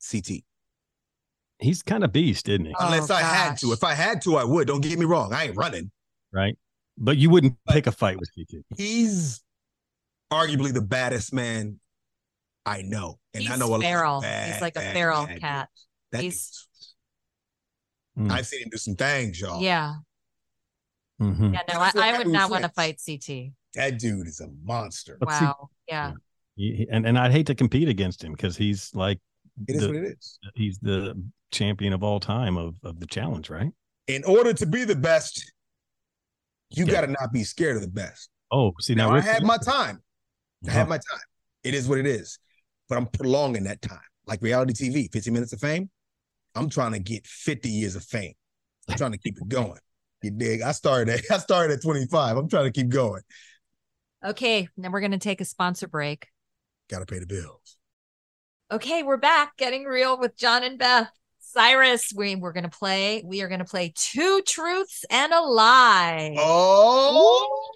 CT. 0.00 0.44
He's 1.60 1.82
kind 1.82 2.02
of 2.02 2.10
beast, 2.12 2.48
isn't 2.48 2.64
he? 2.64 2.74
Oh, 2.80 2.86
Unless 2.86 3.10
I 3.10 3.20
had 3.20 3.58
to. 3.58 3.72
If 3.72 3.84
I 3.84 3.94
had 3.94 4.22
to, 4.22 4.36
I 4.36 4.44
would. 4.44 4.66
Don't 4.66 4.80
get 4.80 4.98
me 4.98 5.04
wrong. 5.04 5.32
I 5.32 5.44
ain't 5.44 5.56
running. 5.56 5.92
Right. 6.32 6.58
But 6.98 7.16
you 7.18 7.30
wouldn't 7.30 7.56
pick 7.68 7.86
a 7.86 7.92
fight 7.92 8.18
with 8.18 8.28
CT. 8.34 8.64
He's 8.76 9.42
arguably 10.32 10.72
the 10.72 10.80
baddest 10.82 11.32
man 11.32 11.78
I 12.66 12.82
know. 12.82 13.20
And 13.34 13.46
I 13.48 13.56
know 13.56 13.66
a 13.66 13.68
lot 13.68 13.76
of 13.76 13.82
feral. 13.82 14.20
bad, 14.20 14.52
He's 14.52 14.60
like 14.62 14.74
a 14.76 14.80
bad, 14.80 14.94
feral 14.94 15.26
bad 15.26 15.40
cat. 15.40 15.68
That 16.12 16.22
He's- 16.22 16.34
dude's- 16.34 16.66
Mm. 18.18 18.30
I've 18.32 18.46
seen 18.46 18.62
him 18.62 18.68
do 18.70 18.76
some 18.78 18.96
things, 18.96 19.40
y'all. 19.40 19.62
Yeah. 19.62 19.94
Mhm. 21.20 21.54
Yeah. 21.54 21.62
No, 21.72 21.78
I, 21.80 21.92
I 21.94 22.18
would 22.18 22.26
not 22.26 22.50
want 22.50 22.64
to 22.64 22.68
fight 22.70 23.00
CT. 23.04 23.52
That 23.74 23.98
dude 23.98 24.26
is 24.26 24.40
a 24.40 24.48
monster. 24.64 25.16
But 25.20 25.32
see- 25.32 25.44
Wow. 25.44 25.70
Yeah. 25.88 26.12
He- 26.56 26.74
he- 26.76 26.88
and 26.90 27.06
and 27.06 27.18
I'd 27.18 27.32
hate 27.32 27.46
to 27.46 27.54
compete 27.54 27.88
against 27.88 28.22
him 28.22 28.32
because 28.32 28.56
he's 28.56 28.94
like 28.94 29.18
It 29.68 29.76
is 29.76 29.82
the- 29.82 29.86
what 29.88 29.96
it 29.96 30.04
is. 30.18 30.38
he's 30.54 30.78
the 30.80 31.22
champion 31.52 31.92
of 31.92 32.02
all 32.02 32.20
time 32.20 32.56
of 32.56 32.76
of 32.82 33.00
the 33.00 33.06
challenge, 33.06 33.50
right? 33.50 33.72
In 34.06 34.24
order 34.24 34.52
to 34.52 34.66
be 34.66 34.84
the 34.84 34.96
best, 34.96 35.52
you 36.70 36.84
Yeah. 36.86 36.92
got 36.92 37.00
to 37.02 37.06
not 37.08 37.32
be 37.32 37.44
scared 37.44 37.76
of 37.76 37.82
the 37.82 37.88
best. 37.88 38.30
Oh, 38.50 38.72
see 38.80 38.94
now, 38.94 39.10
Now, 39.10 39.16
I 39.16 39.20
had 39.20 39.42
my 39.44 39.56
time. 39.58 40.02
I 40.66 40.70
had 40.72 40.88
my 40.88 40.96
time. 40.98 41.20
It 41.62 41.74
is 41.74 41.88
what 41.88 41.98
it 41.98 42.06
is. 42.06 42.38
But 42.88 42.98
I'm 42.98 43.06
prolonging 43.06 43.64
that 43.64 43.80
time. 43.82 44.00
Like 44.26 44.42
reality 44.42 44.72
TV, 44.72 45.08
50 45.12 45.30
minutes 45.30 45.52
of 45.52 45.60
fame. 45.60 45.90
I'm 46.56 46.68
trying 46.68 46.92
to 46.92 46.98
get 46.98 47.26
50 47.26 47.68
years 47.70 47.94
of 47.94 48.04
fame. 48.04 48.34
I'm 48.88 48.96
trying 48.96 49.12
to 49.12 49.18
keep 49.18 49.36
it 49.40 49.48
going. 49.48 49.78
You 50.22 50.32
dig? 50.32 50.62
I 50.62 50.72
started 50.72 51.08
at 51.14 51.20
I 51.30 51.38
started 51.38 51.72
at 51.74 51.82
25. 51.82 52.36
I'm 52.36 52.48
trying 52.48 52.64
to 52.64 52.72
keep 52.72 52.88
going. 52.88 53.22
Okay. 54.24 54.68
Now 54.76 54.90
we're 54.90 55.00
going 55.00 55.12
to 55.12 55.18
take 55.18 55.40
a 55.40 55.44
sponsor 55.44 55.88
break. 55.88 56.26
Gotta 56.88 57.06
pay 57.06 57.18
the 57.18 57.26
bills. 57.26 57.76
Okay, 58.72 59.02
we're 59.02 59.16
back 59.16 59.56
getting 59.56 59.84
real 59.84 60.18
with 60.18 60.36
Jon 60.36 60.62
and 60.62 60.78
Beth. 60.78 61.10
Syrus, 61.40 62.12
we, 62.14 62.36
we're 62.36 62.52
going 62.52 62.68
to 62.68 62.70
play. 62.70 63.20
We 63.24 63.42
are 63.42 63.48
going 63.48 63.58
to 63.58 63.64
play 63.64 63.92
two 63.96 64.42
truths 64.46 65.04
and 65.10 65.32
a 65.32 65.40
lie. 65.40 66.36
Oh, 66.38 67.70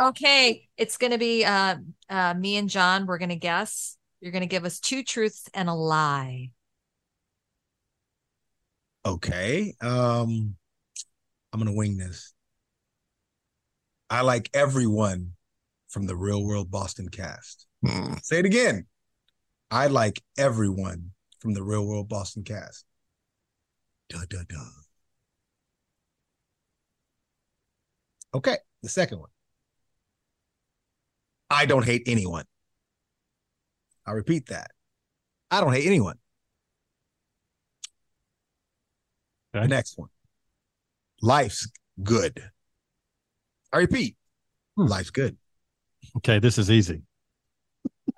Okay, 0.00 0.68
it's 0.78 0.96
going 0.96 1.10
to 1.10 1.18
be 1.18 1.44
uh, 1.44 1.76
uh, 2.08 2.32
me 2.34 2.56
and 2.56 2.70
Jon. 2.70 3.06
We're 3.06 3.18
going 3.18 3.30
to 3.30 3.36
guess. 3.36 3.98
You're 4.20 4.32
going 4.32 4.42
to 4.42 4.46
give 4.46 4.64
us 4.64 4.78
two 4.80 5.02
truths 5.02 5.48
and 5.52 5.68
a 5.68 5.74
lie. 5.74 6.50
okay. 9.04 9.74
Um, 9.80 10.56
I'm 11.52 11.58
gonna 11.60 11.72
wing 11.72 11.96
this. 11.96 12.32
I 14.08 14.22
like 14.22 14.50
everyone 14.54 15.32
from 15.90 16.06
the 16.06 16.16
real 16.16 16.44
world 16.44 16.70
Boston 16.70 17.08
cast. 17.08 17.66
Say 18.22 18.38
it 18.38 18.46
again. 18.46 18.86
I 19.70 19.86
like 19.88 20.22
everyone 20.38 21.10
from 21.40 21.52
the 21.54 21.62
real 21.62 21.86
world 21.86 22.08
Boston 22.08 22.42
cast. 22.44 22.84
Duh, 24.08 24.24
duh, 24.28 24.44
duh. 24.48 24.64
Okay, 28.34 28.56
the 28.82 28.88
second 28.88 29.18
one. 29.18 29.30
I 31.50 31.66
don't 31.66 31.84
hate 31.84 32.02
anyone. 32.06 32.44
I 34.06 34.12
repeat 34.12 34.46
that. 34.46 34.70
I 35.50 35.60
don't 35.60 35.72
hate 35.72 35.86
anyone. 35.86 36.16
Okay. 39.54 39.64
The 39.64 39.68
next 39.68 39.98
one. 39.98 40.10
Life's 41.22 41.68
good. 42.02 42.50
I 43.72 43.78
repeat, 43.78 44.16
Hmm. 44.76 44.86
life's 44.86 45.10
good. 45.10 45.36
Okay, 46.18 46.38
this 46.38 46.58
is 46.58 46.70
easy. 46.70 47.02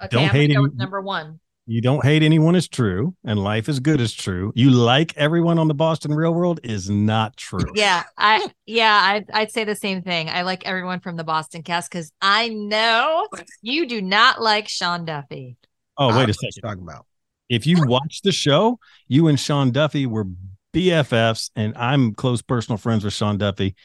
Okay, 0.03 0.09
Don't 0.11 0.25
I'm 0.25 0.31
hate 0.31 0.55
go 0.55 0.67
number 0.67 1.01
one. 1.01 1.41
You 1.67 1.81
don't 1.81 2.05
hate 2.05 2.25
anyone 2.25 2.57
is 2.57 2.67
true, 2.67 3.15
and 3.25 3.39
life 3.39 3.69
is 3.69 3.79
good 3.79 4.01
is 4.01 4.13
true. 4.13 4.53
You 4.57 4.71
like 4.71 5.17
everyone 5.17 5.61
on 5.61 5.69
the 5.69 5.75
Boston 5.75 6.13
Real 6.13 6.35
World 6.35 6.59
is 6.65 6.91
not 6.91 7.37
true. 7.37 7.71
Yeah, 7.75 8.03
I 8.19 8.49
yeah, 8.67 8.93
I'd, 8.93 9.31
I'd 9.33 9.53
say 9.53 9.63
the 9.63 9.77
same 9.77 10.03
thing. 10.03 10.29
I 10.29 10.43
like 10.43 10.67
everyone 10.67 10.99
from 10.99 11.17
the 11.17 11.23
Boston 11.23 11.63
cast 11.63 11.91
because 11.91 12.13
I 12.21 12.49
know 12.49 13.29
you 13.61 13.87
do 13.87 14.03
not 14.03 14.43
like 14.43 14.69
Sean 14.69 15.05
Duffy. 15.05 15.57
Oh, 15.97 16.09
wait 16.09 16.15
a 16.15 16.17
what 16.17 16.27
you're 16.27 16.35
second. 16.35 16.63
Talking 16.63 16.83
about. 16.83 17.07
If 17.49 17.67
you 17.67 17.87
watch 17.87 18.23
the 18.25 18.33
show, 18.33 18.81
you 19.07 19.29
and 19.29 19.39
Sean 19.39 19.71
Duffy 19.71 20.07
were 20.07 20.27
BFFs, 20.75 21.51
and 21.55 21.77
I'm 21.77 22.15
close 22.15 22.43
personal 22.43 22.77
friends 22.77 23.05
with 23.05 23.13
Sean 23.13 23.39
Duffy. 23.39 23.77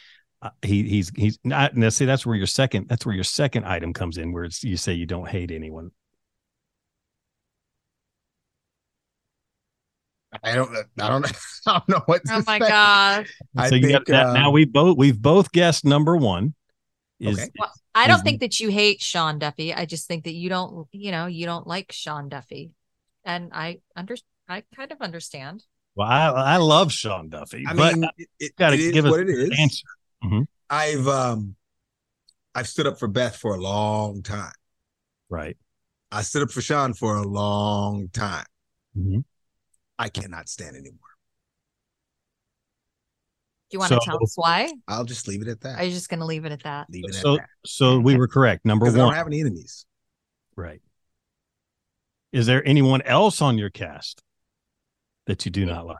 Uh, 0.41 0.49
he 0.61 0.83
he's 0.83 1.09
he's 1.15 1.39
not. 1.43 1.75
Now, 1.75 1.89
see, 1.89 2.05
that's 2.05 2.25
where 2.25 2.35
your 2.35 2.45
second 2.47 2.87
that's 2.87 3.05
where 3.05 3.15
your 3.15 3.23
second 3.23 3.65
item 3.65 3.91
comes 3.93 4.17
in, 4.17 4.31
where 4.33 4.43
it's 4.43 4.63
you 4.63 4.77
say 4.77 4.93
you 4.93 5.05
don't 5.07 5.27
hate 5.27 5.49
anyone. 5.51 5.91
I 10.43 10.53
don't. 10.55 10.69
I 10.99 11.09
don't. 11.09 11.25
I 11.67 11.73
don't 11.73 11.89
know 11.89 12.01
what. 12.05 12.23
To 12.25 12.35
Oh 12.35 12.43
my 12.45 12.59
say. 12.59 12.67
gosh. 12.67 13.33
I 13.55 13.69
so 13.69 13.75
you 13.75 13.81
got 13.89 14.05
think, 14.05 14.07
that. 14.07 14.33
now 14.33 14.51
we 14.51 14.65
both 14.65 14.97
we've 14.97 15.19
both 15.19 15.51
guessed 15.51 15.85
number 15.85 16.15
one. 16.15 16.53
Is 17.19 17.39
Okay. 17.39 17.49
Well, 17.57 17.71
I 17.95 18.07
don't 18.07 18.17
is- 18.17 18.23
think 18.23 18.41
that 18.41 18.59
you 18.59 18.69
hate 18.69 19.01
Sean 19.01 19.39
Duffy. 19.39 19.73
I 19.73 19.85
just 19.85 20.07
think 20.07 20.25
that 20.25 20.33
you 20.33 20.49
don't, 20.49 20.87
you 20.91 21.11
know, 21.11 21.25
you 21.25 21.45
don't 21.45 21.65
like 21.65 21.91
Sean 21.91 22.29
Duffy. 22.29 22.71
And 23.25 23.49
I 23.53 23.79
under 23.95 24.15
I 24.47 24.63
kind 24.75 24.91
of 24.91 25.01
understand. 25.01 25.63
well, 25.95 26.07
I 26.07 26.27
I 26.27 26.57
love 26.57 26.91
Sean 26.91 27.29
Duffy, 27.29 27.65
I 27.67 27.73
but 27.73 27.95
mean, 27.95 28.09
it, 28.17 28.27
it, 28.39 28.51
gotta 28.57 28.75
it 28.75 28.81
is 28.81 28.91
give 28.91 29.05
us 29.05 29.11
what 29.11 29.21
it 29.21 29.29
an 29.29 29.51
is. 29.53 29.83
Answer. 30.23 30.45
I've 30.69 31.07
um, 31.07 31.55
I've 32.55 32.67
stood 32.67 32.87
up 32.87 32.99
for 32.99 33.07
Beth 33.07 33.35
for 33.35 33.53
a 33.55 33.59
long 33.59 34.21
time. 34.23 34.51
right. 35.29 35.57
I 36.11 36.21
stood 36.21 36.41
up 36.43 36.51
for 36.51 36.61
Sean 36.61 36.93
for 36.93 37.17
a 37.17 37.23
long 37.27 38.07
time. 38.13 38.45
Mhm. 38.97 39.25
I 39.99 40.07
cannot 40.09 40.47
stand 40.47 40.75
anymore. 40.77 40.99
Do 43.69 43.75
you 43.75 43.79
want 43.79 43.91
to 43.91 43.99
tell 44.01 44.21
us 44.23 44.33
why? 44.37 44.71
I'll 44.87 45.03
just 45.03 45.27
leave 45.27 45.41
it 45.41 45.49
at 45.49 45.59
that. 45.61 45.77
Are 45.79 45.83
you 45.83 45.91
just 45.91 46.07
going 46.07 46.21
to 46.21 46.25
leave 46.25 46.45
it 46.45 46.53
at 46.53 46.63
that? 46.63 46.87
leave 46.89 47.03
it 47.09 47.13
So 47.15 47.33
at 47.33 47.39
that. 47.41 47.49
so 47.65 47.99
we 47.99 48.15
were 48.15 48.29
correct. 48.29 48.63
Number 48.63 48.85
Because 48.85 48.95
I 48.95 48.99
one. 48.99 49.07
don't 49.09 49.15
have 49.17 49.27
any 49.27 49.41
enemies. 49.41 49.85
Right. 50.55 50.81
Is 52.31 52.45
there 52.45 52.65
anyone 52.65 53.01
else 53.01 53.41
on 53.41 53.57
your 53.57 53.69
cast 53.69 54.23
that 55.25 55.43
you 55.45 55.51
do 55.51 55.65
not 55.65 55.85
like? 55.85 55.97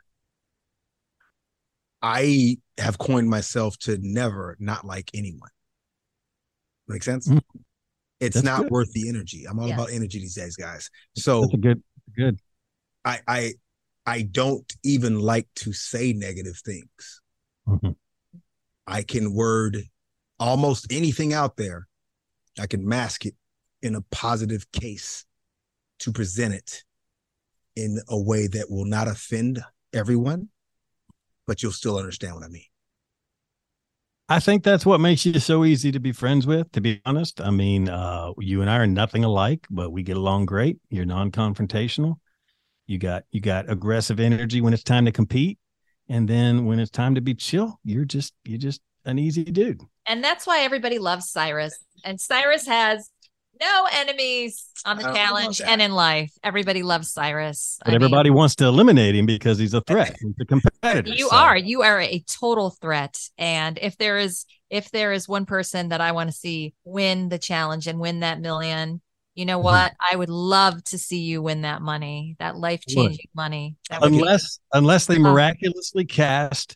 I 2.02 2.58
have 2.78 2.98
coined 2.98 3.30
myself 3.30 3.78
to 3.80 3.98
never 4.02 4.56
not 4.60 4.86
like 4.86 5.10
anyone. 5.14 5.50
Make 6.88 7.04
sense? 7.04 7.28
Mm. 7.28 7.42
It's 8.20 8.36
That's 8.36 8.46
not 8.46 8.62
good. 8.64 8.72
worth 8.72 8.92
the 8.94 9.10
energy. 9.10 9.46
I'm 9.48 9.60
all 9.60 9.68
Yes. 9.68 9.78
about 9.78 9.92
energy 9.92 10.20
these 10.20 10.36
days, 10.36 10.56
guys. 10.56 10.90
So 11.16 11.42
That's 11.42 11.54
a 11.54 11.58
good 11.58 11.84
good. 12.16 12.40
I 13.06 13.20
I 13.28 13.54
I 14.06 14.22
don't 14.24 14.72
even 14.84 15.20
like 15.20 15.48
to 15.56 15.74
say 15.74 16.14
negative 16.14 16.58
things. 16.64 17.22
Mhm. 17.68 17.96
I 18.88 19.04
can 19.04 19.34
word 19.34 19.84
almost 20.40 20.92
anything 20.92 21.34
out 21.34 21.58
there. 21.58 21.88
I 22.58 22.68
can 22.68 22.88
mask 22.88 23.26
it 23.26 23.36
in 23.82 23.96
a 23.96 24.02
positive 24.02 24.72
case 24.72 25.26
to 26.00 26.12
present 26.12 26.54
it 26.54 26.84
in 27.76 28.00
a 28.08 28.18
way 28.20 28.48
that 28.48 28.72
will 28.72 28.86
not 28.86 29.08
offend 29.08 29.64
everyone, 29.94 30.50
but 31.48 31.64
you'll 31.64 31.72
still 31.72 31.98
understand 31.98 32.36
what 32.36 32.44
I 32.44 32.50
mean. 32.50 32.66
I 34.30 34.42
think 34.42 34.64
that's 34.64 34.86
what 34.86 35.00
makes 35.00 35.26
you 35.26 35.40
so 35.40 35.64
easy 35.64 35.90
to 35.94 36.00
be 36.02 36.12
friends 36.12 36.46
with, 36.46 36.70
to 36.74 36.82
be 36.82 37.02
honest. 37.06 37.40
I 37.40 37.50
mean, 37.50 37.88
uh, 37.88 38.34
you 38.38 38.60
and 38.60 38.70
I 38.70 38.76
are 38.78 38.88
nothing 38.88 39.24
alike, 39.24 39.66
but 39.70 39.92
we 39.92 40.04
get 40.04 40.18
along 40.18 40.48
great. 40.48 40.80
You're 40.90 41.06
non-confrontational. 41.06 42.16
You 42.88 42.98
got 42.98 43.24
you 43.32 43.40
got 43.40 43.70
aggressive 43.70 44.20
energy 44.20 44.60
when 44.60 44.74
it's 44.74 44.84
time 44.84 45.06
to 45.06 45.12
compete. 45.12 45.60
And 46.10 46.28
then 46.28 46.66
when 46.66 46.80
it's 46.80 46.92
time 46.92 47.16
to 47.16 47.22
be 47.22 47.36
chill, 47.36 47.80
you're 47.84 48.06
just 48.06 48.34
you're 48.44 48.58
just 48.58 48.82
an 49.06 49.18
easy 49.18 49.44
dude. 49.46 49.82
And 50.06 50.24
that's 50.24 50.46
why 50.46 50.62
everybody 50.62 51.00
loves 51.00 51.30
Syrus. 51.30 51.78
And 52.04 52.20
Syrus 52.20 52.68
has 52.68 53.10
no 53.60 53.88
enemies 53.94 54.66
on 54.86 54.98
the 54.98 55.04
I 55.04 55.06
don't 55.08 55.14
know 55.16 55.20
about 55.22 55.28
challenge 55.30 55.62
and 55.62 55.82
in 55.82 55.92
life. 55.94 56.32
Everybody 56.44 56.84
loves 56.84 57.12
Syrus. 57.14 57.78
But 57.80 57.88
I 57.88 57.92
mean, 57.92 57.96
everybody 58.04 58.30
wants 58.30 58.56
to 58.56 58.66
eliminate 58.66 59.16
him 59.16 59.26
because 59.26 59.58
he's 59.60 59.74
a 59.74 59.82
threat. 59.82 60.16
He's 60.22 60.34
a 60.40 60.46
competitor. 60.46 61.10
you 61.14 61.30
So- 61.30 61.36
are 61.36 61.58
you 61.58 61.82
are 61.84 62.00
a 62.02 62.20
total 62.28 62.70
threat 62.70 63.18
and 63.38 63.78
if 63.82 63.98
there 63.98 64.18
is 64.18 64.46
if 64.70 64.92
there 64.92 65.14
is 65.14 65.30
one 65.30 65.46
person 65.46 65.90
that 65.90 66.02
i 66.02 66.12
want 66.12 66.30
to 66.30 66.36
see 66.36 66.74
win 66.84 67.30
the 67.30 67.38
challenge 67.40 67.88
and 67.88 68.00
win 68.00 68.20
that 68.20 68.42
million 68.42 69.02
You 69.36 69.46
know 69.46 69.58
mm-hmm. 69.60 69.66
what? 69.66 69.94
I 70.12 70.16
would 70.16 70.30
love 70.30 70.84
to 70.86 70.98
see 70.98 71.20
you 71.20 71.44
win 71.44 71.62
that 71.62 71.80
money, 71.82 72.36
that 72.40 72.56
life 72.58 72.82
changing 72.88 73.30
money. 73.36 73.76
That 73.90 74.02
would 74.02 74.12
be- 74.12 74.18
unless 74.20 74.60
unless 74.74 75.06
they 75.06 75.18
Oh. 75.18 75.20
miraculously 75.30 76.06
cast 76.06 76.76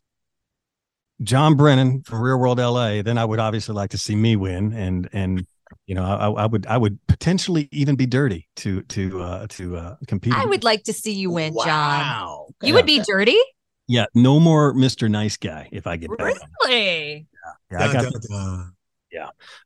Jon 1.24 1.56
Brennan 1.56 2.02
from 2.04 2.22
Real 2.22 2.38
World 2.40 2.60
LA, 2.60 3.02
then 3.02 3.18
I 3.18 3.26
would 3.26 3.40
obviously 3.40 3.76
like 3.76 3.92
to 3.92 3.98
see 3.98 4.16
me 4.16 4.36
win, 4.36 4.74
and 4.74 5.10
and 5.14 5.46
you 5.86 5.96
know 5.96 6.04
I, 6.04 6.44
I 6.44 6.46
would 6.46 6.66
I 6.68 6.78
would 6.78 7.00
potentially 7.08 7.68
even 7.72 7.96
be 7.96 8.06
dirty 8.06 8.48
to 8.58 8.82
to 8.84 9.22
uh 9.22 9.48
to 9.50 9.78
uh 9.78 9.96
compete. 10.08 10.34
I 10.34 10.46
would 10.46 10.64
like 10.64 10.84
to 10.84 10.94
see 10.94 11.14
you 11.14 11.32
win, 11.32 11.54
Jon. 11.54 11.68
Wow. 11.68 12.48
You 12.62 12.74
would 12.74 12.86
be 12.86 13.02
dirty? 13.02 13.40
Yeah, 13.88 14.06
no 14.14 14.40
more 14.40 14.74
Mr. 14.74 15.10
Nice 15.10 15.38
Guy 15.38 15.68
if 15.72 15.88
I 15.88 15.98
get 15.98 16.16
back. 16.18 16.36
Really? 16.64 17.28
Yeah, 17.72 17.78
I 17.80 17.88
Dun, 17.88 17.94
got 17.94 18.12
dun, 18.14 18.22
dun. 18.30 18.74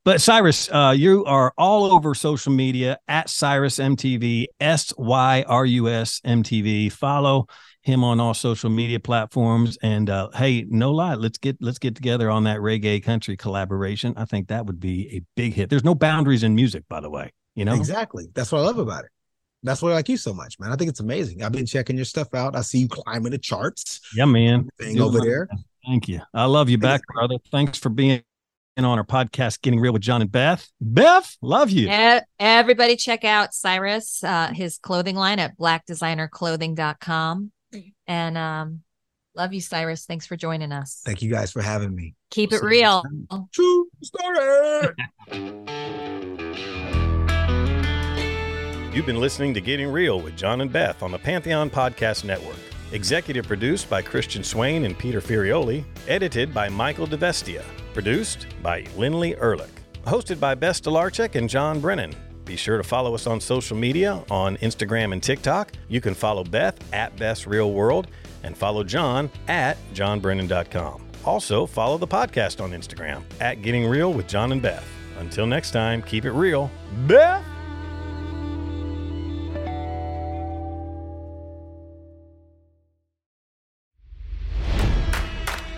But 0.03 0.22
Syrus, 0.22 0.70
uh, 0.72 0.91
you 0.91 1.26
are 1.26 1.53
all 1.58 1.86
over 1.86 2.16
social 2.16 2.51
media 2.51 2.99
at 3.08 3.30
Syrus 3.30 3.78
MTV, 3.78 4.47
S 4.60 4.93
Y 4.97 5.43
R 5.47 5.66
U 5.66 5.89
S 5.89 6.22
MTV. 6.26 6.91
Follow 6.91 7.47
him 7.86 8.04
on 8.04 8.20
all 8.20 8.34
social 8.34 8.70
media 8.72 9.00
platforms. 9.00 9.78
And 9.84 10.10
uh, 10.10 10.30
hey, 10.34 10.66
no 10.68 10.92
lie, 10.92 11.14
let's 11.14 11.38
get 11.38 11.58
let's 11.62 11.78
get 11.78 11.96
together 11.96 12.32
on 12.32 12.44
that 12.46 12.58
reggae 12.60 13.02
country 13.02 13.38
collaboration. 13.38 14.14
I 14.18 14.26
think 14.26 14.48
that 14.48 14.66
would 14.66 14.80
be 14.80 15.16
a 15.16 15.22
big 15.36 15.54
hit. 15.54 15.70
There's 15.70 15.84
no 15.84 15.94
boundaries 15.94 16.44
in 16.44 16.56
music, 16.56 16.84
by 16.90 17.00
the 17.00 17.10
way. 17.10 17.32
You 17.54 17.64
know, 17.64 17.76
Exactly. 17.76 18.28
That's 18.34 18.52
what 18.52 18.60
I 18.60 18.64
love 18.64 18.80
about 18.80 19.06
it. 19.06 19.12
That's 19.62 19.82
why 19.82 19.92
I 19.92 19.94
like 19.94 20.10
you 20.10 20.18
so 20.18 20.34
much, 20.34 20.60
man. 20.60 20.72
I 20.72 20.76
think 20.76 20.90
it's 20.90 21.00
amazing. 21.00 21.44
I've 21.44 21.52
been 21.52 21.66
checking 21.66 21.96
your 21.96 22.06
stuff 22.06 22.34
out. 22.34 22.56
I 22.56 22.62
see 22.62 22.80
you 22.80 22.88
climbing 22.88 23.32
the 23.32 23.38
charts 23.38 24.02
yeah, 24.16 24.26
man. 24.26 24.70
thing 24.80 25.00
over 25.00 25.22
there. 25.22 25.48
Thank 25.86 26.08
you. 26.08 26.22
I 26.34 26.46
love 26.46 26.70
you 26.70 26.78
back, 26.78 27.02
brother. 27.14 27.38
Thanks 27.52 27.78
for 27.78 27.90
being 27.90 28.24
on 28.78 28.86
our 28.86 29.06
podcast, 29.06 29.62
Getting 29.62 29.80
Real 29.80 29.94
with 29.94 30.02
Jon 30.02 30.22
and 30.22 30.32
Beth. 30.32 30.68
Beth, 30.82 31.38
love 31.42 31.70
you. 31.70 31.88
Everybody 32.40 32.96
check 32.96 33.24
out 33.24 33.52
Syrus, 33.54 34.24
uh, 34.24 34.54
his 34.54 34.78
clothing 34.78 35.16
line 35.16 35.40
at 35.40 35.58
blackdesignerclothing.com. 35.58 37.52
And 38.08 38.38
um, 38.38 38.82
love 39.36 39.53
you, 39.53 39.62
Syrus. 39.62 40.06
Thanks 40.06 40.26
for 40.26 40.36
joining 40.36 40.72
us. 40.72 41.01
Thank 41.06 41.22
you 41.22 41.32
guys 41.32 41.51
for 41.51 41.62
having 41.62 41.93
me. 41.95 42.16
Keep 42.32 42.53
it 42.53 42.60
See 42.60 42.66
you 42.66 42.70
real. 42.70 43.03
True 43.51 43.88
story. 44.03 44.89
You've 48.95 49.06
been 49.06 49.20
listening 49.20 49.53
to 49.56 49.60
Getting 49.60 49.91
Real 49.91 50.22
with 50.22 50.38
Jon 50.38 50.62
and 50.62 50.72
Beth 50.72 51.03
on 51.03 51.12
the 51.12 51.20
Pantheon 51.20 51.70
Podcast 51.70 52.24
Network. 52.24 52.56
Executive 52.93 53.45
produced 53.45 53.89
by 53.89 54.01
Christian 54.01 54.41
Swain 54.41 54.86
and 54.86 54.97
Peter 54.97 55.20
Furioli. 55.20 55.84
Edited 56.08 56.53
by 56.53 56.70
Michael 56.70 57.06
DeVestia. 57.06 57.62
Produced 57.93 58.47
by 58.64 58.86
Lindley 58.95 59.36
Ehrlich. 59.36 59.82
Hosted 60.06 60.39
by 60.39 60.56
Beth 60.56 60.82
Stolarczyk 60.82 61.36
and 61.36 61.49
Jon 61.49 61.82
Brennan. 61.82 62.16
Be 62.46 62.56
sure 62.56 62.78
to 62.78 62.84
follow 62.84 63.16
us 63.16 63.26
on 63.28 63.41
social 63.41 63.76
media 63.76 64.24
on 64.30 64.58
Instagram 64.58 65.14
and 65.14 65.22
TikTok. 65.22 65.72
You 65.89 66.00
can 66.00 66.14
follow 66.14 66.43
Beth 66.43 66.78
at 66.93 67.18
Best 67.18 67.48
Real 67.48 67.74
World 67.74 68.08
and 68.43 68.56
follow 68.56 68.84
Jon 68.84 69.30
at 69.48 69.78
johnbrennan.com. 69.93 71.04
Also, 71.26 71.66
follow 71.66 71.98
the 71.98 72.08
podcast 72.08 72.64
on 72.64 72.72
Instagram 72.72 73.24
at 73.41 73.64
Getting 73.64 73.88
Real 73.88 74.14
with 74.14 74.28
Jon 74.28 74.52
and 74.52 74.62
Beth. 74.62 74.88
Until 75.20 75.48
next 75.48 75.72
time, 75.72 76.04
keep 76.04 76.26
it 76.26 76.32
real. 76.32 76.70
Beth! 77.08 77.43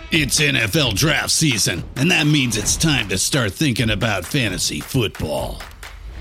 It's 0.10 0.40
NFL 0.40 0.96
draft 0.96 1.32
season, 1.32 1.84
and 1.96 2.12
that 2.12 2.26
means 2.26 2.58
it's 2.58 2.78
time 2.78 3.10
to 3.10 3.18
start 3.18 3.52
thinking 3.54 3.90
about 3.90 4.26
fantasy 4.26 4.80
football. 4.80 5.62